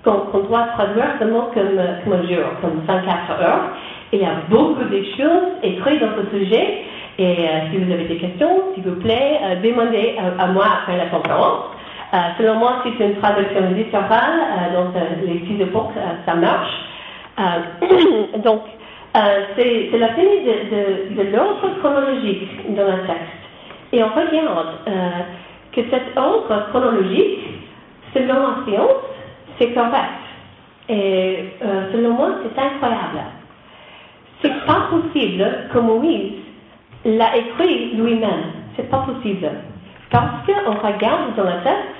qu'on 0.05 0.39
doit 0.39 0.67
traduire 0.75 1.17
seulement 1.19 1.49
comme, 1.53 1.81
comme 2.05 2.27
jour, 2.27 2.45
comme 2.61 2.81
24 2.87 3.41
heures. 3.41 3.69
Il 4.13 4.21
y 4.21 4.25
a 4.25 4.35
beaucoup 4.49 4.83
de 4.83 5.03
choses 5.17 5.57
écrites 5.63 5.99
dans 5.99 6.11
ce 6.21 6.37
sujet. 6.37 6.83
Et 7.17 7.23
euh, 7.23 7.71
si 7.71 7.77
vous 7.77 7.91
avez 7.91 8.05
des 8.05 8.17
questions, 8.17 8.73
s'il 8.73 8.83
vous 8.83 8.99
plaît, 8.99 9.39
euh, 9.41 9.55
demandez 9.61 10.15
à, 10.37 10.47
moi 10.47 10.65
après 10.81 10.97
la 10.97 11.05
conférence. 11.05 11.65
Euh, 12.13 12.17
selon 12.37 12.55
moi, 12.55 12.83
c'est 12.83 13.03
une 13.03 13.15
traduction 13.15 13.71
littérale, 13.73 14.73
donc 14.73 14.93
les 15.25 15.39
six 15.47 15.61
époques, 15.61 15.91
ça 16.25 16.35
marche. 16.35 16.71
donc, 18.43 18.61
c'est 19.13 19.97
la 19.97 20.09
de, 20.09 21.15
de, 21.15 21.35
l'ordre 21.35 21.69
chronologique 21.79 22.75
dans 22.75 22.85
le 22.85 23.07
texte. 23.07 23.43
Et 23.91 24.03
on 24.03 24.07
regarde 24.07 24.75
que 25.73 25.81
cet 25.89 26.17
ordre 26.17 26.67
chronologique, 26.69 27.39
selon 28.13 28.35
la 28.35 28.65
science, 28.65 29.14
c'est 29.57 29.73
correct. 29.73 30.21
Et 30.89 31.45
euh, 31.63 31.91
selon 31.91 32.13
moi, 32.13 32.29
c'est 32.43 32.61
incroyable. 32.61 33.23
C'est 34.41 34.65
pas 34.65 34.87
possible 34.89 35.47
que 35.73 35.79
Moïse 35.79 36.33
l'a 37.05 37.35
écrit 37.37 37.95
lui-même. 37.95 38.51
C'est 38.75 38.89
pas 38.89 38.99
possible. 38.99 39.49
Parce 40.11 40.45
qu'on 40.45 40.73
regarde 40.73 41.35
dans 41.35 41.43
le 41.43 41.63
texte 41.63 41.95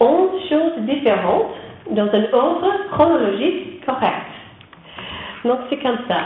11 0.00 0.30
choses 0.48 0.78
différentes 0.80 1.54
dans 1.90 2.08
un 2.12 2.32
ordre 2.32 2.72
chronologique 2.92 3.84
correct. 3.86 4.26
Donc 5.44 5.60
c'est 5.70 5.78
comme 5.78 5.98
ça. 6.08 6.24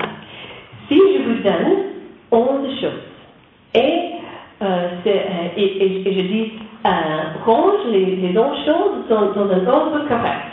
Si 0.88 0.96
je 0.96 1.22
vous 1.22 1.42
donne 1.42 1.78
11 2.30 2.80
choses 2.80 3.08
euh, 4.62 4.88
et 5.56 6.12
je 6.12 6.20
dis 6.22 6.52
euh, 6.86 7.90
les, 7.90 8.16
les 8.16 8.32
choses 8.32 9.08
dans, 9.08 9.50
un 9.50 9.66
ordre 9.66 10.08
correct. 10.08 10.46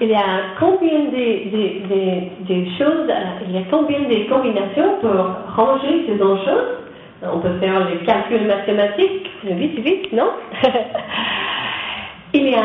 il 0.00 0.08
y 0.08 0.14
a 0.14 0.54
combien 0.58 1.00
de, 1.04 2.64
choses, 2.78 3.10
il 3.48 3.54
y 3.54 3.58
a 3.58 3.62
combien 3.70 4.00
de 4.00 4.28
combinations 4.28 4.98
pour 5.00 5.54
ranger 5.56 6.04
ces 6.06 6.14
deux 6.14 6.36
choses? 6.44 6.78
On 7.22 7.40
peut 7.40 7.58
faire 7.58 7.88
les 7.88 7.98
calculs 8.06 8.46
mathématiques, 8.46 9.28
vite, 9.44 9.78
vite, 9.80 10.12
non? 10.12 10.30
Il 12.34 12.50
y 12.50 12.54
a 12.54 12.62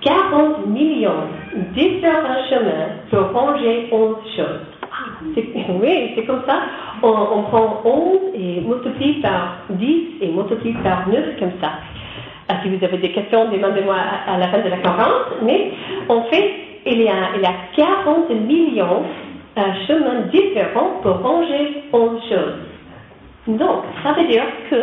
40 0.00 0.66
millions 0.66 1.28
de 1.54 1.60
différents 1.74 2.42
chemins 2.48 2.88
pour 3.10 3.38
ranger 3.38 3.88
11 3.92 4.16
choses. 4.34 4.71
Oui, 5.82 6.12
c'est 6.14 6.24
comme 6.24 6.42
ça. 6.46 6.60
On, 7.02 7.42
prend 7.42 7.82
11 7.84 8.18
et 8.34 8.60
multiplie 8.60 9.14
par 9.14 9.56
10 9.70 10.02
et 10.20 10.28
multiplie 10.28 10.74
par 10.74 11.08
9 11.08 11.40
comme 11.40 11.50
ça. 11.60 11.72
Ah, 12.48 12.54
si 12.62 12.68
vous 12.68 12.84
avez 12.84 12.98
des 12.98 13.10
questions, 13.10 13.50
demandez-moi 13.50 13.96
à, 14.28 14.38
la 14.38 14.46
fin 14.46 14.58
de 14.58 14.68
la 14.68 14.76
conférence. 14.76 15.42
Mais 15.42 15.72
en 16.08 16.22
fait, 16.30 16.52
il 16.86 17.02
y 17.02 17.08
a, 17.08 17.34
il 17.34 17.42
y 17.42 17.46
a 17.46 17.54
40 17.74 18.30
millions 18.30 19.02
de 19.56 19.60
euh, 19.60 19.64
chemins 19.88 20.20
différents 20.32 21.00
pour 21.02 21.18
ranger 21.18 21.82
11 21.92 22.20
choses. 22.28 23.58
Donc, 23.58 23.82
ça 24.04 24.12
veut 24.12 24.28
dire 24.28 24.44
que 24.70 24.76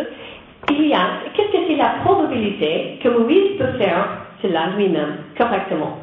il 0.70 0.88
y 0.88 0.92
a, 0.92 1.00
qu'est-ce 1.34 1.50
que 1.50 1.64
c'est 1.66 1.76
la 1.76 1.94
probabilité 2.04 2.98
que 3.02 3.08
Moïse 3.08 3.56
peut 3.58 3.78
faire 3.78 4.06
cela 4.42 4.68
lui-même 4.76 5.16
correctement? 5.38 5.96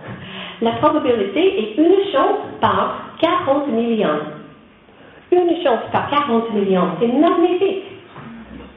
La 0.61 0.71
probabilité 0.71 1.59
est 1.59 1.77
une 1.77 2.11
chance 2.11 2.39
par 2.59 3.13
40 3.21 3.67
millions. 3.67 4.36
Une 5.31 5.63
chance 5.63 5.81
par 5.91 6.09
40 6.09 6.53
millions, 6.53 6.89
c'est 6.99 7.07
magnifique. 7.07 7.83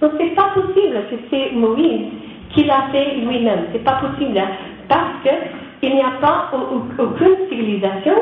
Donc, 0.00 0.12
c'est 0.18 0.34
pas 0.34 0.50
possible 0.54 0.96
que 1.10 1.16
c'est 1.30 1.52
Moïse 1.52 2.08
qui 2.54 2.64
l'a 2.64 2.88
fait 2.90 3.16
lui-même. 3.16 3.66
C'est 3.72 3.84
pas 3.84 4.00
possible 4.00 4.36
hein, 4.38 4.48
parce 4.88 5.22
qu'il 5.22 5.94
n'y 5.94 6.00
a 6.00 6.12
pas 6.20 6.50
aucune 6.98 7.48
civilisation 7.48 8.14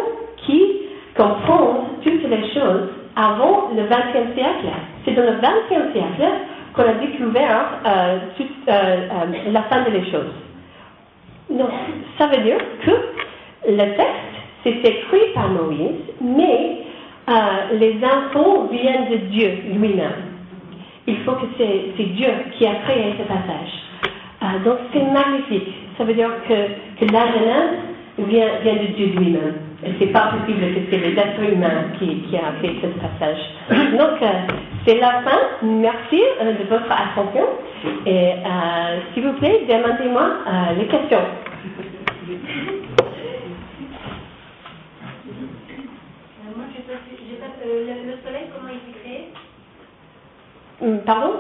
qui 0.45 0.61
comprend 1.17 1.89
toutes 2.03 2.29
les 2.29 2.53
choses 2.53 2.89
avant 3.17 3.71
le 3.75 3.83
XXe 3.85 4.35
siècle. 4.35 4.69
C'est 5.05 5.13
dans 5.13 5.23
le 5.23 5.39
XXe 5.39 5.93
siècle 5.93 6.31
qu'on 6.75 6.83
a 6.83 6.95
découvert 6.95 7.81
euh, 7.87 8.19
euh, 8.39 8.73
euh, 8.73 9.53
la 9.53 9.63
fin 9.63 9.83
des 9.83 10.05
choses. 10.11 10.35
Donc, 11.51 11.71
ça 12.19 12.27
veut 12.27 12.43
dire 12.43 12.59
que 12.85 12.91
le 13.69 13.97
texte, 13.97 14.29
c'est 14.63 14.85
écrit 14.85 15.33
par 15.35 15.49
Moïse, 15.49 15.97
mais 16.21 16.88
les 17.73 17.99
infos 18.03 18.69
viennent 18.71 19.11
de 19.11 19.17
Dieu 19.29 19.51
lui-même. 19.73 20.13
Il 21.07 21.17
faut 21.19 21.33
que 21.33 21.47
c'est 21.57 22.03
Dieu 22.05 22.29
qui 22.53 22.67
a 22.67 22.75
créé 22.85 23.15
ce 23.19 23.23
passage. 23.23 23.73
Ah, 24.41 24.59
donc 24.65 24.79
c'est 24.93 25.03
magnifique. 25.03 25.75
Ça 25.97 26.05
veut 26.05 26.15
dire 26.15 26.31
que, 26.47 27.05
que 27.05 27.13
la 27.13 27.27
vient, 28.29 28.49
vient 28.63 28.75
de 28.75 28.93
Dieu 28.95 29.07
lui-même. 29.17 29.55
Et 29.85 29.93
c'est 29.99 30.07
pas 30.09 30.33
possible 30.33 30.61
que 30.75 30.81
c'est 30.91 30.99
les 30.99 31.13
êtres 31.13 31.41
humains 31.41 31.93
qui, 31.99 32.23
qui 32.23 32.37
a 32.37 32.53
fait 32.61 32.75
ce 32.83 32.89
passage. 32.99 33.39
Donc 33.97 34.21
euh, 34.23 34.27
c'est 34.85 34.99
la 34.99 35.23
fin. 35.23 35.39
Merci 35.63 36.21
euh, 36.41 36.53
de 36.55 36.65
votre 36.69 36.91
attention. 36.91 37.47
Et 38.05 38.33
euh, 38.33 38.99
s'il 39.15 39.25
vous 39.25 39.35
plaît, 39.35 39.67
demandez-moi 39.69 40.31
les 40.77 40.87
questions. 40.87 41.23
Moi, 46.57 46.65
j'ai 46.75 46.83
pas, 47.37 47.47
le, 47.69 48.17
soleil, 48.25 48.49
comment 48.55 48.73
il 48.73 48.81
s'est 48.81 48.99
créé 49.01 49.29
hum, 50.83 50.99
Pardon? 51.05 51.35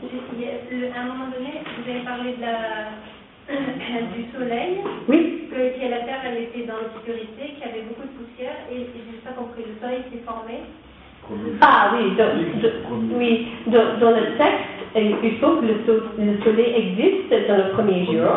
À 0.00 1.00
un 1.00 1.06
moment 1.06 1.26
donné, 1.26 1.60
vous 1.76 1.90
avez 1.90 2.00
parlé 2.00 2.34
de 2.36 2.40
la, 2.40 2.96
du 4.14 4.24
soleil. 4.32 4.78
Oui. 5.08 5.34
Que, 5.50 5.90
la 5.90 6.00
Terre, 6.00 6.22
elle 6.24 6.42
était 6.44 6.66
dans 6.66 6.76
l'obscurité, 6.76 7.54
qu'il 7.54 7.66
y 7.66 7.70
avait 7.70 7.88
beaucoup 7.88 8.06
de 8.06 8.14
poussière, 8.14 8.54
et, 8.70 8.86
je 8.94 9.10
n'ai 9.10 9.18
pas 9.24 9.32
compris, 9.32 9.64
le 9.66 9.80
soleil 9.80 10.04
s'est 10.12 10.22
formé. 10.24 10.62
Ah 11.60 11.92
oui, 11.94 12.16
oui. 13.16 13.48
Dans, 13.66 14.10
le 14.10 14.38
texte, 14.38 14.78
il 14.96 15.38
faut 15.40 15.56
que 15.56 15.66
le, 15.66 16.40
soleil 16.44 16.74
existe 16.76 17.48
dans 17.48 17.56
le 17.56 17.70
premier 17.72 18.06
jour, 18.06 18.28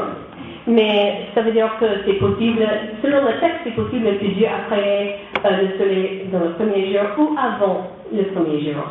mais 0.68 1.28
ça 1.34 1.42
veut 1.42 1.52
dire 1.52 1.70
que 1.80 1.86
c'est 2.06 2.20
possible, 2.20 2.62
selon 3.02 3.22
le 3.24 3.40
texte, 3.40 3.62
c'est 3.64 3.76
possible 3.76 4.06
que 4.20 4.26
Dieu 4.26 4.48
a 4.48 4.70
créé 4.70 5.16
euh, 5.46 5.50
le 5.62 5.78
soleil 5.78 6.28
dans 6.32 6.40
le 6.40 6.52
premier 6.54 6.94
jour 6.94 7.04
ou 7.18 7.36
avant 7.38 7.88
le 8.14 8.24
premier 8.34 8.62
jour. 8.62 8.84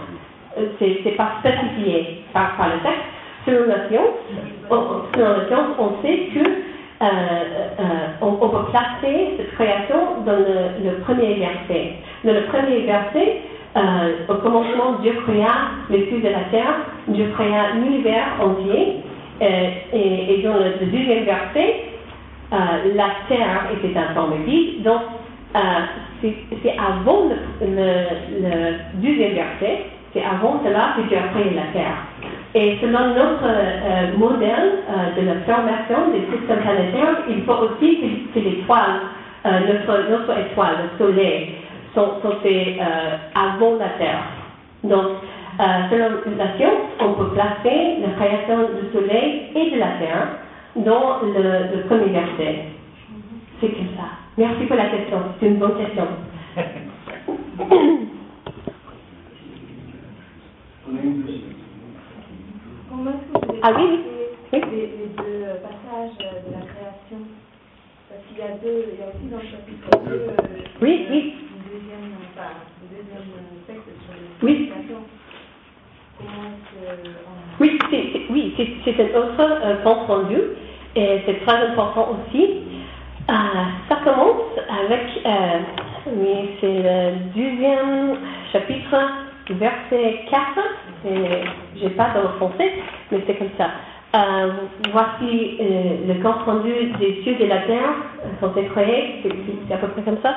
Euh, 0.58 0.66
c'est 0.78 1.16
pas 1.16 1.32
spécifié 1.40 2.24
par, 2.32 2.56
le 2.58 2.82
texte. 2.82 3.04
Selon 3.46 3.66
la 3.66 3.88
science, 3.88 4.16
on, 4.70 5.02
selon 5.14 5.28
la 5.28 5.46
science, 5.46 5.76
on 5.78 6.02
sait 6.02 6.28
que 6.34 6.40
euh, 6.40 7.06
euh, 7.80 8.36
peut 8.36 8.70
placer 8.70 9.36
cette 9.38 9.54
création 9.54 10.22
dans 10.26 10.36
le, 10.36 11.00
premier 11.04 11.34
verset. 11.34 11.94
Dans 12.24 12.34
le 12.34 12.42
premier 12.46 12.80
verset, 12.80 13.40
au 14.28 14.34
commencement, 14.34 14.98
Dieu 15.00 15.14
créa 15.26 15.52
les 15.88 16.06
cieux 16.08 16.20
de 16.20 16.28
la 16.28 16.44
terre, 16.50 16.74
Dieu 17.08 17.30
créa 17.34 17.74
l'univers 17.76 18.26
entier, 18.42 18.96
et, 19.40 20.34
et, 20.34 20.42
dans 20.42 20.54
le, 20.54 20.86
deuxième 20.86 21.24
verset, 21.24 21.84
la 22.50 23.10
terre 23.28 23.68
était 23.72 23.98
un 23.98 24.14
forme 24.14 24.42
vide. 24.44 24.82
Donc, 24.82 25.02
c'est 26.22 26.76
avant 26.78 27.30
le, 27.60 28.74
deuxième 28.94 29.34
verset 29.34 29.86
c'est 30.12 30.24
avant 30.24 30.60
cela 30.64 30.94
que 30.96 31.02
Dieu 31.02 31.16
a 31.18 31.28
créé 31.28 31.54
la 31.54 31.72
Terre. 31.72 31.96
Et 32.54 32.78
selon 32.80 33.14
notre 33.14 33.44
euh, 33.44 34.16
modèle 34.18 34.82
euh, 34.88 35.20
de 35.20 35.26
la 35.26 35.34
formation 35.46 36.10
des 36.12 36.36
systèmes 36.36 36.62
planétaires, 36.62 37.22
il 37.28 37.42
faut 37.44 37.52
aussi 37.52 38.00
que, 38.34 38.40
l'étoile, 38.40 39.00
euh, 39.46 39.50
notre, 39.68 40.10
notre, 40.10 40.36
étoile, 40.36 40.76
le 40.82 40.98
Soleil, 40.98 41.54
sont, 41.94 42.14
sont 42.22 42.36
faits 42.42 42.78
avant 43.34 43.76
la 43.76 43.88
Terre. 43.98 44.22
Donc, 44.84 45.06
selon 45.90 46.36
la 46.38 46.56
science, 46.56 46.88
on 47.00 47.12
peut 47.14 47.30
placer 47.34 47.98
la 48.00 48.10
création 48.16 48.58
du 48.80 48.92
Soleil 48.92 49.50
et 49.54 49.70
de 49.72 49.78
la 49.78 49.98
Terre 49.98 50.28
dans 50.76 51.20
le, 51.22 51.76
le 51.76 51.82
premier 51.86 52.12
verset. 52.12 52.64
C'est 53.60 53.68
comme 53.68 53.94
ça. 53.96 54.08
Merci 54.38 54.64
pour 54.64 54.76
la 54.76 54.88
question. 54.88 55.18
C'est 55.38 55.46
une 55.46 55.58
bonne 55.58 55.76
question. 55.76 56.06
Comment 62.88 63.10
est-ce 63.10 63.40
que 63.40 63.46
vous 63.46 63.60
ah, 63.62 63.72
oui, 63.76 64.00
oui. 64.52 64.60
Les, 64.60 64.60
les, 64.60 65.10
deux 65.16 65.44
passages 65.62 66.16
de 66.18 66.52
la 66.52 66.64
création? 66.64 67.20
Parce 68.08 68.22
qu'il 68.26 68.38
y 68.38 68.42
a 68.42 68.56
deux, 68.62 68.84
il 68.94 68.98
y 68.98 69.02
a 69.02 69.08
aussi 69.08 69.28
dans 69.30 69.36
le 69.36 69.44
chapitre 69.44 69.90
2 70.04 70.10
euh, 70.10 70.30
oui, 70.80 71.06
oui. 71.10 71.34
le 71.52 71.78
deuxième, 71.78 72.16
enfin, 72.32 72.50
le 72.80 72.96
deuxième 72.96 73.28
texte 73.66 73.92
sur 74.02 74.14
la 74.14 74.20
oui. 74.42 74.72
Oui, 77.60 77.78
c'est, 77.90 78.22
oui, 78.30 78.54
c'est, 78.84 79.00
un 79.00 79.18
autre 79.18 79.38
euh, 79.38 79.76
compte 79.84 80.06
rendu 80.06 80.36
et 80.96 81.20
c'est 81.26 81.44
très 81.44 81.66
important 81.66 82.08
aussi. 82.12 82.60
Euh, 83.28 83.32
ça 83.88 83.96
commence 84.02 84.58
avec, 84.68 85.02
euh, 85.26 85.58
oui, 86.06 86.50
c'est 86.60 86.82
le 86.82 87.12
deuxième 87.34 88.16
chapitre 88.50 88.96
verset 89.50 90.20
4, 90.30 90.40
je 91.04 91.84
n'ai 91.84 91.90
pas 91.90 92.10
dans 92.14 92.22
le 92.22 92.28
français, 92.38 92.72
mais 93.12 93.18
c'est 93.26 93.34
comme 93.34 93.50
ça. 93.58 93.70
Euh, 94.16 94.50
voici 94.90 95.58
le 95.60 96.14
compte 96.22 96.42
rendu 96.44 96.72
des 96.98 97.22
cieux 97.22 97.36
et 97.38 97.44
de 97.44 97.48
la 97.48 97.58
terre 97.58 97.94
sont 98.40 98.52
c'est 98.54 99.74
à 99.74 99.76
peu 99.76 99.86
près 99.88 100.02
comme 100.02 100.18
ça. 100.22 100.34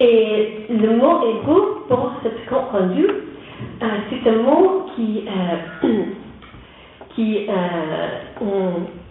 Et 0.00 0.66
le 0.70 0.96
mot 0.96 1.20
hébreu 1.28 1.84
pour 1.88 2.12
ce 2.22 2.28
compte 2.48 2.70
rendu, 2.70 3.06
c'est 3.80 4.30
un 4.30 4.42
mot 4.42 4.86
qui, 4.94 5.24
qui, 7.14 7.46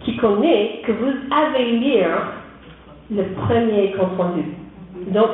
qui 0.04 0.16
connaît 0.16 0.82
que 0.84 0.92
vous 0.92 1.12
avez 1.30 1.72
lire 1.72 2.32
le 3.10 3.22
premier 3.34 3.92
compte 3.92 4.16
rendu. 4.18 4.44
Donc, 5.08 5.28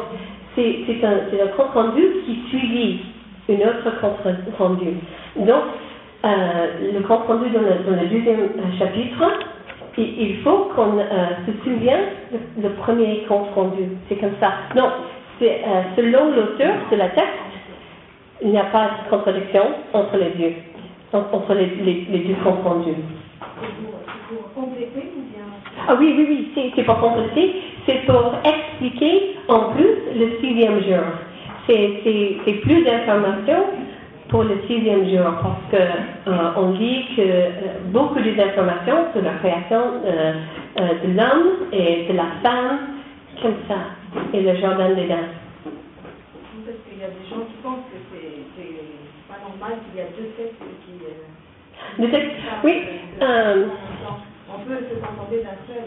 c'est 0.55 1.05
un, 1.05 1.45
un 1.45 1.49
compte 1.57 1.72
rendu 1.74 2.03
qui 2.26 2.43
suivit 2.49 3.01
une 3.49 3.62
autre 3.62 4.01
compte 4.01 4.18
rendu. 4.59 4.95
Donc, 5.37 5.62
euh, 6.24 6.93
le 6.93 7.01
compte 7.01 7.26
rendu 7.26 7.51
dans 7.51 7.61
le, 7.61 8.07
deuxième 8.09 8.41
euh, 8.41 8.78
chapitre, 8.78 9.24
il, 9.99 10.37
faut 10.45 10.70
qu'on 10.74 10.99
euh, 10.99 11.05
se 11.47 11.64
souvienne 11.64 12.05
le, 12.62 12.68
premier 12.70 13.24
compte 13.28 13.49
rendu. 13.55 13.89
C'est 14.09 14.16
comme 14.16 14.35
ça. 14.41 14.53
Non, 14.76 14.89
c'est 15.39 15.62
selon 15.97 16.30
l'auteur 16.30 16.74
de 16.91 16.97
la 16.97 17.09
texte, 17.09 17.51
il 18.43 18.51
n'y 18.51 18.59
a 18.59 18.64
pas 18.64 18.90
de 19.05 19.11
contradiction 19.11 19.62
entre 19.93 20.16
les 20.16 20.30
deux, 20.30 20.55
entre 21.12 21.55
les, 21.55 21.66
deux 21.66 22.34
pour 22.34 22.62
compléter 24.55 25.12
ou 25.16 25.22
bien 25.32 25.45
Ah 25.88 25.97
oui, 25.99 26.14
oui, 26.16 26.53
oui, 26.55 26.72
c'est 26.76 26.82
pour 26.84 26.99
compléter, 26.99 27.55
c'est 27.86 28.05
pour 28.07 28.34
expliquer 28.45 29.36
en 29.49 29.72
plus 29.72 29.95
le 30.16 30.38
sixième 30.40 30.82
jour. 30.82 31.05
C'est 31.66 32.53
plus 32.62 32.84
d'informations 32.84 33.64
pour 34.28 34.45
le 34.45 34.62
sixième 34.66 35.09
jour 35.09 35.30
parce 35.43 35.61
que 35.70 35.76
euh, 35.76 36.57
on 36.57 36.70
dit 36.72 37.05
que 37.14 37.20
euh, 37.20 37.51
beaucoup 37.93 38.18
des 38.20 38.40
informations 38.40 39.12
sur 39.12 39.22
la 39.22 39.34
création 39.34 40.01
euh, 40.07 40.32
de 40.76 41.09
l'homme 41.12 41.68
et 41.70 42.07
de 42.11 42.16
la 42.16 42.26
femme 42.43 42.78
comme 43.43 43.57
ça, 43.68 43.76
et 44.32 44.40
le 44.40 44.55
jardin. 44.57 44.88
Parce 44.88 44.97
qu'il 46.88 46.99
y 46.99 47.05
a 47.05 47.09
des 47.09 47.28
gens 47.28 47.45
qui 47.45 47.57
pensent 47.62 47.84
que 47.90 48.12
normal 49.63 49.79
qu'il 49.87 49.99
y 49.99 50.03
a 50.03 50.09
deux 50.17 50.31
textes 50.37 50.59
qui. 50.85 50.93
euh, 51.05 52.03
Deux 52.03 52.11
textes, 52.11 52.31
oui, 52.65 52.83
euh, 53.23 53.67
On 54.53 54.59
peut 54.65 54.77
se 54.91 54.95
contenter 54.95 55.43
d'un 55.43 55.59
seul. 55.67 55.85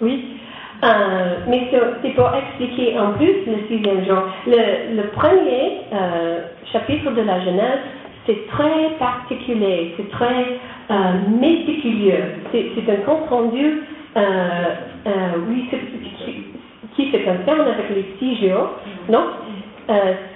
Oui, 0.00 0.36
euh, 0.82 1.36
mais 1.48 1.68
c'est 2.02 2.10
pour 2.10 2.30
expliquer 2.34 2.98
en 2.98 3.12
plus 3.12 3.44
le 3.46 3.68
sixième 3.68 4.04
jour. 4.06 4.22
Le, 4.46 4.96
le 4.96 5.08
premier 5.10 5.82
euh, 5.92 6.40
chapitre 6.72 7.10
de 7.10 7.20
la 7.22 7.40
Genèse, 7.40 7.80
c'est 8.26 8.46
très 8.48 8.90
particulier, 8.98 9.94
c'est 9.96 10.10
très 10.10 10.58
euh, 10.90 10.94
méticuleux. 11.38 12.24
C'est 12.52 12.90
un 12.90 12.96
compte 13.04 13.28
rendu, 13.28 13.82
oui, 15.48 15.68
qui, 15.70 16.44
qui 16.96 17.12
se 17.12 17.16
concerne 17.18 17.68
avec 17.68 17.90
les 17.94 18.06
six 18.18 18.48
jours. 18.48 18.70
Donc, 19.08 19.24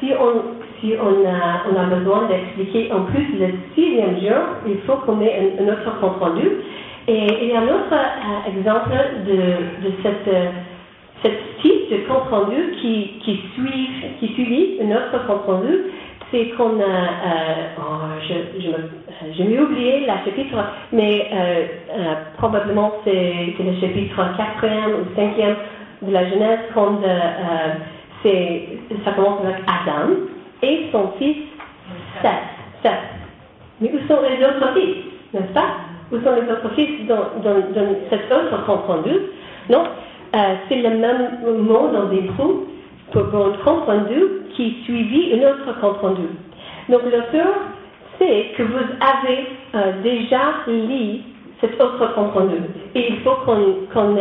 si 0.01 0.13
on, 0.21 0.64
on 0.93 1.77
a, 1.79 1.85
besoin 1.97 2.29
d'expliquer. 2.29 2.93
En 2.93 3.03
plus 3.05 3.27
le 3.39 3.55
sixième 3.75 4.21
jour, 4.21 4.45
il 4.67 4.79
faut 4.87 4.97
qu'on 4.97 5.21
ait 5.21 5.53
un, 5.59 5.69
autre 5.69 6.01
compte 6.01 6.19
rendu. 6.21 6.49
Et 7.07 7.27
il 7.43 7.49
y 7.49 7.53
a 7.53 7.61
un 7.61 7.65
autre 7.65 7.93
euh, 7.93 8.57
exemple 8.57 8.91
de, 9.27 9.87
de 9.87 9.93
cette, 10.03 10.29
euh, 10.29 10.47
cette 11.23 11.59
type 11.61 11.91
de 11.91 11.97
compte 12.09 12.29
rendu 12.31 12.73
qui, 12.81 13.21
suit, 13.55 13.89
qui 14.21 14.29
suit 14.35 14.79
un 14.83 14.91
autre 14.91 15.27
compte 15.27 15.45
rendu, 15.47 15.79
c'est 16.31 16.49
qu'on 16.57 16.81
a, 16.81 16.85
euh, 16.85 17.79
oh, 17.79 18.27
je, 18.29 19.43
me- 19.43 19.63
oublié 19.63 20.07
la 20.07 20.25
chapitre, 20.25 20.57
mais 20.93 21.29
euh, 21.33 21.65
probablement 22.39 22.93
c'est 23.05 23.55
le 23.59 23.81
chapitre 23.81 24.17
quatrième 24.37 24.93
ou 25.01 25.17
cinquième 25.17 25.57
de 26.03 26.13
la 26.13 26.29
Genèse 26.29 26.59
quand 26.75 27.01
c'est, 28.23 28.69
ça 29.05 29.13
commence 29.13 29.41
avec 29.45 29.57
Adam 29.67 30.34
et 30.63 30.89
son 30.93 31.13
fils 31.19 31.37
Seth. 32.23 32.91
Mais 33.81 33.91
où 33.93 33.99
sont 34.09 34.21
les 34.23 34.45
autres 34.45 34.73
fils, 34.75 34.97
n'est-ce 35.33 35.53
pas? 35.53 35.67
Où 36.13 36.17
sont 36.17 36.35
les 36.35 36.51
autres 36.51 36.71
fils 36.75 37.07
dans, 37.07 37.43
dans, 37.43 37.59
dans 37.75 37.95
cet 38.11 38.31
autre 38.31 38.65
compte 38.67 38.87
rendu 38.87 39.13
Non, 39.69 39.85
euh, 40.35 40.55
c'est 40.69 40.77
le 40.77 40.91
même 40.91 41.41
mot 41.63 41.89
dans 41.93 42.07
des 42.07 42.27
trous 42.29 42.67
pour, 43.13 43.29
pour 43.31 43.47
un 43.47 43.53
compte 43.65 43.87
rendu 43.87 44.23
qui 44.55 44.83
suivit 44.85 45.33
un 45.35 45.51
autre 45.51 45.81
compte 45.81 45.99
rendu. 45.99 46.29
Donc 46.89 47.03
l'auteur 47.05 47.55
sait 48.19 48.53
que 48.57 48.63
vous 48.63 48.79
avez 48.79 49.47
euh, 49.75 50.03
déjà 50.03 50.41
lu 50.67 51.21
cet 51.61 51.81
autre 51.81 52.15
compte 52.15 52.33
rendu. 52.33 52.57
Et 52.95 53.11
il 53.11 53.21
faut 53.21 53.37
qu'on 53.45 53.53
euh, 53.53 54.21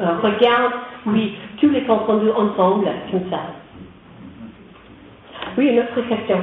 euh, 0.00 0.04
regarde, 0.22 0.72
oui, 1.06 1.34
tous 1.60 1.70
les 1.70 1.82
comptes 1.84 2.06
rendus 2.06 2.30
ensemble, 2.30 2.88
comme 3.10 3.30
ça. 3.30 3.40
Oui, 5.58 5.70
une 5.70 5.80
autre 5.80 6.00
question. 6.08 6.38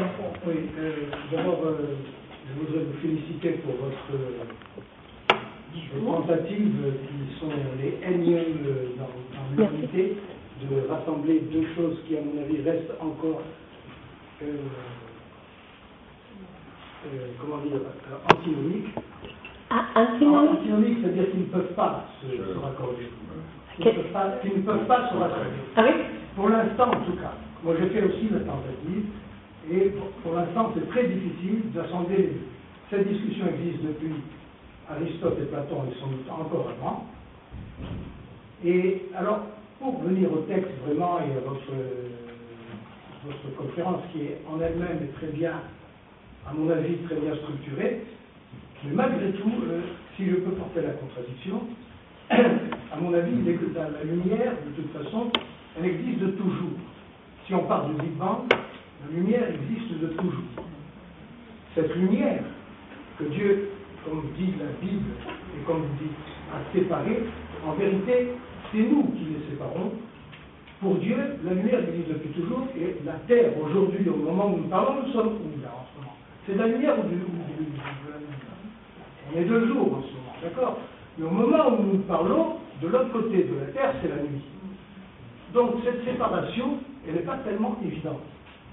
Oui, 0.46 0.56
euh, 0.78 0.92
d'abord, 1.32 1.62
euh, 1.64 1.96
je 2.50 2.60
voudrais 2.60 2.84
vous 2.84 3.00
féliciter 3.02 3.52
pour 3.64 3.72
votre, 3.76 4.12
euh, 4.14 4.44
vos 5.98 6.12
tentatives 6.18 6.94
qui 7.08 7.40
sont 7.40 7.48
les 7.80 8.14
énièmes 8.14 8.60
dans, 8.98 9.06
dans 9.06 9.64
l'humanité 9.72 10.18
de 10.70 10.90
rassembler 10.92 11.40
deux 11.50 11.66
choses 11.78 11.98
qui, 12.06 12.18
à 12.18 12.20
mon 12.24 12.42
avis, 12.44 12.62
restent 12.62 12.92
encore, 13.00 13.42
euh, 14.44 14.46
euh, 17.06 17.28
comment 17.40 17.64
dire, 17.64 17.78
euh, 17.78 18.36
antinomiques. 18.36 18.96
Ah, 19.70 19.86
Ah, 19.96 20.02
antinomique 20.12 20.50
Antinomiques, 20.60 20.98
c'est-à-dire 21.02 21.32
qu'ils 21.32 21.40
ne 21.40 21.46
peuvent 21.46 21.74
pas 21.74 22.06
se, 22.22 22.36
se 22.36 22.58
raccorder. 22.60 23.08
Ne 23.80 23.84
peuvent 23.86 24.12
pas, 24.12 24.32
qu'ils 24.42 24.58
ne 24.58 24.62
peuvent 24.62 24.88
pas 24.88 25.08
se 25.10 25.14
raccorder. 25.16 25.50
Ah 25.78 25.84
oui 25.86 25.94
Pour 26.36 26.50
l'instant, 26.50 26.90
en 26.90 27.00
tout 27.06 27.16
cas, 27.16 27.32
moi 27.66 27.76
j'ai 27.80 27.90
fait 27.90 28.06
aussi 28.06 28.30
la 28.32 28.40
tentative, 28.40 29.06
et 29.72 29.92
pour, 30.24 30.36
l'instant 30.36 30.72
c'est 30.76 30.88
très 30.90 31.08
difficile 31.08 31.72
d'assembler. 31.74 32.38
Cette 32.92 33.08
discussion 33.08 33.48
existe 33.48 33.84
depuis 33.84 34.14
Aristote 34.88 35.40
et 35.42 35.46
Platon, 35.46 35.84
ils 35.90 36.00
sont 36.00 36.32
encore 36.32 36.70
avant. 36.80 37.08
Et 38.64 39.08
alors, 39.16 39.40
pour 39.80 40.00
venir 40.04 40.32
au 40.32 40.42
texte 40.48 40.70
vraiment 40.86 41.18
et 41.20 41.32
à 41.36 41.50
votre, 41.50 41.74
votre 43.26 43.58
conférence 43.58 44.04
qui 44.14 44.22
est 44.22 44.42
en 44.48 44.62
elle-même 44.62 45.08
très 45.18 45.28
bien, 45.28 45.54
à 46.48 46.54
mon 46.54 46.70
avis, 46.70 46.98
très 47.08 47.16
bien 47.16 47.36
structurée, 47.36 48.04
mais 48.84 48.94
malgré 48.94 49.32
tout, 49.32 49.52
euh, 49.68 49.82
si 50.16 50.28
je 50.28 50.36
peux 50.36 50.52
porter 50.52 50.82
la 50.82 50.92
contradiction, 50.92 51.62
à 52.30 53.00
mon 53.02 53.14
avis, 53.14 53.32
il 53.34 53.58
que 53.58 53.74
la, 53.74 54.04
lumière, 54.04 54.54
de 54.54 54.82
toute 54.82 54.92
façon, 54.94 55.32
elle 55.78 55.86
existe 55.86 56.38
toujours. 56.38 56.78
Si 57.46 57.54
on 57.54 57.64
parle 57.66 57.94
du 57.94 58.02
Big 58.02 58.18
Bang, 58.18 58.50
la 58.50 59.16
lumière 59.16 59.44
existe 59.50 60.02
de 60.02 60.08
toujours. 60.08 60.66
Cette 61.76 61.96
lumière 61.96 62.42
que 63.20 63.26
Dieu, 63.26 63.70
comme 64.04 64.24
dit 64.36 64.54
la 64.58 64.72
Bible 64.82 65.12
et 65.56 65.64
comme 65.68 65.84
dites, 66.02 66.10
a 66.52 66.74
séparée, 66.74 67.22
en 67.64 67.74
vérité, 67.74 68.32
c'est 68.72 68.80
nous 68.80 69.04
qui 69.14 69.26
les 69.26 69.52
séparons. 69.52 69.92
Pour 70.82 70.96
Dieu, 70.96 71.18
la 71.44 71.54
lumière 71.54 71.82
existe 71.88 72.10
depuis 72.10 72.30
toujours 72.30 72.66
et 72.76 72.96
la 73.06 73.14
Terre, 73.28 73.52
aujourd'hui, 73.64 74.10
au 74.10 74.18
moment 74.18 74.48
où 74.48 74.58
nous 74.58 74.68
parlons, 74.68 75.04
nous 75.06 75.14
sommes 75.14 75.36
où 75.38 75.62
là 75.62 75.70
en 75.70 75.86
ce 75.94 76.02
moment? 76.02 76.18
C'est 76.48 76.56
la 76.56 76.68
lumière 76.68 76.96
ou 76.98 77.08
du, 77.08 77.16
on 79.32 79.40
est 79.40 79.46
deux 79.46 79.68
jours 79.68 79.98
en 79.98 80.02
ce 80.02 80.14
moment, 80.14 80.36
d'accord? 80.42 80.80
Mais 81.18 81.26
au 81.26 81.30
moment 81.30 81.78
où 81.78 81.84
nous 81.94 82.00
parlons, 82.00 82.56
de 82.82 82.88
l'autre 82.88 83.12
côté 83.12 83.44
de 83.44 83.60
la 83.60 83.72
Terre, 83.72 83.94
c'est 84.02 84.10
la 84.10 84.16
nuit. 84.16 84.42
Donc 85.56 85.76
cette 85.86 86.04
séparation, 86.04 86.78
elle 87.08 87.16
n'est 87.16 87.22
pas 87.22 87.38
tellement 87.38 87.78
évidente. 87.84 88.20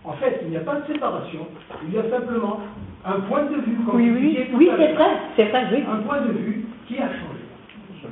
En 0.05 0.15
fait, 0.15 0.41
il 0.43 0.51
n'y 0.51 0.57
a 0.57 0.61
pas 0.61 0.81
de 0.81 0.93
séparation, 0.93 1.47
il 1.87 1.95
y 1.95 1.99
a 1.99 2.11
simplement 2.11 2.59
un 3.05 3.21
point 3.21 3.45
de 3.45 3.55
vue, 3.55 3.77
comme 3.87 3.97
Oui, 3.97 4.11
oui, 4.11 4.39
tout 4.51 4.57
oui, 4.57 4.69
c'est 4.77 4.93
vrai, 4.93 5.11
c'est 5.37 5.45
vrai, 5.45 5.65
oui. 5.73 5.85
Un 5.89 5.99
point 5.99 6.23
de 6.23 6.33
vue 6.33 6.67
qui 6.89 6.99
a 6.99 7.07
changé. 7.07 7.47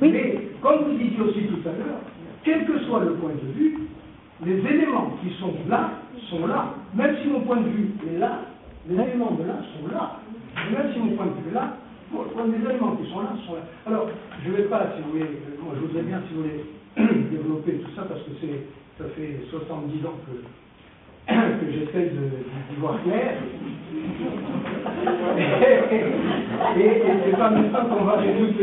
Oui. 0.01 0.11
Mais, 0.13 0.47
comme 0.61 0.85
vous 0.85 0.97
disiez 0.97 1.19
aussi 1.19 1.41
tout 1.47 1.67
à 1.67 1.73
l'heure, 1.73 1.99
quel 2.45 2.65
que 2.65 2.79
soit 2.85 3.01
le 3.01 3.15
point 3.15 3.31
de 3.31 3.59
vue, 3.59 3.77
les 4.45 4.57
éléments 4.57 5.17
qui 5.21 5.37
sont 5.37 5.53
là 5.67 5.91
sont 6.29 6.47
là. 6.47 6.73
Même 6.93 7.17
si 7.21 7.27
mon 7.27 7.41
point 7.41 7.57
de 7.57 7.67
vue 7.67 7.91
est 8.09 8.19
là, 8.19 8.39
les 8.87 8.95
éléments 8.95 9.31
de 9.31 9.43
là 9.43 9.55
sont 9.75 9.93
là. 9.93 10.19
Et 10.55 10.73
même 10.73 10.93
si 10.93 10.99
mon 10.99 11.15
point 11.17 11.25
de 11.25 11.31
vue 11.31 11.51
est 11.51 11.53
là, 11.53 11.75
les 12.13 12.71
éléments 12.71 12.95
qui 12.95 13.11
sont 13.11 13.19
là 13.19 13.33
sont 13.45 13.55
là. 13.55 13.61
Alors, 13.85 14.07
je 14.45 14.49
ne 14.49 14.55
vais 14.55 14.63
pas, 14.63 14.93
si 14.95 15.03
vous 15.03 15.11
voulez, 15.11 15.23
euh, 15.23 15.61
moi 15.61 15.73
je 15.75 15.85
voudrais 15.85 16.03
bien, 16.03 16.21
si 16.27 16.33
vous 16.33 16.43
voulez, 16.43 16.65
développer 16.97 17.73
tout 17.73 17.91
ça 17.95 18.03
parce 18.03 18.21
que 18.21 18.31
c'est, 18.41 18.67
ça 18.97 19.09
fait 19.15 19.39
70 19.49 20.05
ans 20.05 20.19
que, 20.25 20.31
j'essaie 21.71 22.11
d'y 22.11 22.75
voir 22.79 23.01
clair. 23.03 23.37
et, 26.77 26.81
et 26.81 27.01
c'est 27.25 27.37
pas 27.37 27.49
maintenant 27.49 27.85
qu'on 27.85 28.03
va 28.03 28.17
résoudre. 28.17 28.53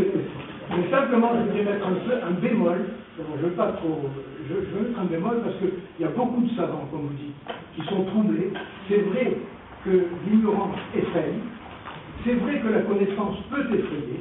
Mais 0.70 0.90
simplement, 0.90 1.30
je 1.34 1.40
voudrais 1.50 1.72
mettre 1.72 1.86
un, 1.86 2.28
un 2.28 2.32
bémol. 2.32 2.84
Je 3.18 3.46
veux 3.46 3.52
pas 3.52 3.72
trop. 3.72 4.00
Je 4.48 4.54
veux 4.54 4.88
mettre 4.88 5.00
un 5.00 5.04
bémol 5.04 5.40
parce 5.42 5.56
qu'il 5.56 5.70
y 6.00 6.04
a 6.04 6.08
beaucoup 6.08 6.42
de 6.42 6.50
savants, 6.54 6.88
comme 6.90 7.08
vous 7.08 7.14
dites, 7.14 7.34
qui 7.74 7.82
sont 7.88 8.04
troublés. 8.04 8.52
C'est 8.88 8.98
vrai 8.98 9.32
que 9.84 10.06
l'ignorance 10.28 10.76
effraie. 10.94 11.32
C'est 12.24 12.34
vrai 12.34 12.60
que 12.60 12.68
la 12.68 12.80
connaissance 12.80 13.36
peut 13.50 13.62
effrayer. 13.62 14.20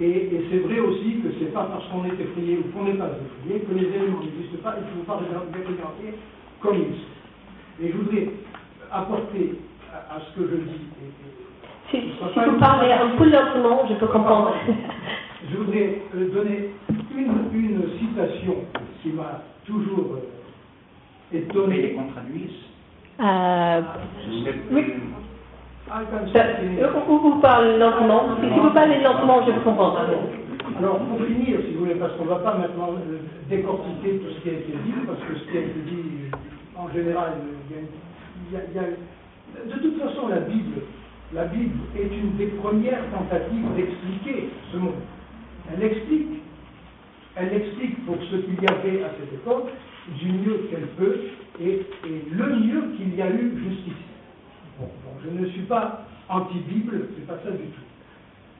Et, 0.00 0.08
et 0.34 0.46
c'est 0.50 0.58
vrai 0.60 0.80
aussi 0.80 1.20
que 1.22 1.28
c'est 1.38 1.52
pas 1.52 1.64
parce 1.64 1.86
qu'on 1.88 2.04
est 2.06 2.18
effrayé 2.18 2.58
ou 2.58 2.72
qu'on 2.72 2.84
n'est 2.84 2.94
pas 2.94 3.10
effrayé 3.10 3.60
que 3.60 3.74
les 3.74 3.86
éléments 3.86 4.20
n'existent 4.20 4.62
pas 4.62 4.76
et 4.78 4.82
qu'il 4.88 4.98
ne 4.98 5.04
faut 5.04 5.12
pas 5.12 5.20
les 5.20 5.36
regarder 5.36 6.18
comme 6.60 6.76
ils 6.76 6.94
sont. 6.96 7.82
Et 7.82 7.92
je 7.92 7.96
voudrais 7.98 8.28
apporter 8.90 9.60
à, 9.92 10.16
à 10.16 10.20
ce 10.20 10.40
que 10.40 10.48
je 10.48 10.56
dis. 10.56 10.88
et- 11.02 11.06
et- 11.06 11.46
Si, 11.90 11.96
si 12.32 12.40
vous 12.48 12.58
parlez 12.58 12.92
un 12.92 13.16
peu 13.18 13.28
lentement, 13.28 13.82
je 13.88 13.94
peux 13.94 14.06
comprendre. 14.06 14.54
Je 15.50 15.56
voudrais 15.56 16.02
euh, 16.14 16.28
donner 16.34 16.70
une, 17.16 17.50
une 17.54 17.82
citation 17.98 18.56
qui 19.02 19.08
m'a 19.08 19.42
toujours 19.64 20.12
euh, 20.16 20.28
Mais 21.32 21.38
les 21.40 21.44
étonné. 21.46 21.92
contraduisent. 21.94 22.50
Euh, 23.20 23.80
Oui. 24.70 24.84
Ou, 27.08 27.28
ou 27.28 27.40
parle 27.40 27.78
lentement. 27.78 28.36
Si, 28.40 28.60
vous 28.60 28.70
parlez 28.70 29.00
lentement, 29.02 29.44
je 29.46 29.52
peux 29.52 29.60
comprendre. 29.60 29.98
Alors, 30.78 30.98
pour 31.00 31.24
finir, 31.26 31.58
si 31.66 31.72
vous 31.74 31.80
voulez, 31.80 31.94
parce 31.96 32.14
qu'on 32.16 32.24
ne 32.24 32.28
va 32.30 32.36
pas 32.36 32.54
maintenant 32.58 32.90
euh, 32.94 33.18
décortiquer 33.48 34.18
tout 34.18 34.30
ce 34.36 34.40
qui 34.42 34.50
a 34.50 34.52
été 34.52 34.72
dit, 34.72 34.94
parce 35.06 35.18
que 35.20 35.34
ce 35.38 35.50
qui 35.50 35.56
a 35.58 35.60
été 35.60 35.80
dit, 35.86 36.04
euh, 36.32 36.80
en 36.80 36.88
général, 36.92 37.32
il 37.70 38.56
y 38.56 38.78
a- 38.78 39.66
de 39.66 39.80
toute 39.82 39.98
façon, 40.00 40.28
la 40.28 40.40
Bible, 40.40 40.80
la 41.34 41.44
Bible 41.46 41.76
est 41.96 42.06
une 42.16 42.36
des 42.36 42.46
premières 42.46 43.02
tentatives 43.10 43.66
d'expliquer 43.76 44.48
ce 44.72 44.76
monde. 44.78 44.94
Elle 45.74 45.82
explique, 45.82 46.28
elle 47.36 47.52
explique 47.54 48.06
pour 48.06 48.16
ce 48.30 48.36
qu'il 48.36 48.62
y 48.62 48.66
avait 48.66 49.02
à 49.04 49.10
cette 49.18 49.32
époque 49.34 49.70
du 50.20 50.28
mieux 50.32 50.68
qu'elle 50.70 50.86
peut 50.98 51.16
et, 51.60 51.80
et 52.06 52.24
le 52.30 52.46
mieux 52.56 52.82
qu'il 52.96 53.14
y 53.16 53.22
a 53.22 53.30
eu 53.30 53.52
jusqu'ici. 53.58 54.09
Bon, 54.80 54.88
je 55.24 55.30
ne 55.30 55.46
suis 55.48 55.62
pas 55.62 56.06
anti-Bible, 56.28 57.08
c'est 57.16 57.26
pas 57.26 57.38
ça 57.44 57.50
du 57.50 57.64
tout. 57.64 57.80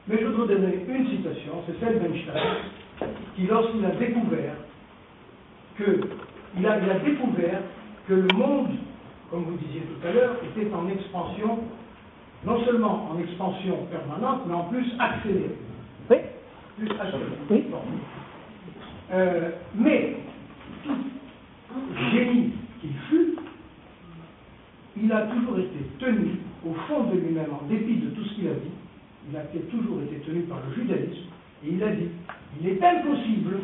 Mais 0.07 0.17
je 0.19 0.27
voudrais 0.27 0.55
donner 0.55 0.85
une 0.87 1.07
citation, 1.07 1.53
c'est 1.67 1.79
celle 1.79 1.99
d'Einstein, 1.99 3.09
qui 3.35 3.47
lorsqu'il 3.47 3.85
a 3.85 3.91
découvert 3.91 4.55
a, 6.65 6.77
il 6.79 6.89
a 6.89 6.99
découvert 6.99 7.61
que 8.07 8.13
le 8.13 8.27
monde, 8.35 8.69
comme 9.29 9.43
vous 9.43 9.57
disiez 9.57 9.81
tout 9.81 10.07
à 10.07 10.11
l'heure, 10.11 10.35
était 10.43 10.71
en 10.73 10.87
expansion, 10.89 11.59
non 12.45 12.63
seulement 12.65 13.09
en 13.11 13.19
expansion 13.19 13.85
permanente, 13.91 14.41
mais 14.47 14.53
en 14.53 14.65
plus 14.65 14.85
accélérée. 14.99 15.55
Oui. 16.09 16.17
Plus 16.77 16.91
accélérée. 16.91 17.37
Oui. 17.49 17.65
Bon. 17.69 17.81
Euh, 19.13 19.51
mais, 19.75 20.17
tout 20.83 20.95
génie 22.11 22.53
qu'il 22.79 22.93
fut, 23.09 23.35
il 24.97 25.11
a 25.11 25.21
toujours 25.21 25.57
été 25.59 25.79
tenu 25.99 26.39
au 26.67 26.73
fond 26.87 27.03
de 27.05 27.19
lui-même, 27.19 27.51
en 27.51 27.65
dépit 27.67 27.95
de 27.95 28.09
tout 28.09 28.23
ce 28.23 28.33
qu'il 28.35 28.47
a 28.47 28.53
dit, 28.53 28.71
il 29.29 29.37
a 29.37 29.41
toujours 29.71 30.01
été 30.01 30.17
tenu 30.25 30.41
par 30.41 30.59
le 30.67 30.75
judaïsme, 30.75 31.29
et 31.65 31.69
il 31.73 31.83
a 31.83 31.91
dit, 31.91 32.09
il 32.61 32.67
est 32.69 32.83
impossible 32.83 33.59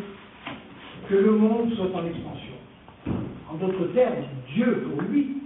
que 1.09 1.15
le 1.15 1.31
monde 1.31 1.73
soit 1.73 1.93
en 1.93 2.05
expansion. 2.05 2.53
En 3.49 3.55
d'autres 3.55 3.93
termes, 3.93 4.15
Dieu 4.53 4.87
pour 4.89 5.01
lui, 5.03 5.37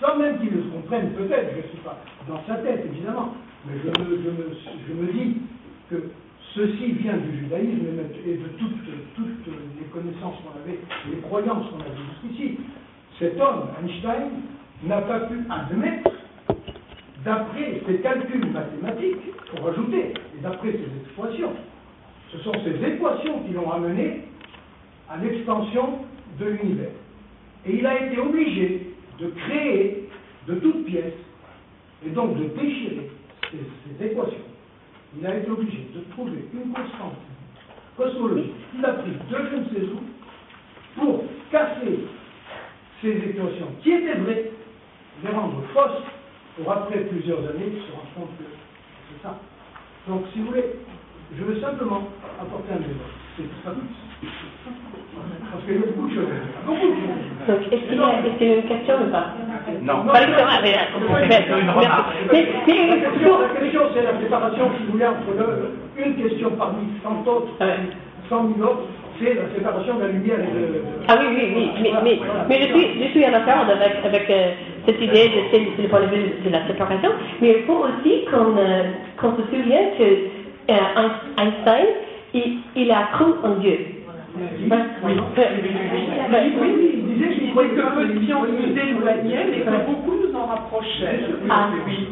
sans 0.00 0.18
même 0.18 0.38
qu'il 0.38 0.50
le 0.50 0.62
comprenne 0.62 1.10
peut-être, 1.12 1.50
je 1.52 1.62
ne 1.62 1.68
suis 1.68 1.84
pas 1.84 1.98
dans 2.28 2.40
sa 2.46 2.56
tête 2.56 2.86
évidemment, 2.92 3.34
mais 3.66 3.74
je 3.84 4.92
me 4.92 5.12
dis 5.12 5.36
que 5.90 6.10
ceci 6.54 6.92
vient 6.92 7.16
du 7.16 7.38
judaïsme 7.38 7.86
et 8.26 8.34
de 8.34 8.48
toutes, 8.58 9.16
toutes 9.16 9.46
les 9.78 9.86
connaissances 9.92 10.36
qu'on 10.42 10.60
avait, 10.62 10.78
les 11.10 11.20
croyances 11.22 11.66
qu'on 11.70 11.80
avait 11.80 11.98
jusqu'ici. 12.22 12.58
Cet 13.18 13.40
homme, 13.40 13.68
Einstein, 13.82 14.30
n'a 14.84 15.00
pas 15.02 15.20
pu 15.20 15.40
admettre, 15.50 16.10
d'après 17.24 17.82
ses 17.86 17.98
calculs 17.98 18.46
mathématiques, 18.52 19.36
pour 19.50 19.68
ajouter, 19.68 20.14
et 20.36 20.42
d'après 20.42 20.72
ses 20.72 21.00
expressions, 21.04 21.52
ce 22.32 22.38
sont 22.38 22.52
ces 22.64 22.84
équations 22.86 23.42
qui 23.44 23.54
l'ont 23.54 23.70
amené 23.70 24.24
à 25.08 25.16
l'extension 25.16 25.98
de 26.38 26.46
l'univers. 26.46 26.90
Et 27.66 27.76
il 27.76 27.86
a 27.86 28.06
été 28.06 28.18
obligé 28.18 28.94
de 29.18 29.26
créer 29.28 30.08
de 30.46 30.54
toutes 30.54 30.84
pièces, 30.84 31.14
et 32.06 32.10
donc 32.10 32.38
de 32.38 32.44
déchirer 32.60 33.10
ces, 33.50 34.06
équations. 34.06 34.38
Il 35.18 35.26
a 35.26 35.36
été 35.36 35.50
obligé 35.50 35.88
de 35.94 36.00
trouver 36.12 36.44
une 36.54 36.72
constante 36.72 37.16
cosmologique. 37.96 38.52
Il 38.78 38.84
a 38.84 38.92
pris 38.92 39.10
deux 39.30 39.48
je 39.72 41.00
pour 41.00 41.24
casser 41.50 41.98
ces 43.00 43.10
équations 43.10 43.68
qui 43.82 43.92
étaient 43.92 44.18
vraies, 44.18 44.50
les 45.24 45.30
rendre 45.34 45.62
fausses, 45.72 46.02
pour 46.56 46.72
après 46.72 46.98
plusieurs 47.00 47.38
années 47.38 47.72
se 47.86 47.92
rendre 47.92 48.10
compte 48.16 48.38
que 48.38 48.44
c'est 48.44 49.22
ça. 49.22 49.34
Donc, 50.08 50.22
si 50.32 50.40
vous 50.40 50.46
voulez, 50.46 50.64
je 51.36 51.44
veux 51.44 51.60
simplement 51.60 52.02
apporter 52.40 52.72
un 52.72 52.80
débat. 52.80 53.10
C'est 53.36 53.48
pas 53.62 53.70
plus. 53.70 54.28
Parce 55.50 55.64
qu'il 55.64 55.74
y 55.74 55.78
a 55.78 55.80
beaucoup 55.86 56.08
de 56.08 56.14
choses. 56.14 56.28
Beaucoup 56.66 56.88
de 56.88 56.94
choses. 56.94 57.46
Donc, 57.46 57.72
est-ce 57.72 57.84
qu'il 57.88 58.48
y, 58.48 58.50
a 58.50 58.54
y 58.54 58.58
une 58.58 58.68
question 58.68 58.94
ou 59.06 59.10
pas? 59.10 59.26
Non. 59.82 60.04
Pas 60.06 60.20
ah, 60.20 60.60
mais, 60.62 60.74
euh, 60.74 60.78
La 61.12 61.18
mais, 62.32 63.00
question, 63.00 63.40
la 63.40 63.60
question, 63.60 63.82
c'est 63.94 64.02
la 64.02 64.20
séparation, 64.20 64.70
si 64.78 64.84
vous 64.86 64.92
voulez, 64.92 65.06
entre 65.06 65.32
le- 65.36 66.04
une 66.04 66.14
question 66.16 66.50
parmi 66.52 66.86
tant 67.02 67.22
d'autres, 67.22 67.52
Ouais. 67.60 67.76
cent 68.28 68.44
mille 68.44 68.62
autres, 68.62 68.86
c'est 69.18 69.34
la 69.34 69.48
séparation 69.54 69.96
de 69.96 70.00
la 70.02 70.08
lumière 70.08 70.38
et 70.40 70.52
de... 70.52 70.82
Ah 71.08 71.16
oui, 71.18 71.26
oui, 71.30 71.52
oui, 71.54 71.70
mais, 71.82 71.92
mais, 72.02 72.20
mais 72.48 72.62
je, 72.62 72.66
suis, 72.74 73.02
je 73.04 73.08
suis 73.10 73.26
en 73.26 73.34
accord 73.34 73.64
avec, 73.68 74.04
avec 74.04 74.30
cette 74.88 75.02
idée 75.02 75.28
de, 75.28 75.34
c'est 75.50 75.68
c'est 75.76 75.82
le 75.82 75.88
point 75.88 76.00
de 76.00 76.06
vue 76.06 76.32
de 76.44 76.50
la 76.50 76.66
séparation, 76.66 77.10
mais 77.42 77.56
il 77.58 77.64
faut 77.66 77.84
aussi 77.84 78.24
qu'on 78.24 78.56
euh, 78.56 78.84
se 79.36 79.42
souvienne 79.54 79.90
que 79.98 80.04
euh, 80.72 81.08
Einstein, 81.36 81.86
il, 82.32 82.58
il 82.74 82.90
a 82.90 83.08
cru 83.12 83.26
en 83.44 83.56
Dieu. 83.56 83.78
Oui. 84.34 84.44
Il 85.04 85.10
disait 87.06 87.34
qu'il 87.34 87.52
peu 87.52 88.06
qu'il 88.06 88.24
sciences 88.26 88.46
croyait. 88.46 88.92
nous 88.92 89.04
mais 89.04 89.60
que 89.60 89.86
beaucoup 89.86 90.14
nous 90.22 90.34
en 90.34 90.46
rapprochaient. 90.46 91.20
Ah. 91.50 91.68
Oui. 91.86 92.08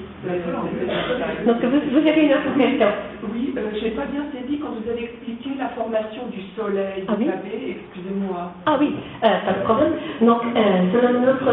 Donc 1.47 1.57
vous, 1.63 1.81
vous 1.93 2.09
avez 2.09 2.23
une 2.23 2.33
autre 2.33 2.57
question. 2.59 2.89
Oui, 3.33 3.55
euh, 3.57 3.61
j'ai 3.81 3.91
pas 3.91 4.07
bien 4.07 4.23
saisi 4.33 4.59
quand 4.59 4.71
vous 4.71 4.91
avez 4.91 5.05
expliqué 5.05 5.51
la 5.59 5.69
formation 5.69 6.23
du 6.33 6.41
soleil, 6.57 7.05
Ah 7.07 7.13
vous 7.13 7.19
oui 7.23 7.27
savez, 7.27 7.77
excusez-moi. 7.79 8.53
Ah 8.67 8.77
oui, 8.81 8.95
euh, 9.23 9.29
pas 9.47 9.53
de 9.53 9.63
problème. 9.65 9.93
Donc, 10.23 10.41
euh, 10.45 10.91
selon 10.93 11.21
notre... 11.21 11.51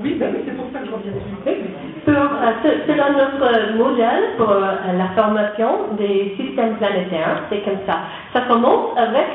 Oui, 0.00 0.14
ben 0.14 0.32
oui, 0.34 0.42
c'est 0.46 0.56
pour 0.56 0.66
ça 0.72 0.78
que 0.80 0.86
je 0.86 0.92
reviens 0.92 1.12
dessus. 1.12 1.60
Pour, 2.04 2.14
euh, 2.14 2.52
ce- 2.62 2.92
selon 2.92 3.12
notre 3.18 3.76
modèle 3.76 4.22
pour 4.36 4.50
euh, 4.50 4.76
la 4.96 5.08
formation 5.20 5.70
des 5.98 6.34
systèmes 6.38 6.76
planétaires, 6.76 7.42
c'est 7.50 7.60
comme 7.64 7.80
ça. 7.86 8.00
Ça 8.32 8.42
commence 8.42 8.96
avec 8.96 9.26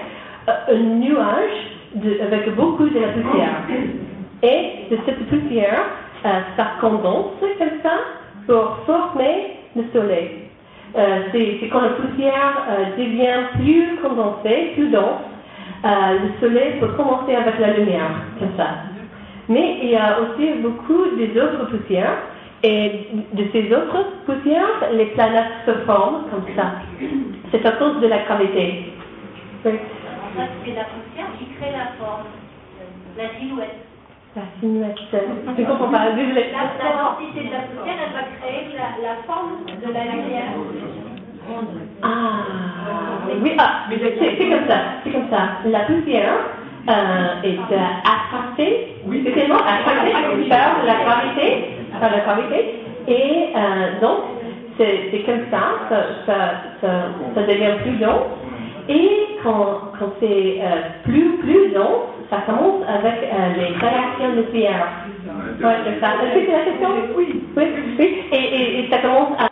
euh, 0.50 0.76
un 0.76 0.80
nuage 1.00 1.58
de- 1.96 2.20
avec 2.22 2.56
beaucoup 2.56 2.86
de 2.86 2.90
poussière. 3.00 3.62
Et 4.42 4.88
de 4.92 4.98
cette 5.06 5.26
poussière, 5.30 5.84
euh, 6.26 6.30
ça 6.58 6.66
condense 6.82 7.32
comme 7.60 7.80
ça 7.84 7.96
pour 8.48 8.78
former 8.86 9.58
le 9.76 9.84
soleil. 9.94 10.30
Euh, 10.98 11.20
c'est 11.32 11.58
c'est 11.60 11.70
quand 11.70 11.82
la 11.82 11.90
poussière 11.90 12.54
euh, 12.70 12.98
devient 12.98 13.42
plus 13.56 13.98
condensée, 14.02 14.72
plus 14.76 14.90
dense, 14.90 15.24
euh, 15.86 15.90
le 16.24 16.30
soleil 16.48 16.80
peut 16.80 16.90
commencer 16.96 17.36
avec 17.36 17.60
la 17.60 17.74
lumière, 17.74 18.12
comme 18.40 18.56
ça. 18.58 18.68
Mais 19.50 19.78
il 19.82 19.90
y 19.90 19.96
a 19.96 20.20
aussi 20.22 20.54
beaucoup 20.62 21.06
des 21.18 21.40
autres 21.40 21.66
poussières, 21.70 22.18
et 22.64 23.10
de 23.34 23.44
ces 23.52 23.74
autres 23.74 24.06
poussières, 24.26 24.90
les 24.94 25.08
planètes 25.08 25.52
se 25.66 25.72
forment 25.86 26.24
comme 26.32 26.46
ça. 26.56 26.76
C'est 27.52 27.66
à 27.66 27.72
cause 27.74 28.00
de 28.00 28.08
la 28.08 28.20
gravité. 28.20 28.94
Oui. 29.66 29.72
En 29.72 30.40
fait, 30.40 30.50
c'est 30.66 30.76
la 30.76 30.86
poussière 30.86 31.28
qui 31.38 31.46
crée 31.56 31.72
la 31.72 31.92
forme, 32.00 32.24
la 33.18 33.38
silhouette. 33.38 33.86
La 34.36 34.44
silhouette. 34.60 34.98
Je 35.12 35.62
ne 35.62 35.68
comprends 35.68 35.90
pas. 35.90 36.06
La, 36.06 36.12
densité 36.12 37.48
de 37.48 37.52
la 37.52 37.60
poussière, 37.68 37.96
elle 38.00 38.14
va 38.14 38.24
créer 38.40 38.68
la, 38.78 39.10
la 39.10 39.16
forme 39.28 39.66
de 39.68 39.94
la 39.94 40.04
lumière. 40.04 40.54
Ah, 42.02 42.46
oui, 43.42 43.52
ah, 43.58 43.84
c'est 43.90 44.50
comme 44.50 44.68
ça, 44.68 44.78
c'est 45.04 45.12
comme 45.12 45.30
ça. 45.30 45.50
La 45.66 45.82
poussière 45.82 46.38
euh, 46.90 47.44
est 47.44 47.58
euh, 47.72 47.78
attractée, 48.04 48.96
c'est 49.24 49.32
tellement 49.32 49.56
attractée 49.60 50.50
par 50.50 50.84
la 50.86 51.04
gravité, 51.04 51.68
par 52.00 52.12
la 52.12 52.20
gravité, 52.20 52.80
et 53.08 53.50
euh, 53.56 54.00
donc 54.02 54.20
c'est 54.78 55.24
comme 55.26 55.46
ça, 55.52 55.64
ça, 55.90 55.96
ça, 56.26 56.36
ça, 56.82 56.90
ça 57.36 57.42
devient 57.44 57.78
plus 57.84 57.98
dense, 57.98 58.28
et 58.90 59.38
quand, 59.44 59.92
quand 59.98 60.14
c'est 60.20 60.60
euh, 60.62 60.82
plus, 61.04 61.38
plus 61.38 61.72
dense, 61.74 62.10
ça 62.30 62.38
commence 62.46 62.84
avec 62.88 63.24
euh, 63.24 63.54
les 63.58 63.78
réactions 63.78 64.36
nucléaires. 64.36 64.88
Ouais, 65.62 65.76
c'est 65.86 66.00
ça. 66.02 66.16
Est-ce 66.24 66.34
que 66.40 66.46
c'est 66.46 66.52
la 66.52 66.64
question? 66.66 66.90
Oui. 67.16 67.44
Oui, 67.56 67.64
oui. 68.00 68.18
Et, 68.32 68.36
et, 68.36 68.80
et 68.86 68.90
ça 68.90 68.98
commence 68.98 69.40
à 69.40 69.48